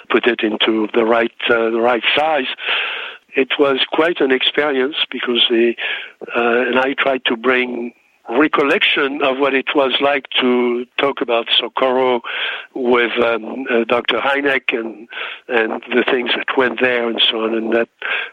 [0.09, 2.47] put it into the right uh, the right size.
[3.35, 5.73] It was quite an experience because the
[6.35, 7.93] uh, and I tried to bring
[8.29, 12.21] recollection of what it was like to talk about Socorro
[12.73, 14.19] with um, uh, Dr.
[14.19, 15.07] Hynek and
[15.47, 17.89] and the things that went there and so on, and that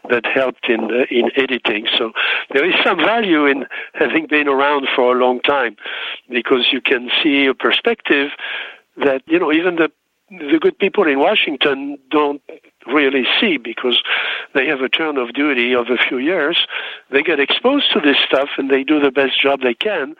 [0.09, 1.87] that helped in uh, in editing.
[1.97, 2.11] So
[2.53, 5.75] there is some value in having been around for a long time,
[6.29, 8.29] because you can see a perspective
[8.97, 9.91] that you know even the
[10.31, 12.41] the good people in Washington don't
[12.87, 14.01] really see because
[14.53, 16.65] they have a turn of duty of a few years.
[17.11, 20.15] They get exposed to this stuff and they do the best job they can,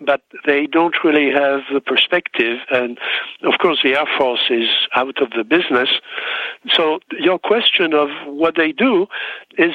[0.00, 2.58] but they don't really have the perspective.
[2.70, 2.98] And
[3.44, 5.88] of course, the Air Force is out of the business.
[6.72, 9.06] So your question of what they do
[9.56, 9.72] is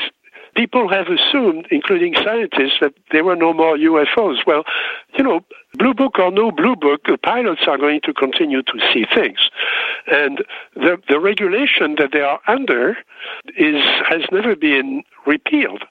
[0.55, 4.45] people have assumed, including scientists, that there were no more UFOs.
[4.45, 4.63] Well,
[5.17, 5.41] you know,
[5.75, 9.39] blue book or no blue book, the pilots are going to continue to see things.
[10.11, 10.43] And
[10.75, 12.97] the, the regulation that they are under
[13.57, 15.83] is, has never been repealed.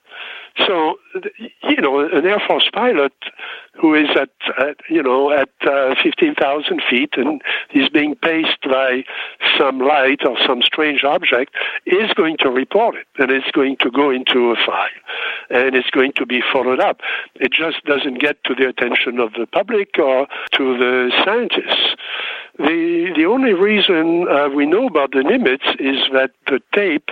[0.66, 0.96] So,
[1.62, 3.12] you know, an Air Force pilot
[3.80, 7.40] who is at, at you know, at uh, 15,000 feet and
[7.72, 9.04] is being paced by
[9.58, 11.54] some light or some strange object
[11.86, 14.88] is going to report it and it's going to go into a file
[15.50, 17.00] and it's going to be followed up.
[17.36, 21.96] It just doesn't get to the attention of the public or to the scientists.
[22.58, 27.10] The the only reason uh, we know about the Nimitz is that the tape,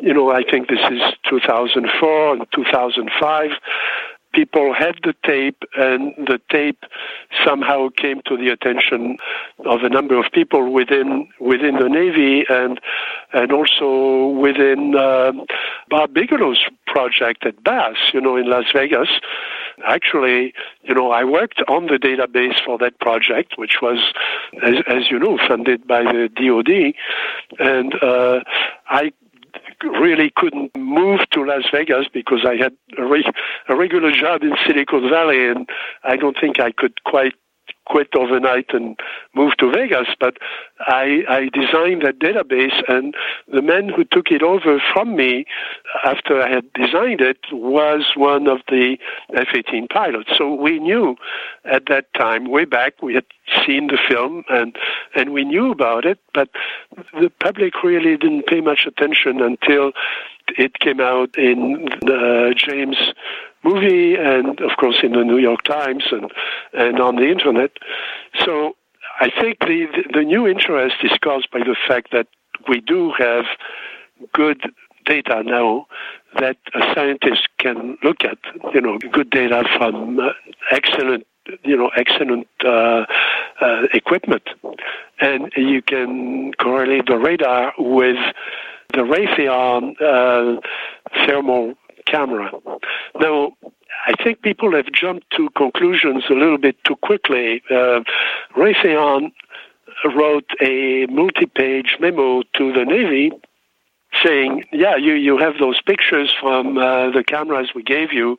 [0.00, 3.37] you know, I think this is 2004 and 2005
[4.32, 6.84] people had the tape, and the tape
[7.44, 9.16] somehow came to the attention
[9.64, 12.80] of a number of people within within the Navy and
[13.32, 15.32] and also within uh,
[15.88, 19.08] Bob Bigelow's project at BAASS, you know, in Las Vegas.
[19.84, 24.12] Actually, you know, I worked on the database for that project, which was,
[24.62, 26.94] as, as you know, funded by the DoD,
[27.60, 28.40] and uh,
[28.88, 29.12] I
[29.82, 33.30] really couldn't move to Las Vegas because I had a, re-
[33.68, 35.68] a regular job in Silicon Valley, and
[36.04, 37.34] I don't think I could quite
[37.88, 38.98] quit overnight and
[39.34, 40.36] move to Vegas, but
[40.80, 43.14] I, I designed that database, and
[43.52, 45.46] the man who took it over from me
[46.04, 48.98] after I had designed it was one of the
[49.34, 50.30] F 18 pilots.
[50.36, 51.16] So we knew
[51.64, 53.26] at that time, way back, we had
[53.66, 54.76] seen the film and,
[55.14, 56.50] and we knew about it, but
[57.14, 59.92] the public really didn't pay much attention until
[60.56, 62.96] it came out in the James
[63.64, 66.30] movie and of course in the New York Times and,
[66.72, 67.72] and on the internet.
[68.44, 68.76] So
[69.20, 72.28] I think the, the new interest is caused by the fact that
[72.68, 73.44] we do have
[74.32, 74.60] good
[75.04, 75.86] data now
[76.38, 78.38] that a scientist can look at,
[78.74, 80.30] you know, good data from uh,
[80.70, 81.26] excellent
[81.64, 83.04] you know excellent uh,
[83.60, 84.42] uh, equipment,
[85.20, 88.16] and you can correlate the radar with
[88.92, 90.60] the Raytheon uh,
[91.26, 91.74] thermal
[92.10, 92.50] camera.
[93.20, 93.52] Now,
[94.06, 97.62] I think people have jumped to conclusions a little bit too quickly.
[97.70, 98.00] Uh,
[98.56, 99.32] Raytheon
[100.16, 103.32] wrote a multi-page memo to the Navy
[104.24, 108.38] saying, "Yeah, you you have those pictures from uh, the cameras we gave you."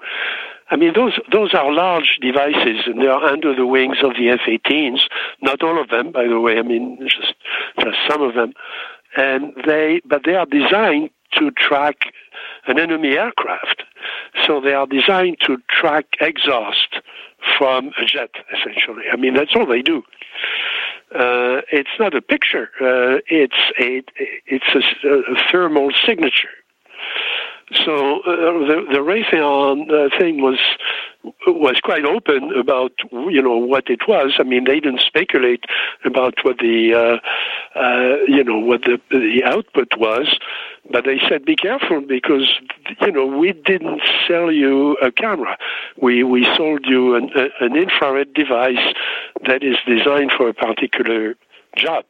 [0.72, 4.30] I mean, those those are large devices, and they are under the wings of the
[4.30, 5.02] F-18s.
[5.41, 6.58] Not all of them, by the way.
[6.58, 7.34] I mean, just
[7.80, 8.54] just some of them,
[9.18, 11.98] and they but they are designed to track
[12.68, 13.84] an enemy aircraft.
[14.45, 16.99] So they are designed to track exhaust
[17.57, 19.03] from a jet, essentially.
[19.11, 20.03] I mean, that's all they do.
[21.14, 22.69] Uh, it's not a picture.
[22.80, 24.03] Uh, it's a
[24.45, 26.49] it's a, a, thermal signature.
[27.74, 30.58] So uh, the the Raytheon uh, thing was
[31.46, 34.34] was quite open about you know what it was.
[34.40, 35.66] I mean, they didn't speculate
[36.04, 40.40] about what the uh, uh, you know what the the output was,
[40.90, 42.50] but they said be careful because
[43.02, 45.56] you know we didn't sell you a camera.
[46.02, 48.96] We we sold you an, a, an infrared device
[49.46, 51.36] that is designed for a particular
[51.78, 52.06] job,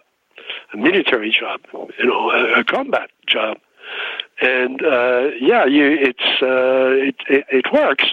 [0.73, 1.60] a military job,
[1.98, 3.57] you know, a, a combat job
[4.41, 8.06] and uh, yeah, you, it's uh, it, it, it works,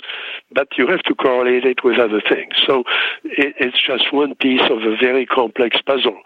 [0.51, 2.55] but you have to correlate it with other things.
[2.67, 2.83] So
[3.25, 6.19] it, it's just one piece of a very complex puzzle.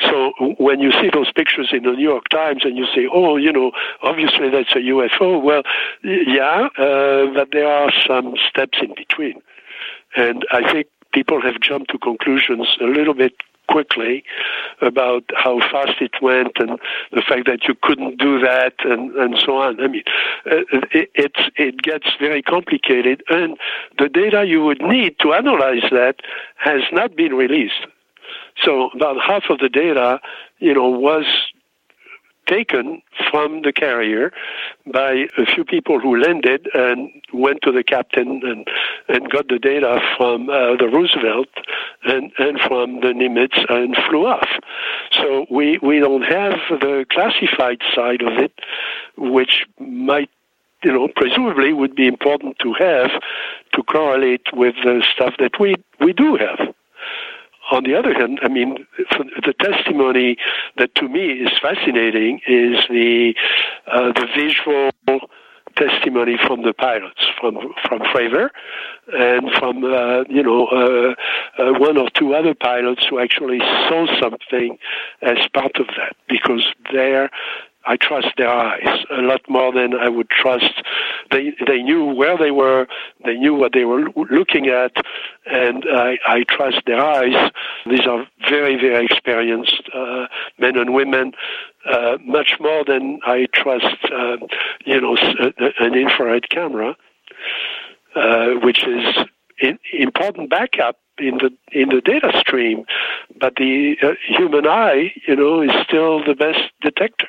[0.00, 3.36] So when you see those pictures in the New York Times and you say, oh,
[3.36, 3.70] you know,
[4.02, 5.40] obviously that's a UFO.
[5.40, 5.62] Well,
[6.02, 9.40] yeah, uh, but there are some steps in between,
[10.16, 13.34] and I think people have jumped to conclusions a little bit
[13.68, 14.24] quickly
[14.80, 16.78] about how fast it went and
[17.12, 19.80] the fact that you couldn't do that and, and so on.
[19.80, 20.04] I mean,
[20.46, 23.56] uh, it, it's, it gets very complicated and
[23.98, 26.16] the data you would need to analyze that
[26.56, 27.86] has not been released.
[28.62, 30.20] So about half of the data,
[30.58, 31.26] you know, was
[32.46, 34.32] taken from the carrier
[34.92, 38.68] by a few people who landed and went to the captain and,
[39.08, 41.48] and got the data from uh, the Roosevelt
[42.04, 44.48] and, and from the Nimitz and flew off.
[45.12, 48.52] So we, we don't have the classified side of it,
[49.16, 50.30] which might
[50.82, 53.10] you know, presumably would be important to have
[53.72, 56.74] to correlate with the stuff that we, we do have
[57.70, 60.36] on the other hand, I mean, the testimony
[60.76, 63.34] that to me is fascinating is the
[63.86, 64.90] uh, the visual
[65.76, 68.50] testimony from the pilots, from from Fravor,
[69.12, 71.14] and from uh, you know uh,
[71.62, 73.58] uh, one or two other pilots who actually
[73.88, 74.78] saw something
[75.22, 77.30] as part of that, because they're
[77.86, 80.82] I trust their eyes a lot more than I would trust.
[81.30, 82.86] They they knew where they were,
[83.24, 84.92] they knew what they were looking at,
[85.46, 87.50] and I, I trust their eyes.
[87.86, 90.26] These are very very experienced uh,
[90.58, 91.32] men and women,
[91.90, 94.36] uh, much more than I trust, uh,
[94.84, 95.16] you know,
[95.78, 96.96] an infrared camera,
[98.16, 99.26] uh, which is
[99.92, 102.84] important backup in the in the data stream,
[103.38, 107.28] but the uh, human eye, you know, is still the best detector.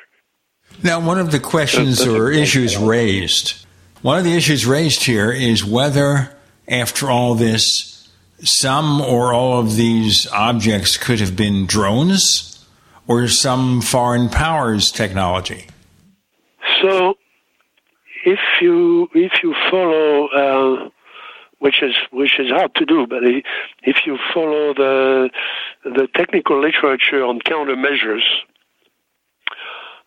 [0.82, 3.66] Now, one of the questions or issues raised,
[4.02, 6.36] one of the issues raised here is whether,
[6.68, 8.08] after all this,
[8.40, 12.64] some or all of these objects could have been drones
[13.08, 15.66] or some foreign powers technology.
[16.82, 17.14] So,
[18.24, 20.88] if you if you follow, uh,
[21.58, 23.22] which is which is hard to do, but
[23.82, 25.30] if you follow the
[25.84, 28.24] the technical literature on countermeasures,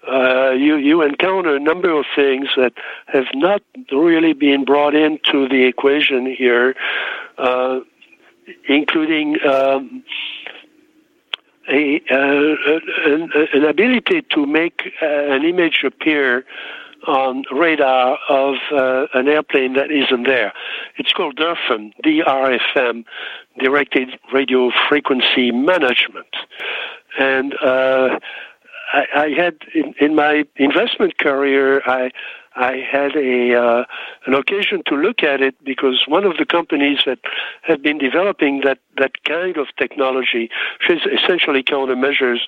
[0.07, 2.73] uh, you you encounter a number of things that
[3.07, 3.61] have not
[3.91, 6.76] really been brought into the equation here,
[7.38, 7.81] uh,
[8.67, 10.03] including um,
[11.69, 16.45] a, uh, an, an, ability to make uh, an image appear
[17.07, 20.53] on radar of uh, an airplane that isn't there.
[20.97, 23.05] It's called DRFM, D-R-F-M,
[23.59, 26.35] Directed Radio Frequency Management,
[27.17, 28.19] and uh,
[28.91, 32.11] I, I had in, in my investment career, I
[32.56, 33.84] I had a uh,
[34.26, 37.20] an occasion to look at it because one of the companies that
[37.61, 40.49] had been developing that that kind of technology,
[40.80, 42.40] which is essentially countermeasures,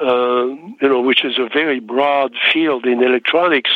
[0.00, 0.46] uh,
[0.80, 3.70] you know, which is a very broad field in electronics,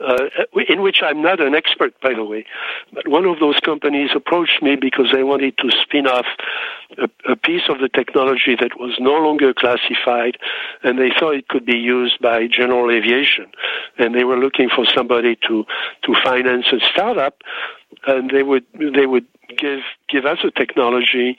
[0.00, 0.28] uh,
[0.68, 2.44] in which I'm not an expert, by the way.
[2.92, 6.26] But one of those companies approached me because they wanted to spin off
[6.96, 10.38] a, a piece of the technology that was no longer classified,
[10.82, 13.46] and they thought it could be used by general aviation,
[13.98, 15.64] and they were looking for somebody to
[16.02, 17.42] to finance a startup,
[18.06, 19.26] and they would they would
[19.56, 21.36] give give us a technology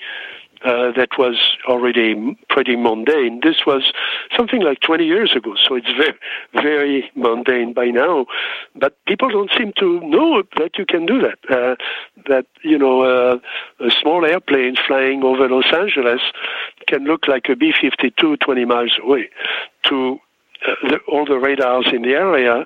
[0.64, 1.36] uh, that was
[1.68, 3.40] already pretty mundane.
[3.42, 3.92] This was
[4.36, 6.16] something like 20 years ago, so it's very,
[6.54, 8.26] very mundane by now.
[8.76, 11.40] But people don't seem to know that you can do that.
[11.50, 11.76] Uh,
[12.28, 13.40] that you know, uh,
[13.80, 16.22] a small airplane flying over Los Angeles
[16.88, 19.30] can look like a B-52 20 miles away
[19.84, 20.20] to
[20.68, 22.66] uh, the, all the radars in the area.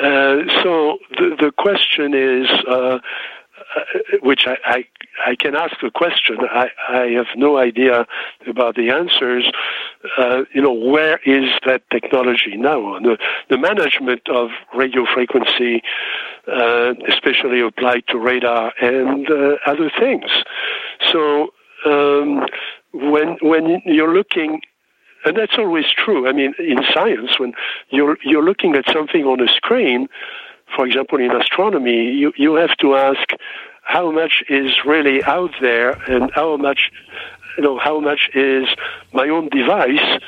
[0.00, 2.98] Uh, so the, the question is, uh,
[4.22, 4.84] which I, I,
[5.26, 6.38] I can ask a question.
[6.50, 8.06] I, I have no idea
[8.46, 9.50] about the answers.
[10.18, 12.98] Uh, you know, where is that technology now?
[13.00, 13.18] The,
[13.50, 15.82] the management of radio frequency,
[16.50, 20.30] uh, especially applied to radar and uh, other things.
[21.12, 21.48] So
[21.84, 22.46] um,
[22.92, 24.60] when when you're looking
[25.24, 26.28] and that's always true.
[26.28, 27.52] I mean, in science, when
[27.90, 30.08] you're you're looking at something on a screen,
[30.74, 33.30] for example, in astronomy, you, you have to ask
[33.82, 36.90] how much is really out there and how much,
[37.56, 38.66] you know, how much is
[39.12, 40.20] my own device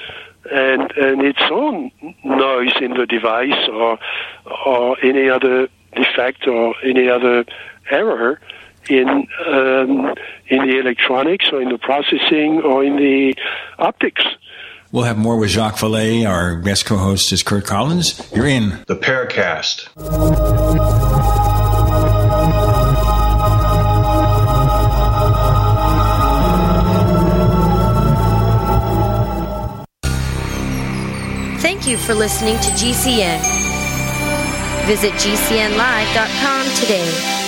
[0.51, 1.91] and, and its own
[2.25, 3.99] noise in the device or,
[4.65, 7.45] or any other defect or any other
[7.91, 8.41] error
[8.89, 9.09] in
[9.47, 10.15] um,
[10.47, 13.35] in the electronics or in the processing or in the
[13.79, 14.25] optics.
[14.91, 16.29] We'll have more with Jacques Vallée.
[16.29, 18.21] Our guest co-host is Curt Collins.
[18.35, 19.89] You're in the Paracast.
[31.61, 33.41] Thank you for listening to GCN.
[34.87, 37.48] Visit GCNlive.com today.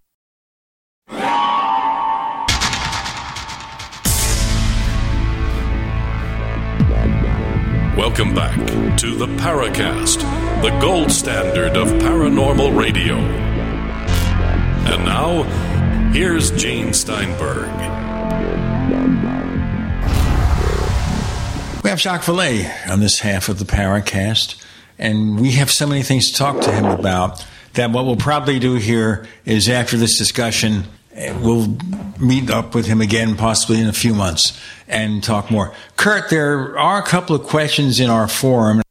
[8.21, 10.21] Welcome back to the Paracast,
[10.61, 13.15] the gold standard of paranormal radio.
[13.15, 15.41] And now,
[16.11, 17.65] here's Gene Steinberg.
[21.83, 24.63] We have Jacques Vallée on this half of the Paracast,
[24.99, 27.43] and we have so many things to talk to him about
[27.73, 30.83] that what we'll probably do here is after this discussion,
[31.15, 31.77] we'll
[32.19, 35.73] meet up with him again, possibly in a few months, and talk more.
[35.97, 38.81] Curt, there are a couple of questions in our forum.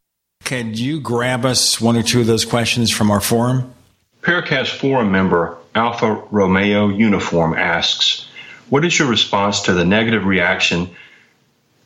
[0.44, 3.72] Can you grab us one or two of those questions from our forum?
[4.22, 8.28] Paracast forum member Alpha Romeo Uniform asks,
[8.68, 10.90] "What is your response to the negative reaction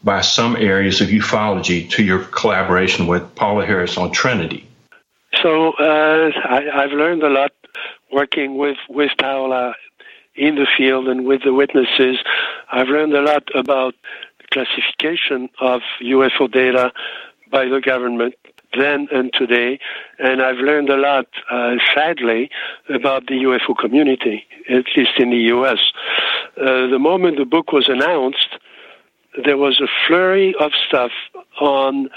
[0.03, 4.67] by some areas of ufology to your collaboration with Paola Harris on Trinity?"
[5.43, 7.53] So uh, I, I've learned a lot
[8.11, 9.75] working with with Paola
[10.37, 12.19] in the field and with the witnesses.
[12.73, 13.95] I've learned a lot about
[14.51, 16.93] classification of UFO data
[17.51, 18.35] by the government
[18.77, 19.79] then and today,
[20.19, 22.51] and I've learned a lot, uh, sadly,
[22.89, 25.79] about the UFO community, at least in the U.S.
[26.57, 28.49] Uh, the moment the book was announced,
[29.45, 31.13] there was a flurry of stuff
[31.61, 32.09] on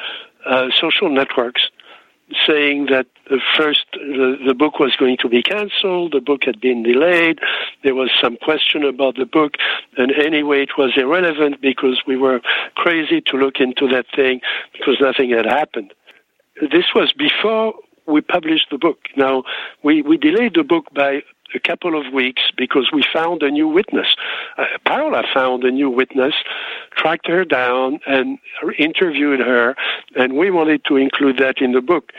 [0.46, 1.70] uh, social networks
[2.46, 3.08] saying that
[3.56, 7.40] first the, the book was going to be cancelled the book had been delayed
[7.84, 9.56] there was some question about the book
[9.98, 12.42] and anyway it was irrelevant because we were
[12.76, 14.42] crazy to look into that thing
[14.74, 15.94] because nothing had happened
[16.72, 17.74] this was before
[18.08, 19.00] we published the book.
[19.16, 19.44] Now,
[19.84, 21.22] we, we delayed the book by
[21.56, 24.08] a couple of weeks because we found a new witness.
[24.58, 26.34] Uh, Paola found a new witness,
[26.96, 28.38] tracked her down, and
[28.78, 29.76] interviewed her,
[30.16, 32.12] and we wanted to include that in the book.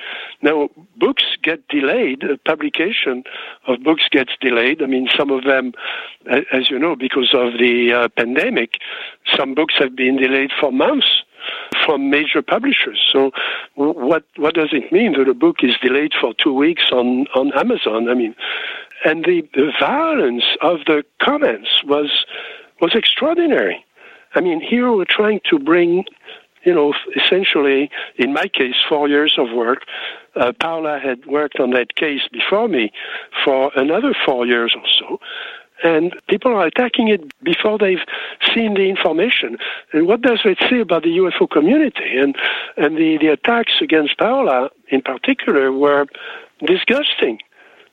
[0.42, 3.24] Now, books get delayed, publication
[3.66, 4.82] of books gets delayed.
[4.82, 5.72] I mean, some of them,
[6.52, 8.74] as you know, because of the uh, pandemic,
[9.36, 11.22] some books have been delayed for months
[11.84, 13.00] from major publishers.
[13.12, 13.30] So
[13.74, 17.52] what what does it mean that a book is delayed for two weeks on, on
[17.58, 18.08] Amazon?
[18.08, 18.34] I mean,
[19.04, 22.24] and the, the violence of the comments was
[22.80, 23.84] was extraordinary.
[24.34, 26.04] I mean, here we're trying to bring,
[26.64, 29.82] you know, essentially, in my case, four years of work.
[30.36, 32.92] Uh, Paola had worked on that case before me
[33.44, 35.18] for another four years or so.
[35.82, 38.04] And people are attacking it before they've
[38.54, 39.58] seen the information.
[39.92, 42.16] And what does it say about the UFO community?
[42.16, 42.36] And,
[42.76, 46.06] and the, the attacks against Paola in particular were
[46.64, 47.38] disgusting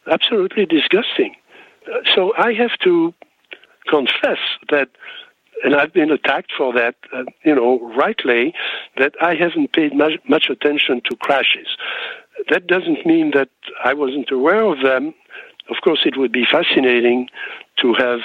[0.09, 1.35] absolutely disgusting.
[2.13, 3.13] So I have to
[3.87, 4.89] confess that,
[5.63, 8.53] and I've been attacked for that, uh, you know, rightly,
[8.97, 11.67] that I haven't paid much, much attention to crashes.
[12.49, 13.49] That doesn't mean that
[13.83, 15.13] I wasn't aware of them.
[15.69, 17.27] Of course, it would be fascinating
[17.81, 18.19] to have,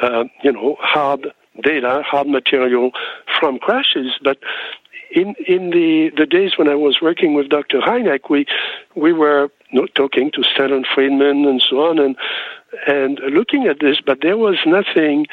[0.00, 1.32] uh, you know, hard
[1.62, 2.92] data, hard material
[3.38, 4.38] from crashes, but
[5.12, 7.80] in in the the days when I was working with Dr.
[7.80, 8.46] Hynek, we
[8.94, 9.50] we were
[9.94, 12.16] talking to Stanton Friedman and so on, and
[12.86, 15.26] and looking at this, but there was nothing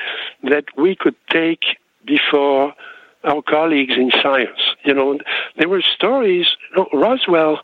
[0.44, 2.74] that we could take before
[3.24, 4.60] our colleagues in science.
[4.84, 5.20] You know,
[5.58, 6.48] there were stories.
[6.72, 7.60] You know, Roswell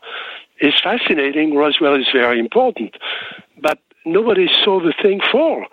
[0.60, 1.54] is fascinating.
[1.54, 2.96] Roswell is very important,
[3.60, 5.66] but nobody saw the thing fall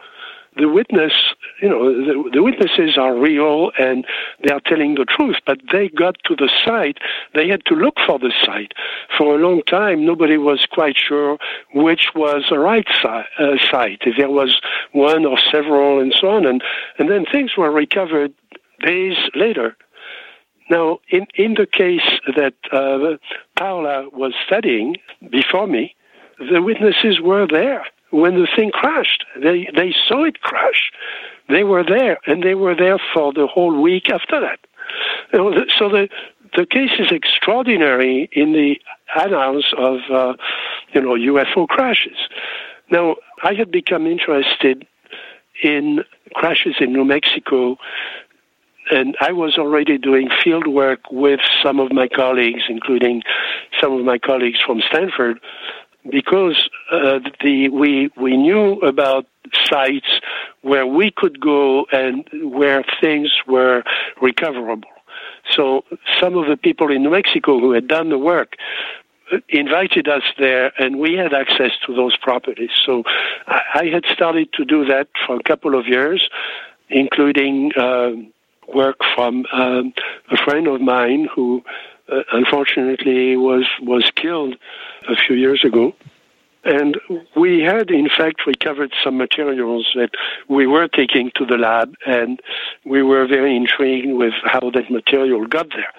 [0.56, 1.14] the witness,
[1.62, 4.06] you know, the, the, witnesses are real and
[4.44, 6.98] they are telling the truth, but they got to the site.
[7.34, 8.74] They had to look for the site.
[9.18, 11.38] For a long time, nobody was quite sure
[11.74, 14.62] which was the right si- uh, site, if there was
[14.92, 16.46] one or several and so on.
[16.46, 16.64] And,
[16.98, 18.34] and then things were recovered
[18.86, 19.76] days later.
[20.70, 23.18] Now, in, in the case that uh,
[23.58, 24.98] Paola was studying
[25.30, 25.96] before me,
[26.40, 29.26] the witnesses were there when the thing crashed.
[29.42, 30.92] They they saw it crash.
[31.50, 34.60] They were there, and they were there for the whole week after that.
[35.32, 36.08] So the
[36.56, 38.80] the case is extraordinary in the
[39.20, 40.34] annals of uh,
[40.94, 42.18] you know UFO crashes.
[42.92, 44.88] Now I had become interested
[45.64, 46.04] in
[46.36, 47.78] crashes in New Mexico
[48.92, 53.24] and I was already doing field work with some of my colleagues, including
[53.82, 55.40] some of my colleagues from Stanford,
[56.10, 59.26] because uh, the we we knew about
[59.64, 60.08] sites
[60.62, 63.84] where we could go and where things were
[64.22, 64.90] recoverable.
[65.52, 65.84] So
[66.20, 68.56] some of the people in New Mexico who had done the work
[69.32, 72.72] uh, invited us there, and we had access to those properties.
[72.86, 73.04] So
[73.48, 76.30] I, I had started to do that for a couple of years,
[76.90, 78.12] including uh,
[78.74, 79.94] work from um,
[80.32, 81.64] a friend of mine who
[82.14, 84.56] uh, unfortunately was was killed
[85.08, 85.94] a few years ago.
[86.66, 86.98] And
[87.36, 90.12] we had, in fact, recovered some materials that
[90.48, 92.42] we were taking to the lab, and
[92.86, 95.92] we were very intrigued with how that material got there.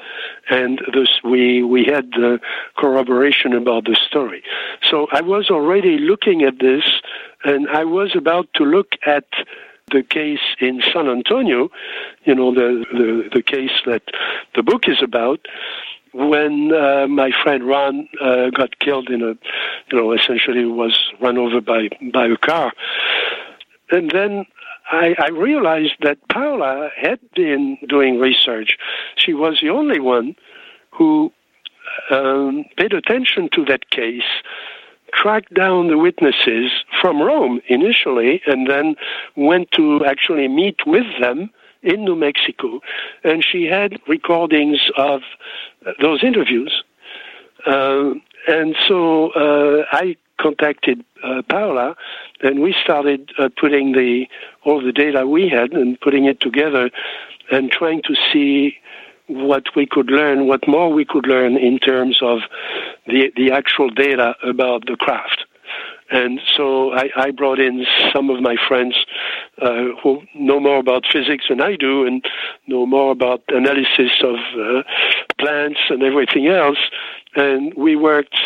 [0.49, 2.41] And thus, we, we had the
[2.79, 4.43] corroboration about the story.
[4.83, 6.85] So I was already looking at this,
[7.45, 9.27] and I was about to look at
[9.91, 11.71] the case in San Antonio,
[12.25, 14.03] you know, the, the, the case that
[14.55, 15.41] the book is about,
[16.15, 19.35] when uh, my friend Ron uh, got killed in a,
[19.91, 22.73] you know, essentially was run over by, by a car.
[23.91, 24.47] And then
[24.91, 28.77] I, I realized that Paola had been doing research.
[29.17, 30.37] She was the only one
[30.93, 31.33] who
[32.11, 34.23] um, paid attention to that case
[35.13, 36.71] tracked down the witnesses
[37.01, 38.97] from Rome initially and then
[39.37, 41.51] went to actually meet with them
[41.85, 42.81] in New Mexico.
[43.23, 45.21] And she had recordings of
[46.01, 46.83] those interviews.
[47.67, 48.15] Uh,
[48.47, 51.97] and so uh, I contacted uh, Paola,
[52.43, 54.27] and we started uh, putting the
[54.65, 56.91] all the data we had and putting it together,
[57.51, 58.77] and trying to see
[59.27, 62.41] what we could learn, what more we could learn in terms of
[63.07, 65.45] the the actual data about the craft.
[66.15, 68.95] And so I, I brought in some of my friends
[69.61, 72.25] uh, who know more about physics than I do and
[72.69, 74.83] know more about analysis of uh,
[75.39, 76.79] plants and everything else.
[77.35, 78.39] And we worked,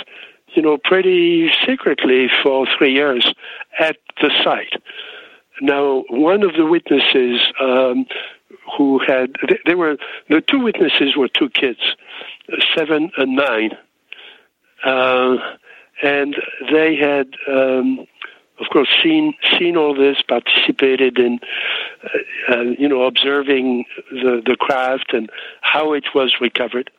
[0.55, 3.35] you know, pretty secretly for three years
[3.79, 4.73] at the site.
[5.61, 8.07] Now, one of the witnesses um,
[8.79, 9.35] who had,
[9.67, 9.99] they were,
[10.31, 11.81] the two witnesses were two kids,
[12.75, 13.77] seven and nine.
[14.83, 15.37] Uh,
[16.03, 16.37] and
[16.71, 17.29] they had.
[17.49, 18.07] Um,
[18.61, 21.39] of course, seen seen all this, participated in,
[22.03, 25.31] uh, uh, you know, observing the the craft and
[25.61, 26.91] how it was recovered.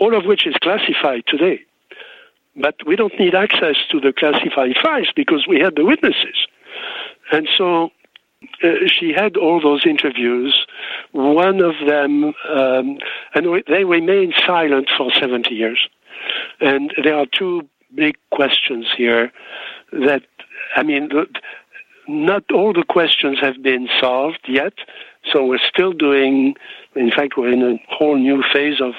[0.00, 1.60] All of which is classified today,
[2.56, 6.46] but we don't need access to the classified files because we had the witnesses,
[7.30, 7.90] and so.
[8.64, 10.66] Uh, she had all those interviews.
[11.12, 12.98] One of them, um,
[13.36, 15.88] and they remained silent for 70 years.
[16.60, 19.32] And there are two big questions here
[19.92, 20.22] that,
[20.76, 21.10] I mean,
[22.08, 24.74] not all the questions have been solved yet.
[25.32, 26.54] So we're still doing,
[26.96, 28.94] in fact, we're in a whole new phase of,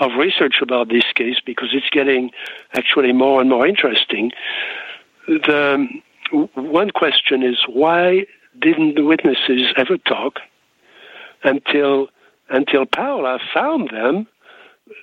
[0.00, 2.30] of research about this case because it's getting
[2.74, 4.32] actually more and more interesting.
[5.28, 5.86] The
[6.54, 8.26] one question is why
[8.58, 10.40] didn't the witnesses ever talk
[11.44, 12.08] until
[12.50, 14.26] until Paola found them,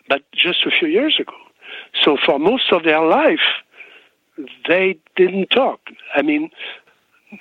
[0.10, 1.34] but just a few years ago?
[2.04, 3.40] So for most of their life,
[4.68, 5.80] they didn't talk.
[6.14, 6.50] I mean,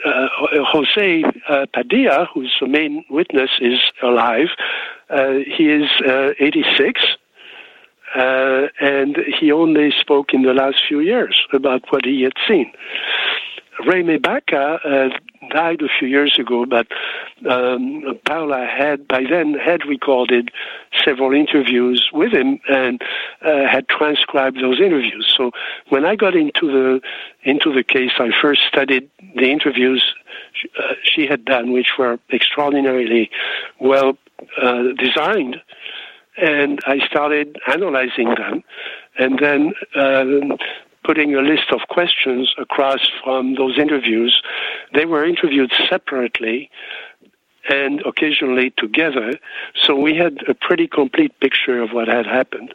[0.05, 0.29] uh,
[0.73, 4.49] Jose uh, Padilla, who's the main witness, is alive.
[5.11, 7.01] Uh, he is uh, 86,
[8.17, 12.73] uh, and he only spoke in the last few years about what he had seen.
[13.81, 15.09] Reme Baca uh,
[15.51, 16.87] died a few years ago, but
[17.49, 20.51] um, Paola had by then had recorded
[21.05, 23.03] several interviews with him and
[23.43, 25.33] uh, had transcribed those interviews.
[25.37, 25.51] So
[25.89, 27.01] when I got into the
[27.43, 30.15] into the case, I first studied the interviews
[30.79, 33.31] uh, she had done, which were extraordinarily
[33.81, 34.17] well
[34.61, 35.57] uh, designed.
[36.37, 38.65] And I started analyzing them,
[39.17, 40.57] and then uh,
[41.05, 44.43] putting a list of questions across from those interviews.
[44.95, 46.71] They were interviewed separately
[47.69, 49.33] and occasionally together.
[49.83, 52.75] So we had a pretty complete picture of what had happened.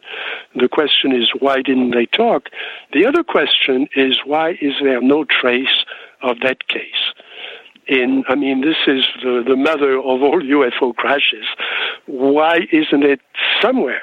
[0.54, 2.48] The question is, why didn't they talk?
[2.92, 5.84] The other question is, why is there no trace
[6.22, 7.12] of that case?
[7.86, 11.46] In, I mean, this is the, the mother of all UFO crashes.
[12.06, 13.20] Why isn't it
[13.60, 14.02] somewhere?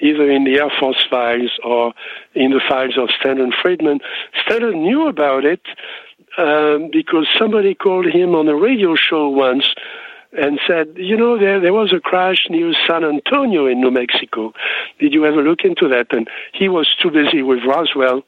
[0.00, 1.92] Either in the Air Force files or
[2.34, 4.00] in the files of Stanton Friedman.
[4.44, 5.62] Stanton knew about it
[6.38, 9.74] um, because somebody called him on a radio show once
[10.32, 14.52] and said, you know, there, there was a crash near San Antonio in New Mexico.
[14.98, 16.08] Did you ever look into that?
[16.10, 18.22] And he was too busy with Roswell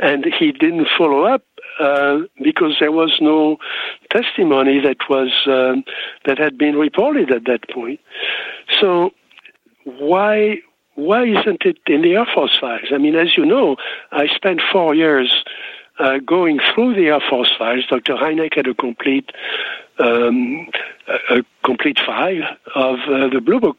[0.00, 1.42] and he didn't follow up
[1.80, 3.56] uh, because there was no
[4.10, 5.84] testimony that was um,
[6.24, 8.00] that had been reported at that point.
[8.80, 9.10] So
[9.84, 10.58] why
[10.94, 12.88] why isn't it in the Air Force files?
[12.92, 13.76] I mean, as you know,
[14.12, 15.44] I spent four years
[15.98, 17.86] uh, going through the Air Force files.
[17.88, 18.14] Dr.
[18.14, 19.30] Hynek had a complete
[19.98, 20.68] um,
[21.30, 22.42] a, complete file
[22.74, 23.76] of uh, the Blue Book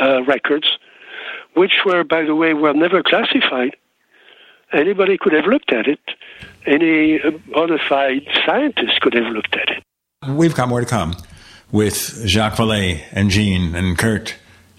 [0.00, 0.78] uh, records,
[1.54, 3.76] which were, by the way, were never classified.
[4.72, 6.00] Anybody could have looked at it.
[6.64, 7.18] Any
[7.52, 9.82] bona fide scientist could have looked at it.
[10.28, 11.16] We've got more to come
[11.72, 14.36] with Jacques Vallée and Gene and Curt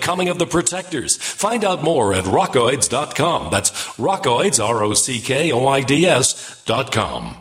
[0.00, 1.16] Coming of the Protectors.
[1.16, 3.50] Find out more at rockoids.com.
[3.50, 7.36] That's rockoids, R O C K O I D S.com.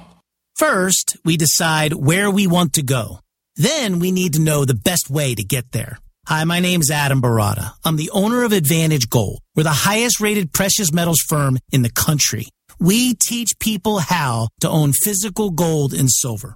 [0.56, 3.20] First, we decide where we want to go.
[3.56, 6.00] Then we need to know the best way to get there.
[6.28, 7.72] Hi, my name is Adam Baratta.
[7.84, 9.40] I'm the owner of Advantage Gold.
[9.56, 12.46] We're the highest rated precious metals firm in the country.
[12.80, 16.56] We teach people how to own physical gold and silver.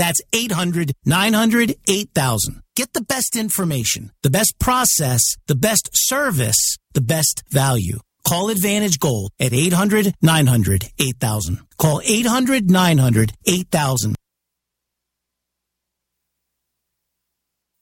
[0.00, 2.62] That's 800 900 8000.
[2.74, 7.98] Get the best information, the best process, the best service, the best value.
[8.26, 11.58] Call Advantage Gold at 800 900 8000.
[11.76, 14.16] Call 800 900 8000.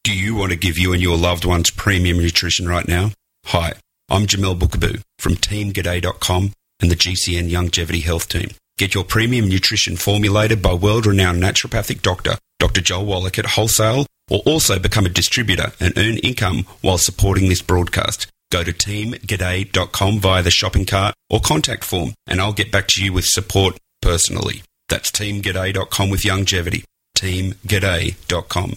[0.02, 3.12] Do you want to give you and your loved ones premium nutrition right now?
[3.46, 3.74] Hi,
[4.08, 8.50] I'm Jamel Bookaboo from TeamGaday.com and the GCN Longevity Health Team.
[8.78, 12.80] Get your premium nutrition formulated by world renowned naturopathic doctor, Dr.
[12.80, 17.60] Joel Wallach at wholesale, or also become a distributor and earn income while supporting this
[17.60, 18.28] broadcast.
[18.52, 23.04] Go to teamgaday.com via the shopping cart or contact form, and I'll get back to
[23.04, 24.62] you with support personally.
[24.88, 26.84] That's teamgaday.com with longevity.
[27.16, 28.76] Teamgaday.com.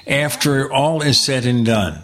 [0.04, 2.02] After all is said and done,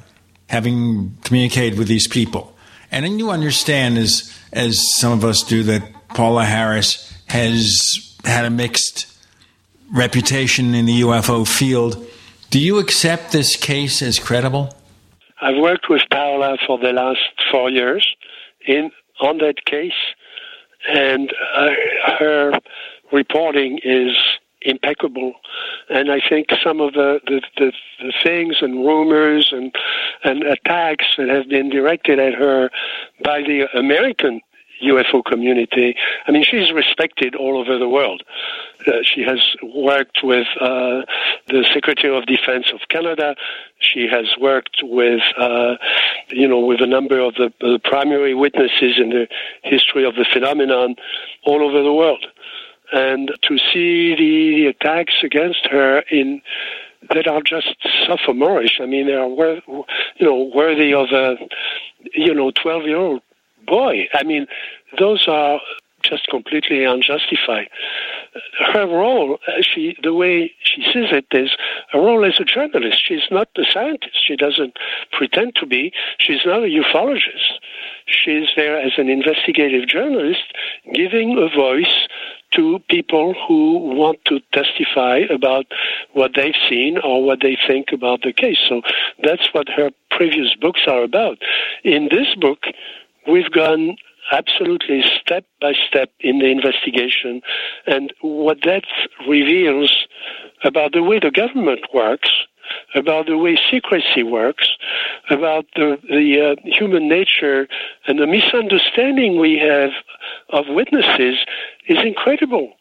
[0.49, 2.57] having communicated with these people.
[2.91, 7.79] And then you understand, as as some of us do, that Paola Harris has
[8.25, 9.07] had a mixed
[9.93, 12.07] reputation in the UFO field.
[12.51, 14.75] Do you accept this case as credible?
[15.41, 17.21] I've worked with Paola for the last
[17.51, 18.07] four years
[18.67, 19.93] in on that case,
[20.89, 21.71] and uh,
[22.19, 22.59] her
[23.13, 24.17] reporting is
[24.63, 25.35] impeccable.
[25.89, 29.75] And I think some of the, the, the, the, things and rumors and,
[30.25, 32.71] and attacks that have been directed at her
[33.23, 34.41] by the American
[34.83, 38.23] UFO community, I mean, she's respected all over the world.
[38.87, 41.03] Uh, she has worked with uh,
[41.49, 43.35] the Secretary of Defense of Canada.
[43.81, 45.77] She has worked with, uh,
[46.31, 49.27] you know, with a number of the, the primary witnesses in the
[49.65, 50.95] history of the phenomenon
[51.45, 52.25] all over the world
[52.93, 56.41] and to see the attacks against her in
[57.15, 58.81] that are just sophomorish.
[58.81, 61.37] I mean, they are you know worthy of a
[62.15, 63.23] you know twelve year old
[63.67, 64.09] boy.
[64.15, 64.47] I mean,
[64.99, 65.61] those are
[66.03, 67.69] just completely unjustified.
[68.73, 71.51] Her role, uh, she the way she sees it is
[71.93, 73.05] a role as a journalist.
[73.05, 74.17] She's not a scientist.
[74.27, 74.77] She doesn't
[75.13, 75.93] pretend to be.
[76.19, 77.59] She's not a ufologist.
[78.07, 80.45] She's there as an investigative journalist,
[80.95, 82.07] giving a voice
[82.55, 85.67] to people who want to testify about
[86.13, 88.59] what they've seen or what they think about the case.
[88.69, 88.83] So
[89.23, 91.39] that's what her previous books are about.
[91.85, 92.65] In this book,
[93.27, 93.97] we've gone
[94.33, 97.41] absolutely step by step in the investigation
[97.87, 98.85] and what that
[99.29, 100.07] reveals
[100.65, 102.31] about the way the government works
[102.95, 104.77] about the way secrecy works,
[105.31, 107.69] about the, the uh, human nature
[108.07, 109.91] and the misunderstanding we have
[110.51, 111.37] of witnesses
[111.87, 112.75] is incredible.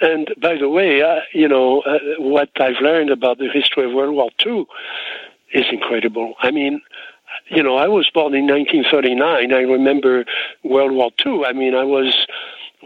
[0.00, 3.92] And by the way, uh, you know, uh, what I've learned about the history of
[3.92, 4.64] World War II
[5.52, 6.34] is incredible.
[6.40, 6.80] I mean,
[7.50, 9.52] you know, I was born in 1939.
[9.52, 10.24] I remember
[10.64, 11.44] World War II.
[11.44, 12.26] I mean, I was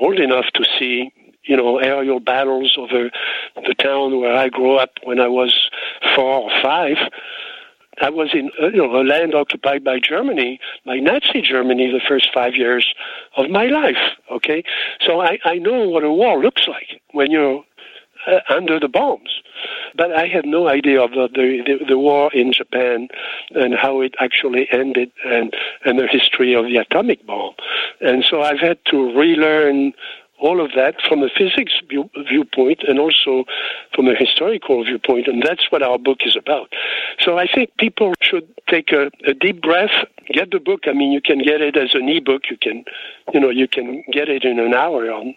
[0.01, 1.13] old enough to see
[1.45, 3.11] you know, aerial battles over
[3.57, 5.71] the town where I grew up when I was
[6.15, 6.97] four or five.
[8.01, 12.01] I was in uh, you know a land occupied by Germany, by Nazi Germany, the
[12.07, 12.95] first five years
[13.37, 13.99] of my life.
[14.31, 14.65] Okay,
[15.07, 17.63] so I, I know what a war looks like when you're
[18.27, 19.41] uh, under the bombs.
[19.97, 23.09] But I had no idea of the, the, the war in Japan
[23.51, 25.55] and how it actually ended and,
[25.85, 27.55] and the history of the atomic bomb.
[28.01, 29.93] And so I've had to relearn
[30.43, 33.44] all of that from a physics view, viewpoint and also
[33.94, 36.69] from a historical viewpoint, and that's what our book is about.
[37.20, 39.90] So I think people should take a, a deep breath,
[40.28, 40.82] get the book.
[40.86, 42.43] I mean, you can get it as an e-book.
[42.51, 42.85] You can,
[43.32, 45.35] you know, you can get it in an hour on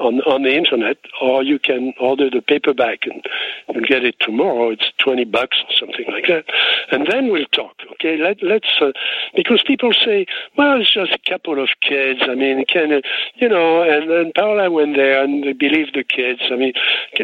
[0.00, 3.24] on on the internet, or you can order the paperback and
[3.68, 4.70] and get it tomorrow.
[4.70, 6.44] It's twenty bucks or something like that,
[6.90, 7.74] and then we'll talk.
[7.92, 8.92] Okay, Let, let's uh,
[9.34, 10.26] because people say,
[10.56, 12.20] well, it's just a couple of kids.
[12.22, 13.02] I mean, can
[13.36, 13.82] you know?
[13.82, 16.42] And then Paola went there and they believed the kids.
[16.52, 16.74] I mean,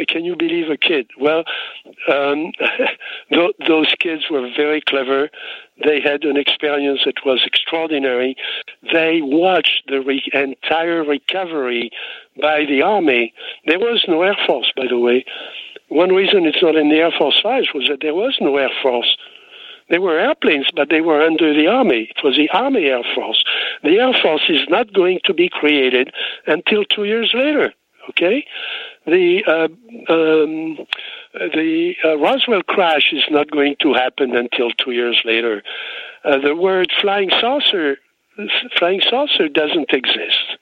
[0.09, 1.11] can, you believe a kid?
[1.21, 1.45] Well,
[2.11, 2.53] um,
[3.31, 5.29] th- those kids were very clever.
[5.85, 8.37] They had an experience that was extraordinary.
[8.91, 11.91] They watched the re- entire recovery
[12.41, 13.35] by the Army.
[13.67, 15.27] There was no Air Force, by the way.
[15.89, 18.71] One reason it's not in the Air Force files was that there was no Air
[18.83, 19.15] Force.
[19.91, 22.11] There were airplanes, but they were under the Army.
[22.17, 23.45] It was the Army Air Force.
[23.83, 26.13] The Air Force is not going to be created
[26.47, 27.75] until two years later.
[28.09, 28.47] Okay,
[29.07, 29.69] the uh,
[30.13, 30.87] um,
[31.33, 35.63] the uh, Roswell crash is not going to happen until two years later.
[36.25, 37.99] Uh, the word flying saucer
[38.79, 40.57] flying saucer doesn't exist.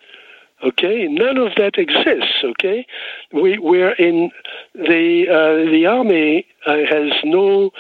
[0.65, 2.43] Okay, none of that exists.
[2.43, 2.87] Okay,
[3.33, 4.31] we we're in
[4.75, 7.71] the uh, the army uh, has no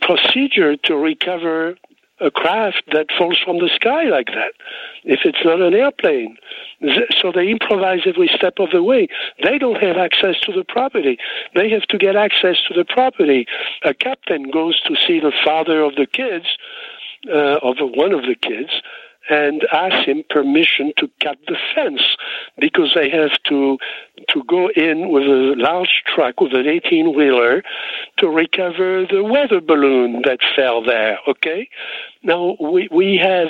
[0.00, 1.76] procedure to recover
[2.20, 4.52] a craft that falls from the sky like that
[5.04, 6.36] if it's not an airplane.
[7.20, 9.08] So they improvise every step of the way.
[9.42, 11.18] They don't have access to the property.
[11.54, 13.46] They have to get access to the property.
[13.84, 16.46] A captain goes to see the father of the kids,
[17.28, 18.70] uh, of one of the kids,
[19.30, 22.02] and ask him permission to cut the fence
[22.58, 23.78] because they have to
[24.28, 27.62] to go in with a large truck with an 18 wheeler
[28.18, 31.68] to recover the weather balloon that fell there okay?
[32.22, 33.48] Now we we have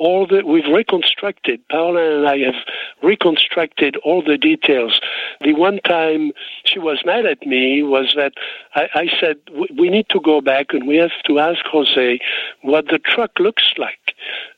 [0.00, 1.60] all the we've reconstructed.
[1.68, 2.64] Paola and I have
[3.02, 4.98] reconstructed all the details.
[5.42, 6.32] The one time
[6.64, 8.32] she was mad at me was that
[8.74, 9.36] I, I said
[9.78, 12.18] we need to go back and we have to ask Jose
[12.62, 13.98] what the truck looks like.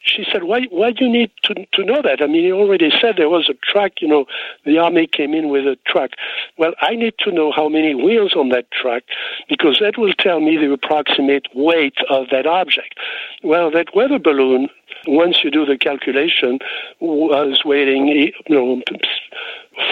[0.04, 0.62] She said, "Why?
[0.70, 2.22] Why do you need to to know that?
[2.22, 4.00] I mean, he already said there was a truck.
[4.00, 4.26] You know,
[4.64, 6.10] the army came in with a truck.
[6.58, 9.02] Well, I need to know how many wheels on that truck
[9.48, 12.98] because that will tell me the approximate weight of that object.
[13.42, 14.68] Well, that weather balloon
[15.06, 16.58] once you do the calculation,
[17.00, 18.80] was weighing you know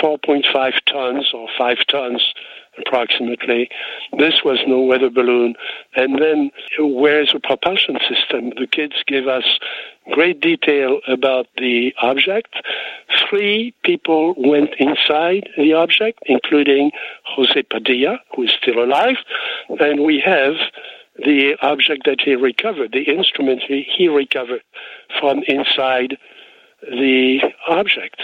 [0.03, 2.35] 4.5 tons or 5 tons
[2.79, 3.69] approximately.
[4.19, 5.55] This was no weather balloon.
[5.97, 8.51] And then where's the propulsion system?
[8.59, 9.45] The kids gave us
[10.13, 12.55] great detail about the object.
[13.29, 16.91] Three people went inside the object, including
[17.25, 19.17] Jose Padilla, who is still alive.
[19.69, 20.55] And we have
[21.25, 24.63] the object that he recovered, the instrument he he recovered
[25.19, 26.17] from inside
[26.83, 28.23] the object.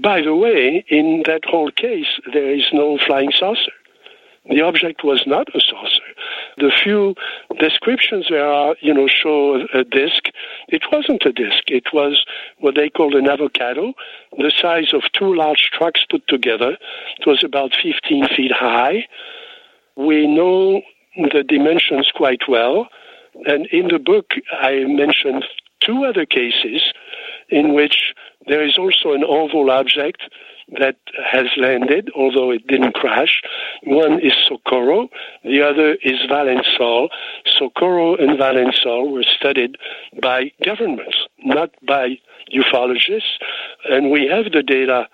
[0.00, 3.72] By the way, in that whole case, there is no flying saucer.
[4.48, 6.02] The object was not a saucer.
[6.58, 7.14] The few
[7.58, 10.28] descriptions there are, uh, you know, show a disc.
[10.68, 11.68] It wasn't a disc.
[11.68, 12.24] It was
[12.58, 13.94] what they called an avocado,
[14.36, 16.76] the size of two large trucks put together.
[17.18, 19.06] It was about 15 feet high.
[19.96, 20.82] We know
[21.16, 22.88] the dimensions quite well.
[23.46, 25.44] And in the book, I mentioned
[25.80, 26.82] two other cases
[27.48, 28.14] in which
[28.46, 30.22] there is also an oval object
[30.80, 30.96] that
[31.30, 33.42] has landed, although it didn't crash.
[33.82, 35.08] One is Socorro,
[35.44, 37.08] the other is Valensole.
[37.46, 39.76] Socorro and Valensole were studied
[40.22, 42.18] by governments, not by
[42.52, 43.38] ufologists,
[43.88, 45.08] and we have the data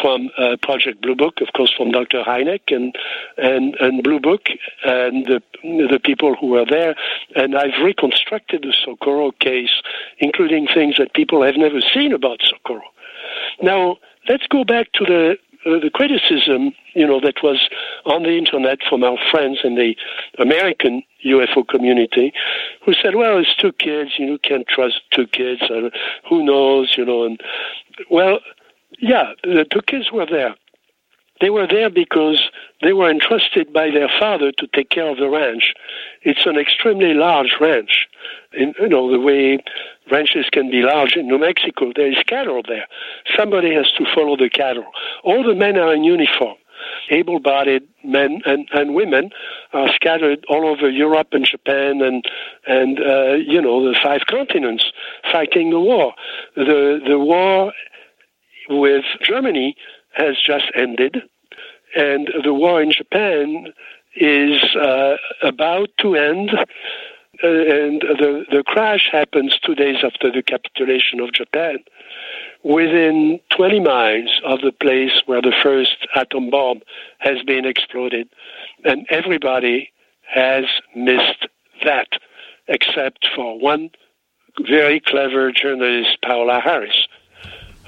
[0.00, 2.22] from uh, Project Blue Book, of course, from Dr.
[2.22, 2.94] Hynek and
[3.36, 4.48] and and Blue Book
[4.84, 6.94] and the the people who were there,
[7.34, 9.82] and I've reconstructed the Socorro case,
[10.18, 12.88] including things that people have never seen about Socorro.
[13.62, 13.96] Now,
[14.28, 17.68] let's go back to the the criticism, you know, that was
[18.04, 19.96] on the internet from our friends in the
[20.38, 22.32] American UFO community,
[22.84, 24.12] who said, "Well, it's two kids.
[24.18, 25.62] You know, can't trust two kids.
[25.62, 25.90] Uh,
[26.28, 27.40] who knows, you know?" And
[28.10, 28.38] well,
[28.98, 30.54] yeah, the two kids were there.
[31.40, 32.42] They were there because
[32.82, 35.74] they were entrusted by their father to take care of the ranch.
[36.22, 38.06] It's an extremely large ranch.
[38.52, 39.58] In, you know, the way
[40.10, 42.86] ranches can be large in New Mexico, there is cattle there.
[43.36, 44.86] Somebody has to follow the cattle.
[45.24, 46.56] all the men are in uniform.
[47.10, 49.30] Able bodied men and, and women
[49.72, 52.24] are scattered all over Europe and Japan and,
[52.66, 54.84] and uh, you know, the five continents
[55.32, 56.14] fighting the war.
[56.54, 57.72] The, the war
[58.68, 59.76] with Germany
[60.16, 61.22] has just ended,
[61.94, 63.72] and the war in Japan
[64.16, 66.50] is uh, about to end.
[67.44, 71.78] Uh, and the, the crash happens two days after the capitulation of Japan.
[72.62, 76.80] Within 20 miles of the place where the first atom bomb
[77.18, 78.28] has been exploded.
[78.84, 79.92] And everybody
[80.26, 80.64] has
[80.94, 81.46] missed
[81.84, 82.08] that,
[82.68, 83.90] except for one
[84.66, 87.06] very clever journalist, Paola Harris.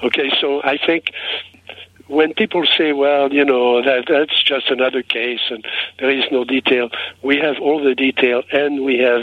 [0.03, 1.11] Okay, so I think
[2.09, 5.63] when people say, well, you know, that that's just another case and
[5.99, 6.89] there is no detail,
[7.21, 9.21] we have all the detail and we have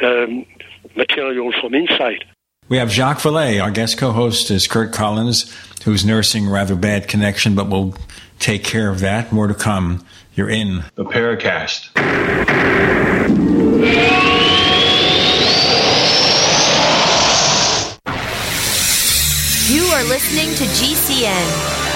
[0.00, 0.46] um,
[0.94, 2.24] material from inside.
[2.68, 3.62] We have Jacques Vallée.
[3.62, 5.54] Our guest co host is Curt Collins,
[5.84, 7.94] who's nursing rather bad connection, but we'll
[8.38, 9.32] take care of that.
[9.32, 10.04] More to come.
[10.34, 11.90] You're in the Paracast.
[19.68, 21.95] You are listening to GCN.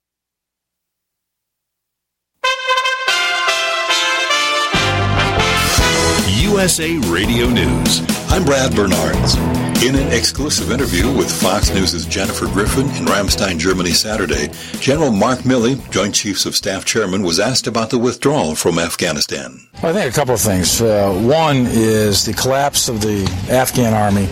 [6.61, 8.01] USA Radio News.
[8.29, 9.35] I'm Brad Bernards.
[9.83, 15.39] In an exclusive interview with Fox News' Jennifer Griffin in Ramstein, Germany Saturday, General Mark
[15.39, 19.67] Milley, Joint Chiefs of Staff Chairman, was asked about the withdrawal from Afghanistan.
[19.81, 20.79] Well, I think a couple of things.
[20.79, 24.25] Uh, one is the collapse of the Afghan army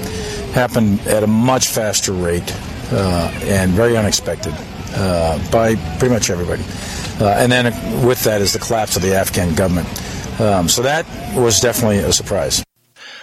[0.54, 2.56] happened at a much faster rate
[2.92, 4.54] uh, and very unexpected
[4.94, 6.64] uh, by pretty much everybody.
[7.20, 7.74] Uh, and then
[8.06, 9.88] with that is the collapse of the Afghan government.
[10.40, 11.06] Um, so that
[11.36, 12.64] was definitely a surprise.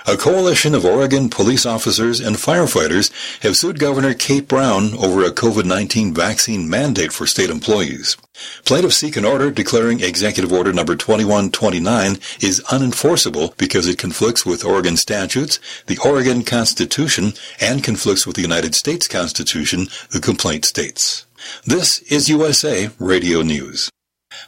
[0.08, 3.10] A coalition of Oregon police officers and firefighters
[3.42, 8.16] have sued Governor Kate Brown over a COVID-19 vaccine mandate for state employees.
[8.64, 14.64] Plaintiffs seek an order declaring Executive Order number 2129 is unenforceable because it conflicts with
[14.64, 21.26] Oregon statutes, the Oregon Constitution, and conflicts with the United States Constitution, the complaint states.
[21.64, 23.90] This is USA Radio News.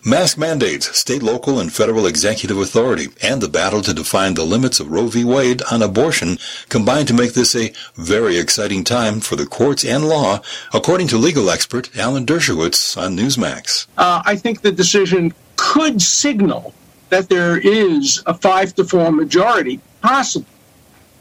[0.04, 4.80] Mask mandates, state, local, and federal executive authority, and the battle to define the limits
[4.80, 5.24] of Roe v.
[5.24, 6.38] Wade on abortion
[6.68, 10.40] combine to make this a very exciting time for the courts and law,
[10.72, 13.86] according to legal expert Alan Dershowitz on Newsmax.
[13.96, 16.74] Uh, I think the decision could signal
[17.08, 20.46] that there is a five to four majority possible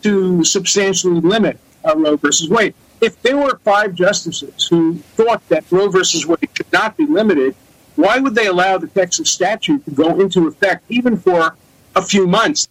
[0.03, 2.73] to substantially limit uh, Roe versus Wade.
[2.99, 7.55] If there were five justices who thought that Roe versus Wade should not be limited,
[7.97, 11.55] why would they allow the Texas statute to go into effect even for
[11.95, 12.67] a few months?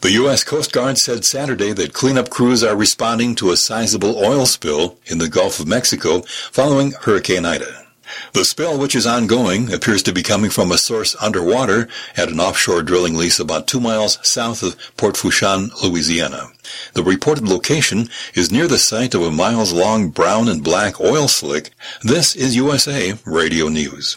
[0.00, 0.44] The U.S.
[0.44, 5.18] Coast Guard said Saturday that cleanup crews are responding to a sizable oil spill in
[5.18, 7.86] the Gulf of Mexico following Hurricane Ida.
[8.32, 12.40] The spill, which is ongoing, appears to be coming from a source underwater at an
[12.40, 16.48] offshore drilling lease about two miles south of Port Fourchon, Louisiana.
[16.94, 21.28] The reported location is near the site of a miles long brown and black oil
[21.28, 21.70] slick.
[22.02, 24.16] This is USA Radio News.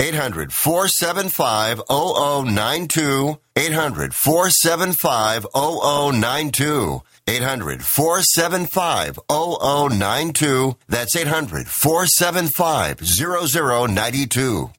[0.00, 3.38] 800 475 0092.
[3.54, 7.02] 800 475 0092.
[7.28, 10.76] 800 475 0092.
[10.88, 14.70] That's 800 475 0092.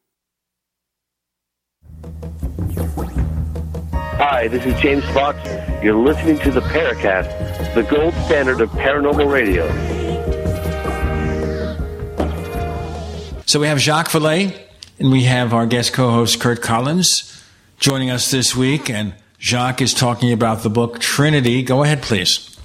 [3.93, 5.37] Hi, this is James Fox.
[5.83, 9.67] You're listening to the Paracast, the gold standard of paranormal radio.
[13.45, 14.70] So we have Jacques Vallée,
[15.01, 17.43] and we have our guest co-host Curt Collins
[17.79, 21.63] joining us this week, and Jacques is talking about the book Trinity.
[21.63, 22.55] Go ahead, please.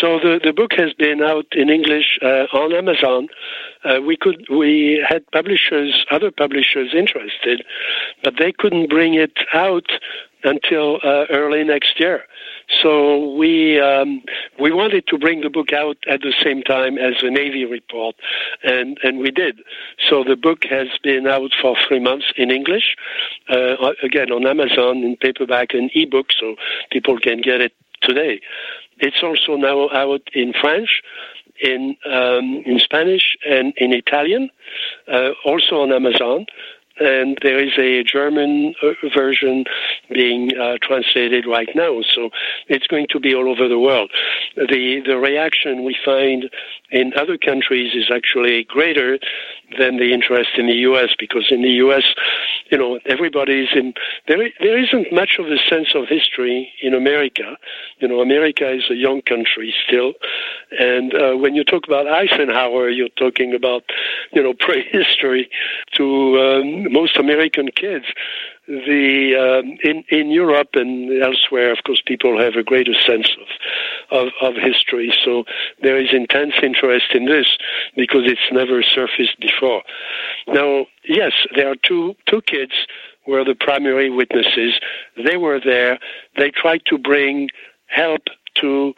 [0.00, 3.26] So the, the book has been out in English uh, on Amazon.
[3.84, 7.64] Uh, we could we had publishers, other publishers interested,
[8.22, 9.90] but they couldn't bring it out
[10.44, 12.22] until uh, early next year.
[12.82, 14.22] So we um,
[14.60, 18.16] we wanted to bring the book out at the same time as the Navy report,
[18.62, 19.60] and and we did.
[20.08, 22.96] So the book has been out for three months in English,
[23.48, 26.56] uh, again on Amazon in paperback and ebook, so
[26.90, 27.72] people can get it
[28.02, 28.40] today.
[28.98, 31.02] It's also now out in French,
[31.60, 34.50] in um, in Spanish, and in Italian,
[35.08, 36.46] uh, also on Amazon
[37.00, 39.64] and there is a German uh, version
[40.10, 42.02] being uh, translated right now.
[42.02, 42.30] So
[42.68, 44.10] it's going to be all over the world.
[44.56, 46.50] The the reaction we find
[46.90, 49.18] in other countries is actually greater
[49.78, 51.10] than the interest in the U.S.
[51.18, 52.04] because in the U.S.,
[52.70, 53.94] you know, everybody's in
[54.28, 54.50] there.
[54.60, 57.56] There isn't much of a sense of history in America.
[57.98, 60.12] You know, America is a young country still,
[60.78, 63.84] and uh, when you talk about Eisenhower, you're talking about
[64.32, 65.48] you know prehistory
[65.92, 68.06] to um, most American kids.
[68.66, 73.28] The um, in in Europe and elsewhere, of course, people have a greater sense
[74.10, 75.12] of, of of history.
[75.24, 75.44] So
[75.82, 77.58] there is intense interest in this
[77.96, 79.82] because it's never surfaced before.
[80.46, 82.72] Now, yes, there are two two kids
[83.26, 84.80] were the primary witnesses.
[85.16, 85.98] They were there.
[86.36, 87.48] They tried to bring
[87.86, 88.22] help
[88.56, 88.94] to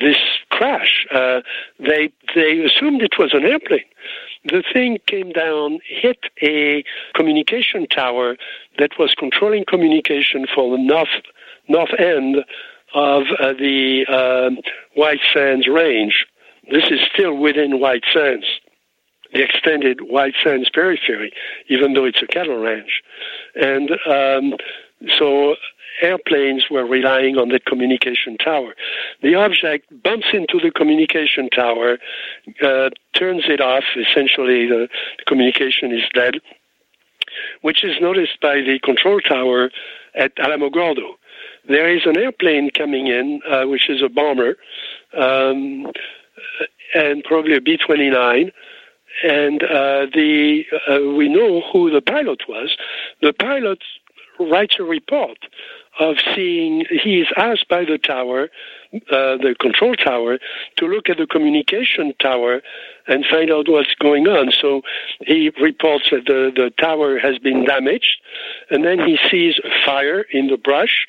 [0.00, 0.18] this
[0.50, 1.06] crash.
[1.12, 1.40] Uh,
[1.78, 3.84] they they assumed it was an airplane.
[4.44, 8.36] The thing came down, hit a communication tower
[8.78, 11.08] that was controlling communication for the north
[11.68, 12.44] north end
[12.94, 14.50] of uh, the uh,
[14.94, 16.26] White Sands Range.
[16.70, 18.46] This is still within White Sands,
[19.32, 21.32] the extended White Sands periphery,
[21.68, 23.02] even though it's a cattle ranch.
[23.54, 24.58] And um,
[25.18, 25.56] so
[26.02, 28.74] airplanes were relying on that communication tower.
[29.22, 31.98] The object bumps into the communication tower,
[32.62, 33.84] uh, turns it off.
[33.96, 36.34] Essentially, the, the communication is dead,
[37.62, 39.70] which is noticed by the control tower
[40.14, 41.14] at Alamogordo.
[41.66, 44.56] There is an airplane coming in, uh, which is a bomber,
[45.16, 45.90] um,
[46.94, 48.52] and probably a B 29
[49.22, 52.76] and uh, the uh, we know who the pilot was.
[53.22, 53.78] The pilot
[54.38, 55.38] writes a report
[56.00, 58.50] of seeing, he is asked by the tower,
[58.94, 60.38] uh, the control tower,
[60.76, 62.62] to look at the communication tower
[63.06, 64.50] and find out what's going on.
[64.50, 64.82] So
[65.20, 68.16] he reports that the, the tower has been damaged,
[68.70, 71.06] and then he sees a fire in the brush.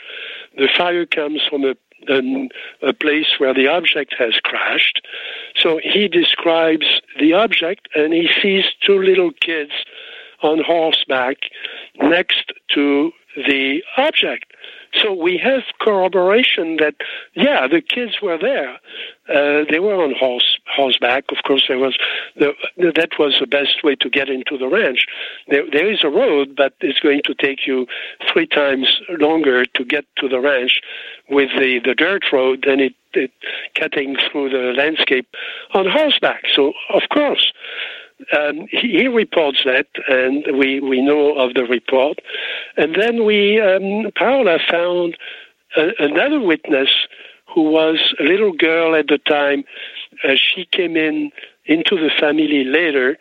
[0.55, 1.75] The fire comes from a
[2.83, 5.01] a place where the object has crashed.
[5.55, 9.71] So he describes the object and he sees two little kids
[10.41, 11.37] on horseback
[12.01, 14.53] next to the object.
[15.01, 16.95] So we have corroboration that,
[17.33, 18.75] yeah, the kids were there.
[19.27, 21.25] Uh, they were on horse horseback.
[21.31, 21.97] Of course, there was
[22.37, 25.05] the, that was the best way to get into the ranch.
[25.49, 27.87] There, there is a road, but it's going to take you
[28.31, 30.79] three times longer to get to the ranch
[31.29, 33.31] with the, the dirt road than it, it
[33.73, 35.27] cutting through the landscape
[35.73, 36.43] on horseback.
[36.53, 37.51] So, of course.
[38.37, 42.19] Um, he, he, reports that, and we, we know of the report.
[42.77, 45.17] And then we, um, Paola found
[45.75, 46.89] a, another witness
[47.53, 49.63] who was a little girl at the time.
[50.23, 51.31] Uh, she came in
[51.65, 53.17] into the family later,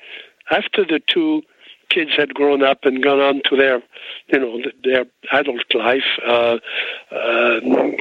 [0.50, 1.42] after the two
[1.88, 3.82] kids had grown up and gone on to their,
[4.28, 6.18] you know, their adult life.
[6.26, 6.58] Uh,
[7.12, 7.96] um,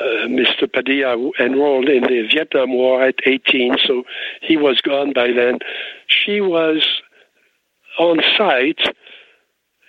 [0.00, 0.72] uh, Mr.
[0.72, 4.04] Padilla enrolled in the Vietnam War at 18, so
[4.42, 5.58] he was gone by then.
[6.06, 6.86] She was
[7.98, 8.80] on site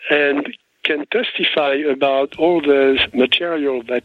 [0.09, 0.47] and
[0.83, 4.03] can testify about all the material that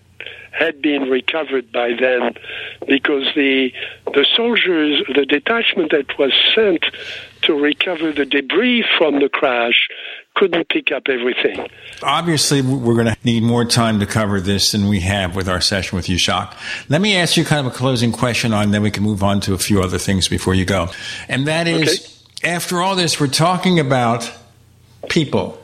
[0.53, 2.35] had been recovered by then
[2.87, 3.73] because the
[4.15, 6.85] the soldiers the detachment that was sent
[7.43, 9.89] to recover the debris from the crash
[10.35, 11.69] couldn't pick up everything.
[12.03, 15.61] Obviously, we're going to need more time to cover this than we have with our
[15.61, 16.57] session with you, Jacques.
[16.89, 19.41] Let me ask you kind of a closing question on, then we can move on
[19.43, 20.89] to a few other things before you go.
[21.29, 22.53] And that is, okay.
[22.53, 24.31] after all this, we're talking about
[25.09, 25.64] people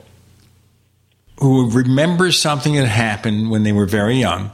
[1.40, 4.52] who remember something that happened when they were very young,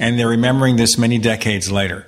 [0.00, 2.06] and they're remembering this many decades later.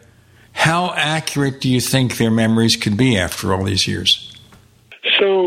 [0.52, 4.36] How accurate do you think their memories could be after all these years?
[5.18, 5.39] So,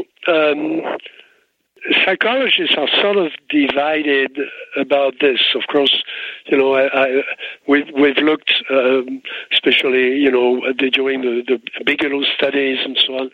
[2.04, 4.38] psychologists are sort of divided
[4.78, 5.40] about this.
[5.56, 6.04] Of course,
[6.48, 7.24] you know, I, I,
[7.68, 13.32] we've we've looked, um, especially you know during the, the Bigelow studies and so on.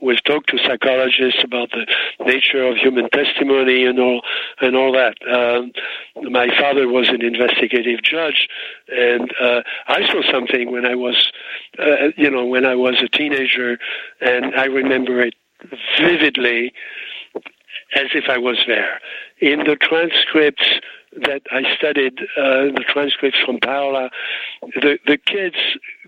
[0.00, 1.86] We've talked to psychologists about the
[2.24, 4.22] nature of human testimony and all
[4.60, 5.16] and all that.
[5.28, 5.72] Um,
[6.30, 8.48] my father was an investigative judge,
[8.88, 11.30] and uh, I saw something when I was,
[11.78, 13.78] uh, you know, when I was a teenager,
[14.20, 15.34] and I remember it
[15.98, 16.72] vividly
[17.94, 19.00] as if I was there.
[19.40, 20.80] In the transcripts
[21.16, 24.10] that I studied, uh, the transcripts from Paola,
[24.74, 25.56] the, the kids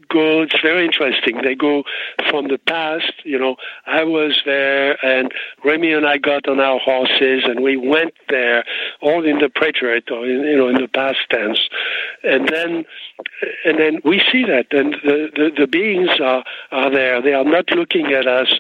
[0.09, 1.41] go, it's very interesting.
[1.43, 1.85] They go
[2.29, 3.57] from the past, you know,
[3.87, 5.33] I was there and
[5.65, 8.65] Reme and I got on our horses and we went there,
[9.01, 11.61] all in the preterite or, in, you know, in the past tense.
[12.23, 12.85] And then,
[13.65, 17.23] and then we see that and the, the, the beings are, are there.
[17.23, 18.53] They are not looking at us.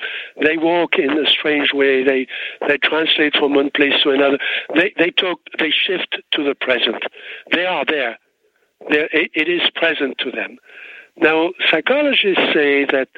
[0.42, 2.04] They walk in a strange way.
[2.04, 2.26] They,
[2.66, 4.38] they translate from one place to another.
[4.74, 7.02] They, they talk, they shift to the present.
[7.52, 8.18] They are there.
[8.88, 10.58] It, it is present to them.
[11.20, 13.08] Now, psychologists say that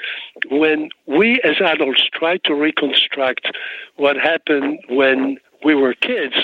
[0.51, 3.47] when we as adults try to reconstruct
[3.97, 6.35] what happened when we were kids,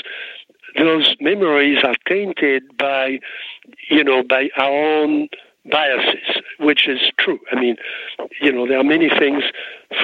[0.77, 3.19] those memories are tainted by,
[3.91, 5.29] you know, by our own
[5.71, 7.41] biases, which is true.
[7.51, 7.77] I mean,
[8.41, 9.43] you know, there are many things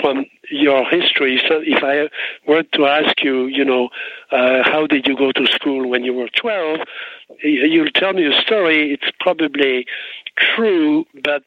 [0.01, 1.41] from your history.
[1.49, 2.09] So if I
[2.51, 3.89] were to ask you, you know,
[4.31, 6.81] uh, how did you go to school when you were 12,
[7.43, 8.93] you'll tell me a story.
[8.93, 9.87] It's probably
[10.37, 11.45] true, but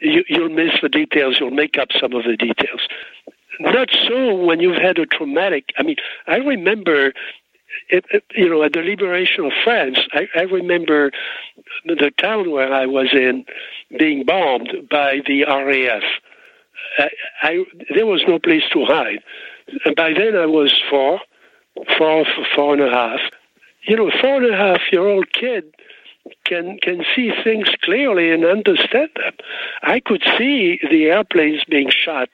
[0.00, 1.38] you, you'll miss the details.
[1.40, 2.80] You'll make up some of the details.
[3.60, 5.72] Not so when you've had a traumatic.
[5.78, 5.96] I mean,
[6.26, 7.12] I remember
[7.88, 8.04] it,
[8.34, 11.10] you know, at the liberation of France, I, I remember
[11.84, 13.44] the town where I was in
[13.98, 16.02] being bombed by the RAF.
[16.98, 17.08] I,
[17.42, 19.20] I, there was no place to hide.
[19.84, 21.20] And by then I was four,
[21.96, 22.24] four,
[22.54, 23.20] four and a half.
[23.82, 25.72] You know, four and a half year old kid
[26.44, 29.34] can can see things clearly and understand them.
[29.82, 32.28] I could see the airplanes being shot.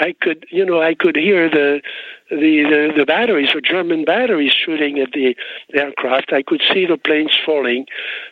[0.00, 1.80] I could, you know, I could hear the
[2.30, 5.36] the the, the batteries, the German batteries, shooting at the
[5.72, 6.32] aircraft.
[6.32, 7.86] I could see the planes falling,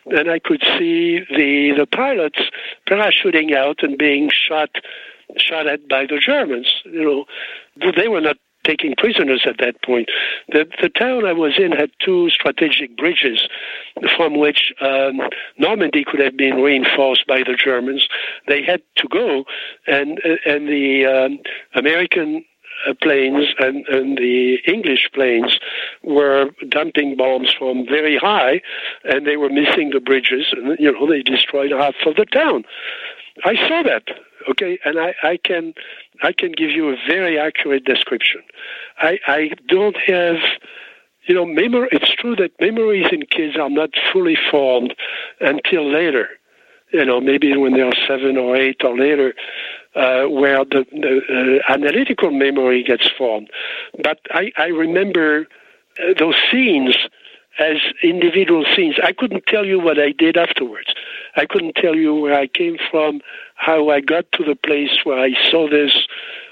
[0.07, 2.39] and I could see the the pilots
[2.87, 4.69] parachuting out and being shot
[5.37, 6.81] shot at by the Germans.
[6.85, 7.03] You
[7.81, 10.09] know, they were not taking prisoners at that point.
[10.49, 13.47] The, the town I was in had two strategic bridges
[14.15, 15.21] from which um,
[15.57, 18.07] Normandy could have been reinforced by the Germans.
[18.47, 19.45] They had to go,
[19.87, 21.39] and, and the um,
[21.75, 22.43] American
[22.85, 25.57] uh, planes and, and the English planes
[26.03, 28.61] were dumping bombs from very high,
[29.05, 32.63] and they were missing the bridges, and you know they destroyed half of the town.
[33.45, 34.03] I saw that,
[34.49, 35.73] okay, and I, I can
[36.23, 38.41] I can give you a very accurate description.
[38.99, 40.37] I, I don't have,
[41.27, 41.89] you know, memory.
[41.91, 44.95] It's true that memories in kids are not fully formed
[45.39, 46.29] until later.
[46.91, 49.33] You know, maybe when they are seven or eight or later,
[49.95, 53.49] uh, where the, the uh, analytical memory gets formed.
[54.01, 55.47] But I, I remember
[55.99, 56.95] uh, those scenes
[57.59, 58.95] as individual scenes.
[59.03, 60.93] I couldn't tell you what I did afterwards.
[61.35, 63.21] I couldn't tell you where I came from,
[63.55, 66.07] how I got to the place where I saw this,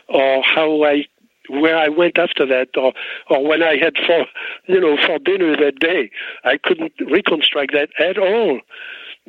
[0.07, 1.05] or how I
[1.47, 2.93] where I went after that, or
[3.29, 4.25] or when I had for
[4.67, 6.11] you know for dinner that day.
[6.43, 8.61] I couldn't reconstruct that at all.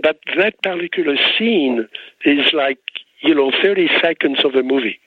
[0.02, 1.88] But that particular scene
[2.24, 2.78] is like
[3.22, 4.98] you know 30 seconds of a movie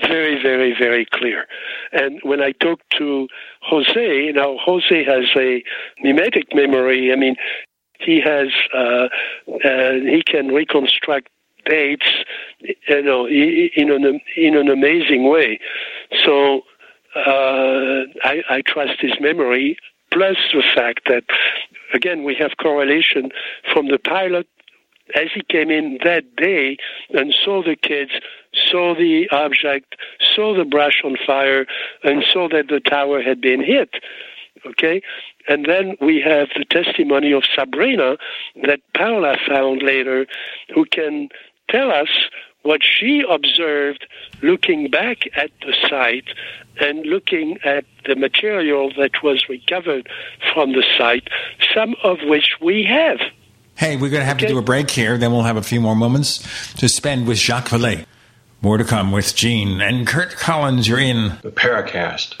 [0.00, 1.46] very, very, very clear.
[1.92, 3.28] And when I talk to
[3.62, 5.62] Jose, now Jose has a
[6.02, 7.12] mimetic memory.
[7.12, 7.36] I mean,
[7.98, 9.08] he has, uh,
[9.64, 11.28] uh, he can reconstruct
[11.64, 12.06] dates,
[12.60, 15.58] you know, in an in an amazing way.
[16.24, 16.62] So
[17.14, 19.76] uh, I, I trust his memory.
[20.12, 21.24] Plus the fact that,
[21.92, 23.30] again, we have correlation
[23.72, 24.46] from the pilot
[25.14, 26.76] as he came in that day
[27.10, 28.12] and saw the kids,
[28.52, 29.96] saw the object,
[30.34, 31.66] saw the brush on fire,
[32.02, 33.90] and saw that the tower had been hit.
[34.66, 35.02] Okay?
[35.48, 38.16] And then we have the testimony of Sabrina
[38.64, 40.26] that Paola found later,
[40.74, 41.28] who can
[41.68, 42.08] tell us
[42.62, 44.06] what she observed
[44.42, 46.28] looking back at the site
[46.80, 50.08] and looking at the material that was recovered
[50.52, 51.28] from the site,
[51.72, 53.20] some of which we have.
[53.76, 54.46] Hey, we're going to have okay.
[54.46, 55.18] to do a break here.
[55.18, 56.38] Then we'll have a few more moments
[56.74, 58.06] to spend with Jacques Vallée.
[58.62, 60.88] More to come with Gene and Curt Collins.
[60.88, 62.36] You're in the Paracast.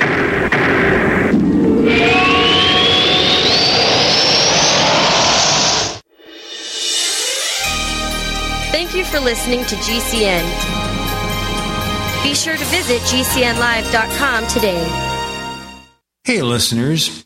[8.72, 10.42] Thank you for listening to GCN.
[12.22, 14.84] Be sure to visit GCNlive.com today.
[16.24, 17.25] Hey, listeners.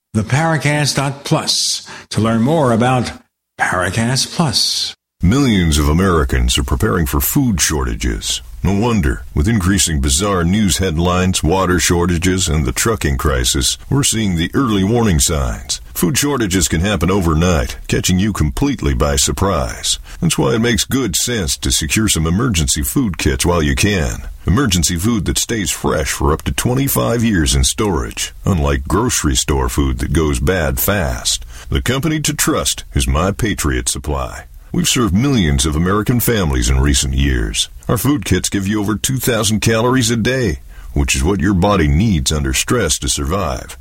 [0.15, 3.11] theparacast.plus to learn more about
[3.59, 4.95] Paracast Plus.
[5.21, 8.41] Millions of Americans are preparing for food shortages.
[8.63, 14.35] No wonder, with increasing bizarre news headlines, water shortages, and the trucking crisis, we're seeing
[14.35, 15.81] the early warning signs.
[15.95, 19.97] Food shortages can happen overnight, catching you completely by surprise.
[20.19, 24.27] That's why it makes good sense to secure some emergency food kits while you can.
[24.45, 29.69] Emergency food that stays fresh for up to 25 years in storage, unlike grocery store
[29.69, 31.45] food that goes bad fast.
[31.69, 34.45] The company to trust is My Patriot Supply.
[34.73, 37.67] We've served millions of American families in recent years.
[37.89, 40.61] Our food kits give you over 2,000 calories a day,
[40.93, 43.77] which is what your body needs under stress to survive.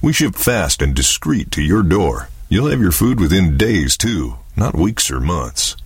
[0.00, 2.30] We ship fast and discreet to your door.
[2.48, 5.76] You'll have your food within days, too, not weeks or months.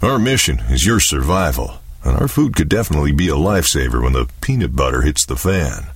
[0.00, 4.28] Our mission is your survival, and our food could definitely be a lifesaver when the
[4.40, 5.86] peanut butter hits the fan.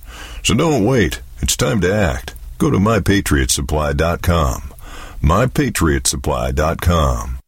[0.43, 1.21] So don't wait.
[1.41, 2.35] It's time to act.
[2.57, 4.73] Go to mypatriotsupply.com.
[5.21, 7.40] mypatriotsupply.com.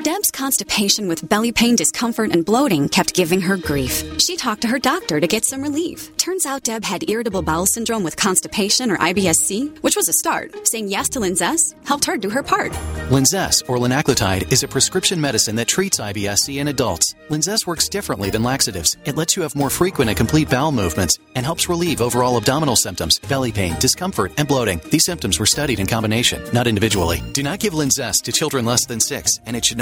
[0.00, 4.02] Deb's constipation with belly pain, discomfort, and bloating kept giving her grief.
[4.18, 6.16] She talked to her doctor to get some relief.
[6.16, 10.66] Turns out Deb had irritable bowel syndrome with constipation or IBS-C, which was a start.
[10.66, 12.72] Saying yes to Linzess helped her do her part.
[13.10, 17.14] Linzess, or linaclotide, is a prescription medicine that treats IBS-C in adults.
[17.28, 18.96] Linzess works differently than laxatives.
[19.04, 22.76] It lets you have more frequent and complete bowel movements and helps relieve overall abdominal
[22.76, 24.80] symptoms, belly pain, discomfort, and bloating.
[24.90, 27.22] These symptoms were studied in combination, not individually.
[27.34, 29.81] Do not give Linzess to children less than 6, and it should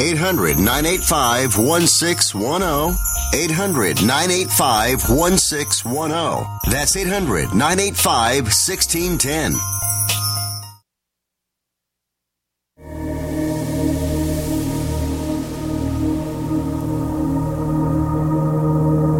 [0.00, 2.96] 800 985 1610.
[3.34, 6.70] 800 985 1610.
[6.70, 9.54] That's 800 985 1610.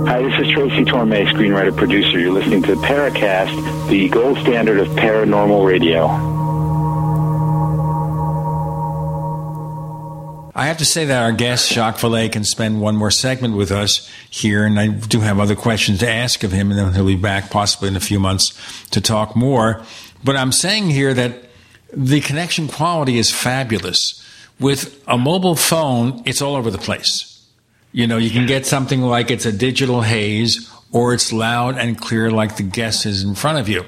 [0.06, 2.20] Hi, this is Tracy Torme, screenwriter producer.
[2.20, 6.37] You're listening to Paracast, the gold standard of paranormal radio.
[10.58, 13.70] I have to say that our guest, Jacques Vallée, can spend one more segment with
[13.70, 17.06] us here, and I do have other questions to ask of him, and then he'll
[17.06, 19.84] be back possibly in a few months to talk more.
[20.24, 21.44] But I'm saying here that
[21.92, 24.20] the connection quality is fabulous.
[24.58, 27.40] With a mobile phone, it's all over the place.
[27.92, 31.96] You know, you can get something like it's a digital haze or it's loud and
[31.96, 33.84] clear like the guest is in front of you.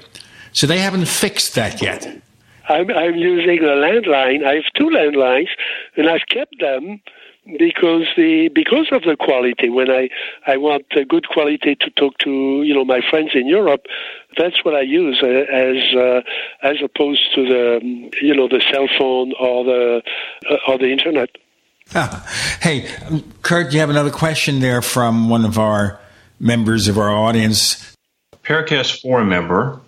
[0.53, 2.23] So they haven't fixed that yet.
[2.71, 4.47] I'm, I'm using a landline.
[4.47, 5.49] I have two landlines,
[5.97, 7.01] and I've kept them
[7.59, 9.69] because the because of the quality.
[9.69, 10.09] When I
[10.47, 13.87] I want a good quality to talk to you know my friends in Europe,
[14.37, 16.21] that's what I use uh, as uh,
[16.63, 20.03] as opposed to the you know the cell phone or the
[20.51, 21.31] uh, or the internet.
[21.95, 22.25] Ah.
[22.61, 22.89] Hey,
[23.43, 25.99] Curt, you have another question there from one of our
[26.39, 27.97] members of our audience.
[28.45, 29.81] Paracast forum member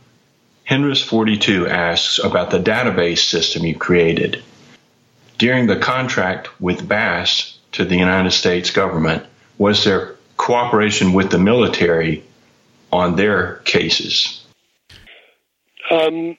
[0.69, 4.43] Henris42 asks about the database system you created.
[5.43, 9.27] During the contract with BAASS to the United States government,
[9.59, 12.23] was there cooperation with the military
[12.93, 14.47] on their cases?
[15.91, 16.39] Um,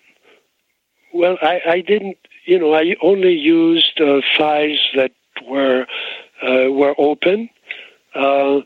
[1.14, 2.18] well, I, I, didn't.
[2.46, 5.12] You know, I only used uh, files that
[5.50, 5.86] were
[6.42, 7.50] uh, were open.
[8.16, 8.62] Uh,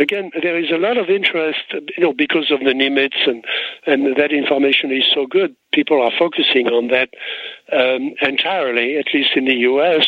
[0.00, 3.44] again, there is a lot of interest, you know, because of the Nimitz and,
[3.86, 5.54] and that information is so good.
[5.72, 7.10] People are focusing on that
[7.72, 10.06] um, entirely, at least in the U.S.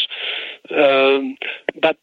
[0.70, 1.36] Um,
[1.80, 1.98] but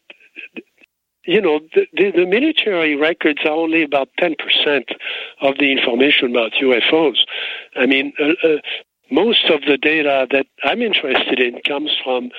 [1.24, 4.34] you know, the, the, the, military records are only about 10%
[5.42, 7.18] of the information about UFOs.
[7.76, 8.56] I mean, uh, uh,
[9.10, 12.30] most of the data that I'm interested in comes from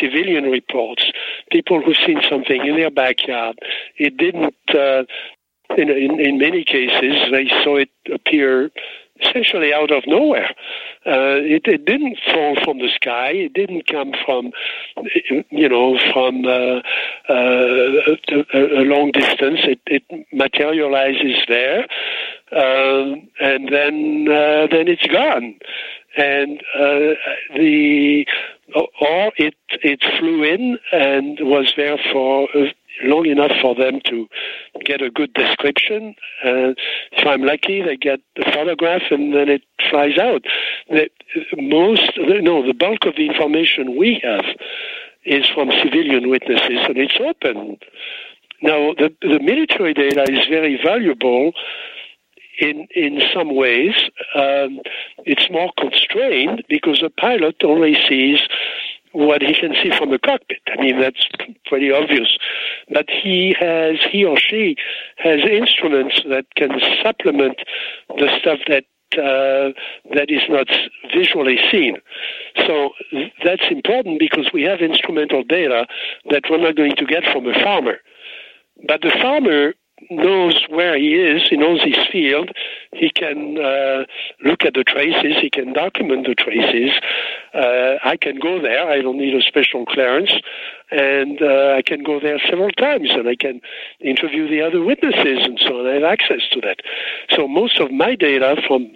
[0.00, 1.04] civilian reports,
[1.50, 3.58] people who've seen something in their backyard.
[3.96, 5.04] It didn't, uh,
[5.76, 8.70] in, in, in many cases, they saw it appear
[9.20, 10.50] essentially out of nowhere.
[11.06, 13.30] Uh, it, it, didn't fall from the sky.
[13.30, 14.52] It didn't come from,
[15.50, 16.80] you know, from uh,
[17.28, 18.16] uh,
[18.52, 19.60] a, a, long distance.
[19.64, 21.86] It, it materializes there,
[22.52, 25.58] um, and then uh, then it's gone
[26.16, 27.14] and uh,
[27.54, 28.26] the
[28.74, 32.66] or it it flew in and was there for uh,
[33.04, 34.26] long enough for them to
[34.84, 36.14] get a good description.
[36.44, 36.72] Uh,
[37.12, 40.44] if I'm lucky, they get the photograph and then it flies out.
[41.56, 44.44] Most, no, the bulk of the information we have
[45.24, 47.76] is from civilian witnesses, and it's open.
[48.62, 51.52] Now, the, the military data is very valuable
[52.58, 53.94] in in some ways.
[54.34, 54.80] Um,
[55.24, 58.40] it's more constrained because a pilot only sees
[59.16, 60.60] what he can see from the cockpit.
[60.68, 61.26] I mean, that's
[61.64, 62.36] pretty obvious.
[62.90, 64.76] But he has, he or she
[65.16, 67.58] has instruments that can supplement
[68.08, 69.72] the stuff that uh,
[70.14, 70.66] that is not
[71.14, 71.96] visually seen.
[72.66, 72.90] So
[73.44, 75.86] that's important because we have instrumental data
[76.30, 77.98] that we're not going to get from a farmer.
[78.86, 79.74] But the farmer
[80.10, 82.50] knows where he is, he knows his field,
[82.92, 84.04] he can uh,
[84.44, 86.92] look at the traces, he can document the traces.
[87.54, 90.32] Uh, I can go there, I don't need a special clearance,
[90.90, 93.60] and uh, I can go there several times and I can
[94.00, 95.86] interview the other witnesses and so on.
[95.86, 96.80] I have access to that.
[97.30, 98.90] So most of my data from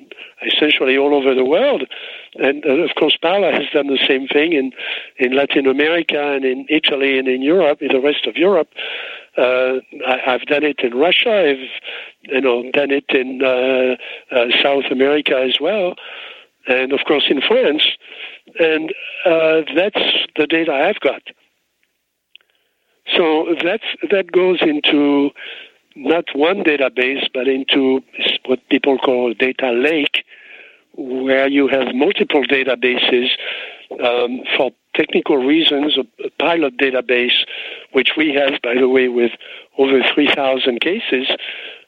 [0.47, 1.85] essentially all over the world.
[2.37, 4.73] And uh, of course, Paola has done the same thing in,
[5.19, 8.69] in Latin America and in Italy and in Europe, in the rest of Europe.
[9.37, 9.75] Uh,
[10.07, 11.31] I, have done it in Russia.
[11.31, 13.97] I've you know done it in uh,
[14.35, 15.95] uh, South America as well,
[16.67, 17.83] and of course in France.
[18.59, 18.91] And
[19.25, 20.03] uh, that's
[20.37, 21.23] the data I've got.
[23.17, 25.31] So that's that goes into
[25.97, 28.03] not one database, but into
[28.47, 30.25] what people call a data lake,
[30.95, 33.31] where you have multiple databases
[34.05, 37.45] um, for technical reasons, a, pilot database,
[37.93, 39.33] which we have, by the way, with
[39.79, 41.29] over 3,000 cases.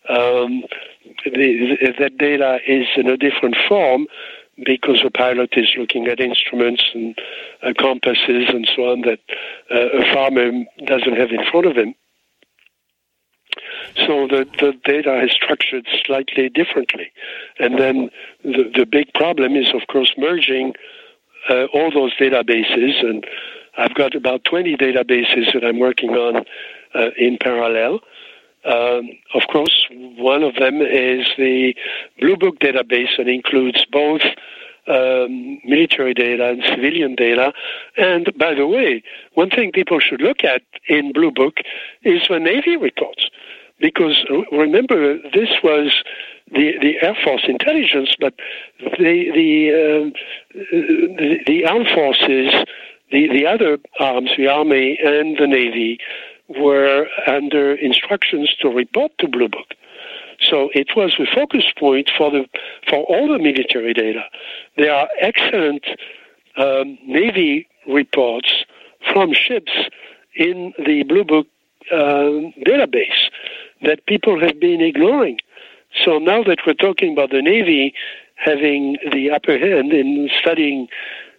[0.09, 0.65] Um,
[1.25, 1.31] the,
[1.81, 4.07] the, that data is in a different form
[4.65, 7.19] because the pilot is looking at instruments and
[7.63, 9.21] uh, compasses and so on that
[9.71, 10.51] uh, a farmer
[10.87, 11.95] doesn't have in front of him.
[13.97, 17.11] So the, the data is structured slightly differently.
[17.59, 18.11] And then
[18.43, 20.75] the, the big problem is, of course, merging
[21.49, 23.05] uh, all those databases.
[23.05, 23.27] And
[23.77, 26.45] I've got about 20 databases that I'm working on
[26.95, 28.01] uh, in parallel.
[28.65, 31.75] Um, of course, one of them is the
[32.21, 34.23] Blue Book database that includes both
[34.87, 37.53] um, military data and civilian data.
[37.97, 39.03] And by the way,
[39.35, 41.59] one thing people should look at in Blue Book
[42.03, 43.29] is the Navy reports
[43.81, 46.03] because remember this was
[46.51, 48.35] the the Air Force intelligence, but
[48.99, 50.11] the the uh,
[50.55, 52.53] the, the armed forces
[53.13, 55.99] The, the other arms, the Army and the Navy,
[56.49, 59.75] were under instructions to report to Blue Book.
[60.41, 62.49] So it was the focus point for the
[62.89, 64.25] for all the military data.
[64.77, 65.85] There are excellent
[66.57, 68.65] um, Navy reports
[69.13, 69.73] from ships
[70.35, 71.47] in the Blue Book
[71.91, 73.21] uh, database
[73.83, 75.39] that people have been ignoring.
[76.05, 77.95] So now that we're talking about the Navy
[78.37, 80.89] having the upper hand in studying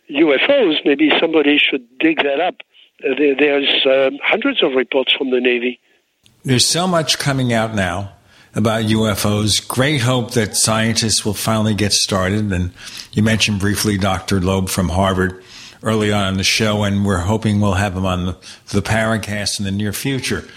[0.09, 2.55] UFOs, maybe somebody should dig that up.
[3.03, 5.79] Uh, there's um, hundreds of reports from the Navy.
[6.43, 8.13] There's so much coming out now
[8.55, 9.65] about UFOs.
[9.67, 12.51] Great hope that scientists will finally get started.
[12.51, 12.71] And
[13.11, 14.39] you mentioned briefly Dr.
[14.39, 15.43] Loeb from Harvard
[15.81, 18.37] early on in the show, and we're hoping we'll have him on the,
[18.69, 20.47] the Paracast in the near future.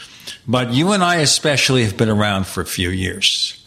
[0.47, 3.66] But you and I, especially, have been around for a few years.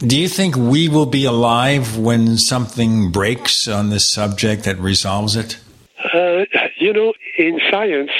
[0.00, 5.36] Do you think we will be alive when something breaks on this subject that resolves
[5.36, 5.60] it?
[6.14, 6.46] Uh,
[6.78, 8.10] you know, in science,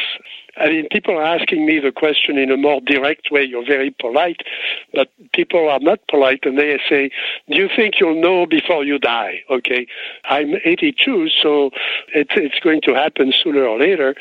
[0.58, 3.44] I mean, people are asking me the question in a more direct way.
[3.44, 4.42] You're very polite,
[4.92, 7.10] but people are not polite and they say,
[7.48, 9.40] Do you think you'll know before you die?
[9.48, 9.86] Okay.
[10.24, 11.70] I'm 82, so
[12.14, 14.14] it's, it's going to happen sooner or later.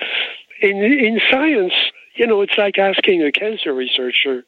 [0.61, 1.73] In, in science,
[2.19, 4.43] you know, it's like asking a cancer researcher,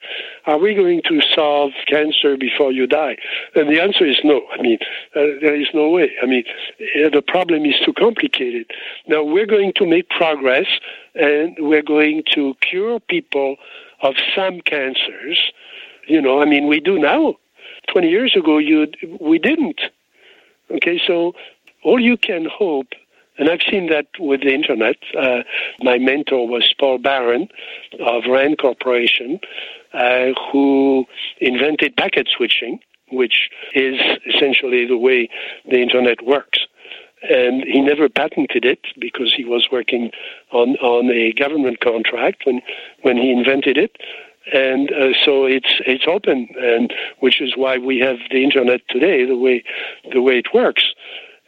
[0.46, 3.16] are we going to solve cancer before you die?
[3.56, 4.42] And the answer is no.
[4.52, 4.78] I mean,
[5.16, 6.12] uh, there is no way.
[6.22, 6.44] I mean,
[6.82, 8.70] uh, the problem is too complicated.
[9.08, 10.68] Now, we're going to make progress
[11.16, 13.56] and we're going to cure people
[14.02, 15.40] of some cancers.
[16.08, 17.36] You know, I mean, we do now.
[17.94, 18.88] 20 years ago, you
[19.22, 19.80] we didn't.
[20.70, 21.34] Okay, so
[21.84, 22.90] all you can hope
[23.42, 24.98] and I've seen that with the internet.
[25.18, 25.42] Uh,
[25.80, 27.48] my mentor was Paul Baran
[28.00, 29.40] of RAND Corporation,
[29.94, 31.06] uh, who
[31.40, 32.80] invented packet switching,
[33.12, 34.00] which is
[34.32, 35.28] essentially the way
[35.68, 36.60] the internet works.
[37.28, 40.12] And he never patented it because he was working
[40.52, 42.62] on, on a government contract when,
[43.02, 43.98] when he invented it
[44.54, 49.24] and uh, so it's it's open, and which is why we have the internet today,
[49.24, 49.64] the way
[50.12, 50.94] the way it works.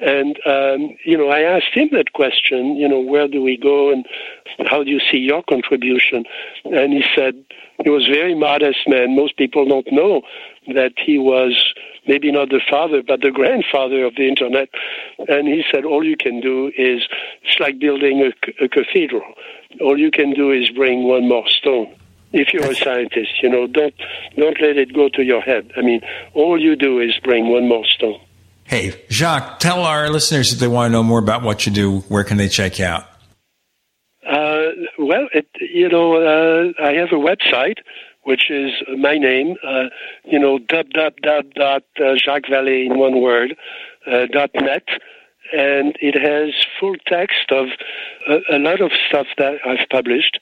[0.04, 3.92] And, um, you know, I asked him that question, you know, where do we go
[3.92, 4.06] and
[4.68, 6.26] how do you see your contribution?
[6.66, 7.36] And he said,
[7.84, 9.16] he was very modest man.
[9.16, 10.22] Most people don't know
[10.74, 11.74] that he was
[12.06, 14.70] maybe not the father, but the grandfather of the internet.
[15.30, 17.08] And he said, all you can do is,
[17.44, 19.24] it's like building a, a cathedral.
[19.80, 21.96] All you can do is bring one more stone
[22.34, 23.94] if you're a scientist, you know, don't
[24.36, 25.72] don't let it go to your head.
[25.78, 26.02] I mean,
[26.34, 28.20] all you do is bring one more stone.
[28.66, 32.00] Hey, Jacques, tell our listeners if they want to know more about what you do,
[32.02, 33.04] where can they check you out?
[34.26, 37.80] Uh, well, it, you know, uh, I have a website
[38.24, 39.84] which is my name, uh,
[40.24, 43.56] you know, www dot uh, Jacques Vallée in one word
[44.08, 44.88] uh, dot net,
[45.52, 47.68] and it has full text of
[48.28, 50.40] a, a lot of stuff that I've published,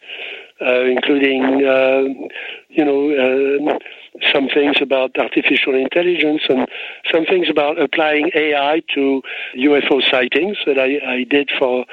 [0.61, 2.03] uh, including, uh,
[2.69, 3.77] you know, uh,
[4.33, 6.67] some things about artificial intelligence and
[7.11, 9.21] some things about applying AI to
[9.57, 11.85] UFO sightings that I, I did for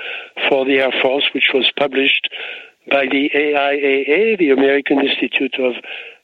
[0.49, 2.29] for the Air Force, which was published
[2.91, 5.75] by the AIAA, the American Institute of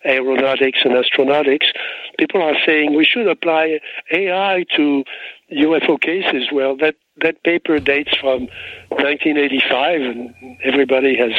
[0.05, 1.67] Aeronautics and Astronautics.
[2.19, 3.81] People are saying we should apply
[4.13, 5.05] AI to
[5.53, 6.49] UFO cases.
[6.53, 8.49] Well, that that paper dates from
[8.89, 11.33] 1985, and everybody has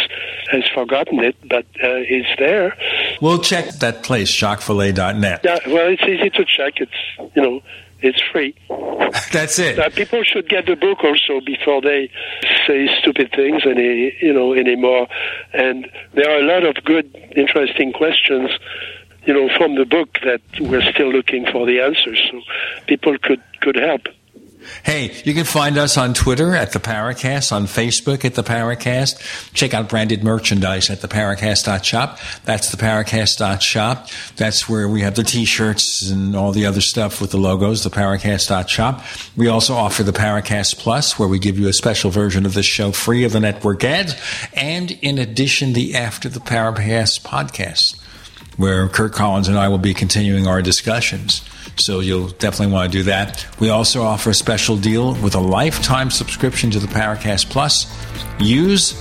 [0.51, 2.77] has forgotten it, but uh, it's there.
[3.21, 5.41] We'll check that place, jacquesvallée.net.
[5.43, 6.75] Yeah, well, it's easy to check.
[6.77, 7.61] It's you know,
[8.01, 8.55] it's free.
[9.31, 9.79] That's it.
[9.79, 12.09] Uh, people should get the book also before they
[12.67, 15.07] say stupid things any you know anymore.
[15.53, 18.51] And there are a lot of good, interesting questions
[19.25, 22.21] you know, from the book that we're still looking for the answers.
[22.31, 22.41] So
[22.87, 24.07] people could could help.
[24.83, 29.53] Hey, you can find us on Twitter at the Paracast, on Facebook at the Paracast.
[29.53, 32.19] Check out branded merchandise at the Paracast.shop.
[32.45, 34.09] That's the Paracast.shop.
[34.35, 37.89] That's where we have the t-shirts and all the other stuff with the logos, the
[37.89, 39.03] Paracast.shop.
[39.35, 42.65] We also offer the Paracast Plus, where we give you a special version of this
[42.65, 44.15] show free of the network ads.
[44.53, 47.99] And in addition, the After the Paracast podcast,
[48.57, 51.47] where Curt Collins and I will be continuing our discussions.
[51.77, 53.45] So you'll definitely want to do that.
[53.59, 57.85] We also offer a special deal with a lifetime subscription to the Paracast Plus.
[58.39, 58.93] Use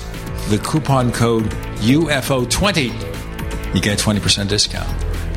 [0.48, 1.44] the coupon code
[1.80, 3.74] UFO20.
[3.74, 4.88] You get a 20% discount.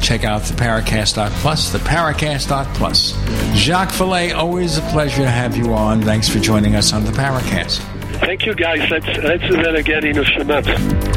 [0.02, 3.56] Check out the Paracast.plus, the Paracast.plus.
[3.56, 6.02] Jacques Vallée, always a pleasure to have you on.
[6.02, 7.80] Thanks for joining us on the Paracast.
[8.20, 8.90] Thank you, guys.
[8.90, 9.06] Let's,
[9.48, 11.17] do that again in a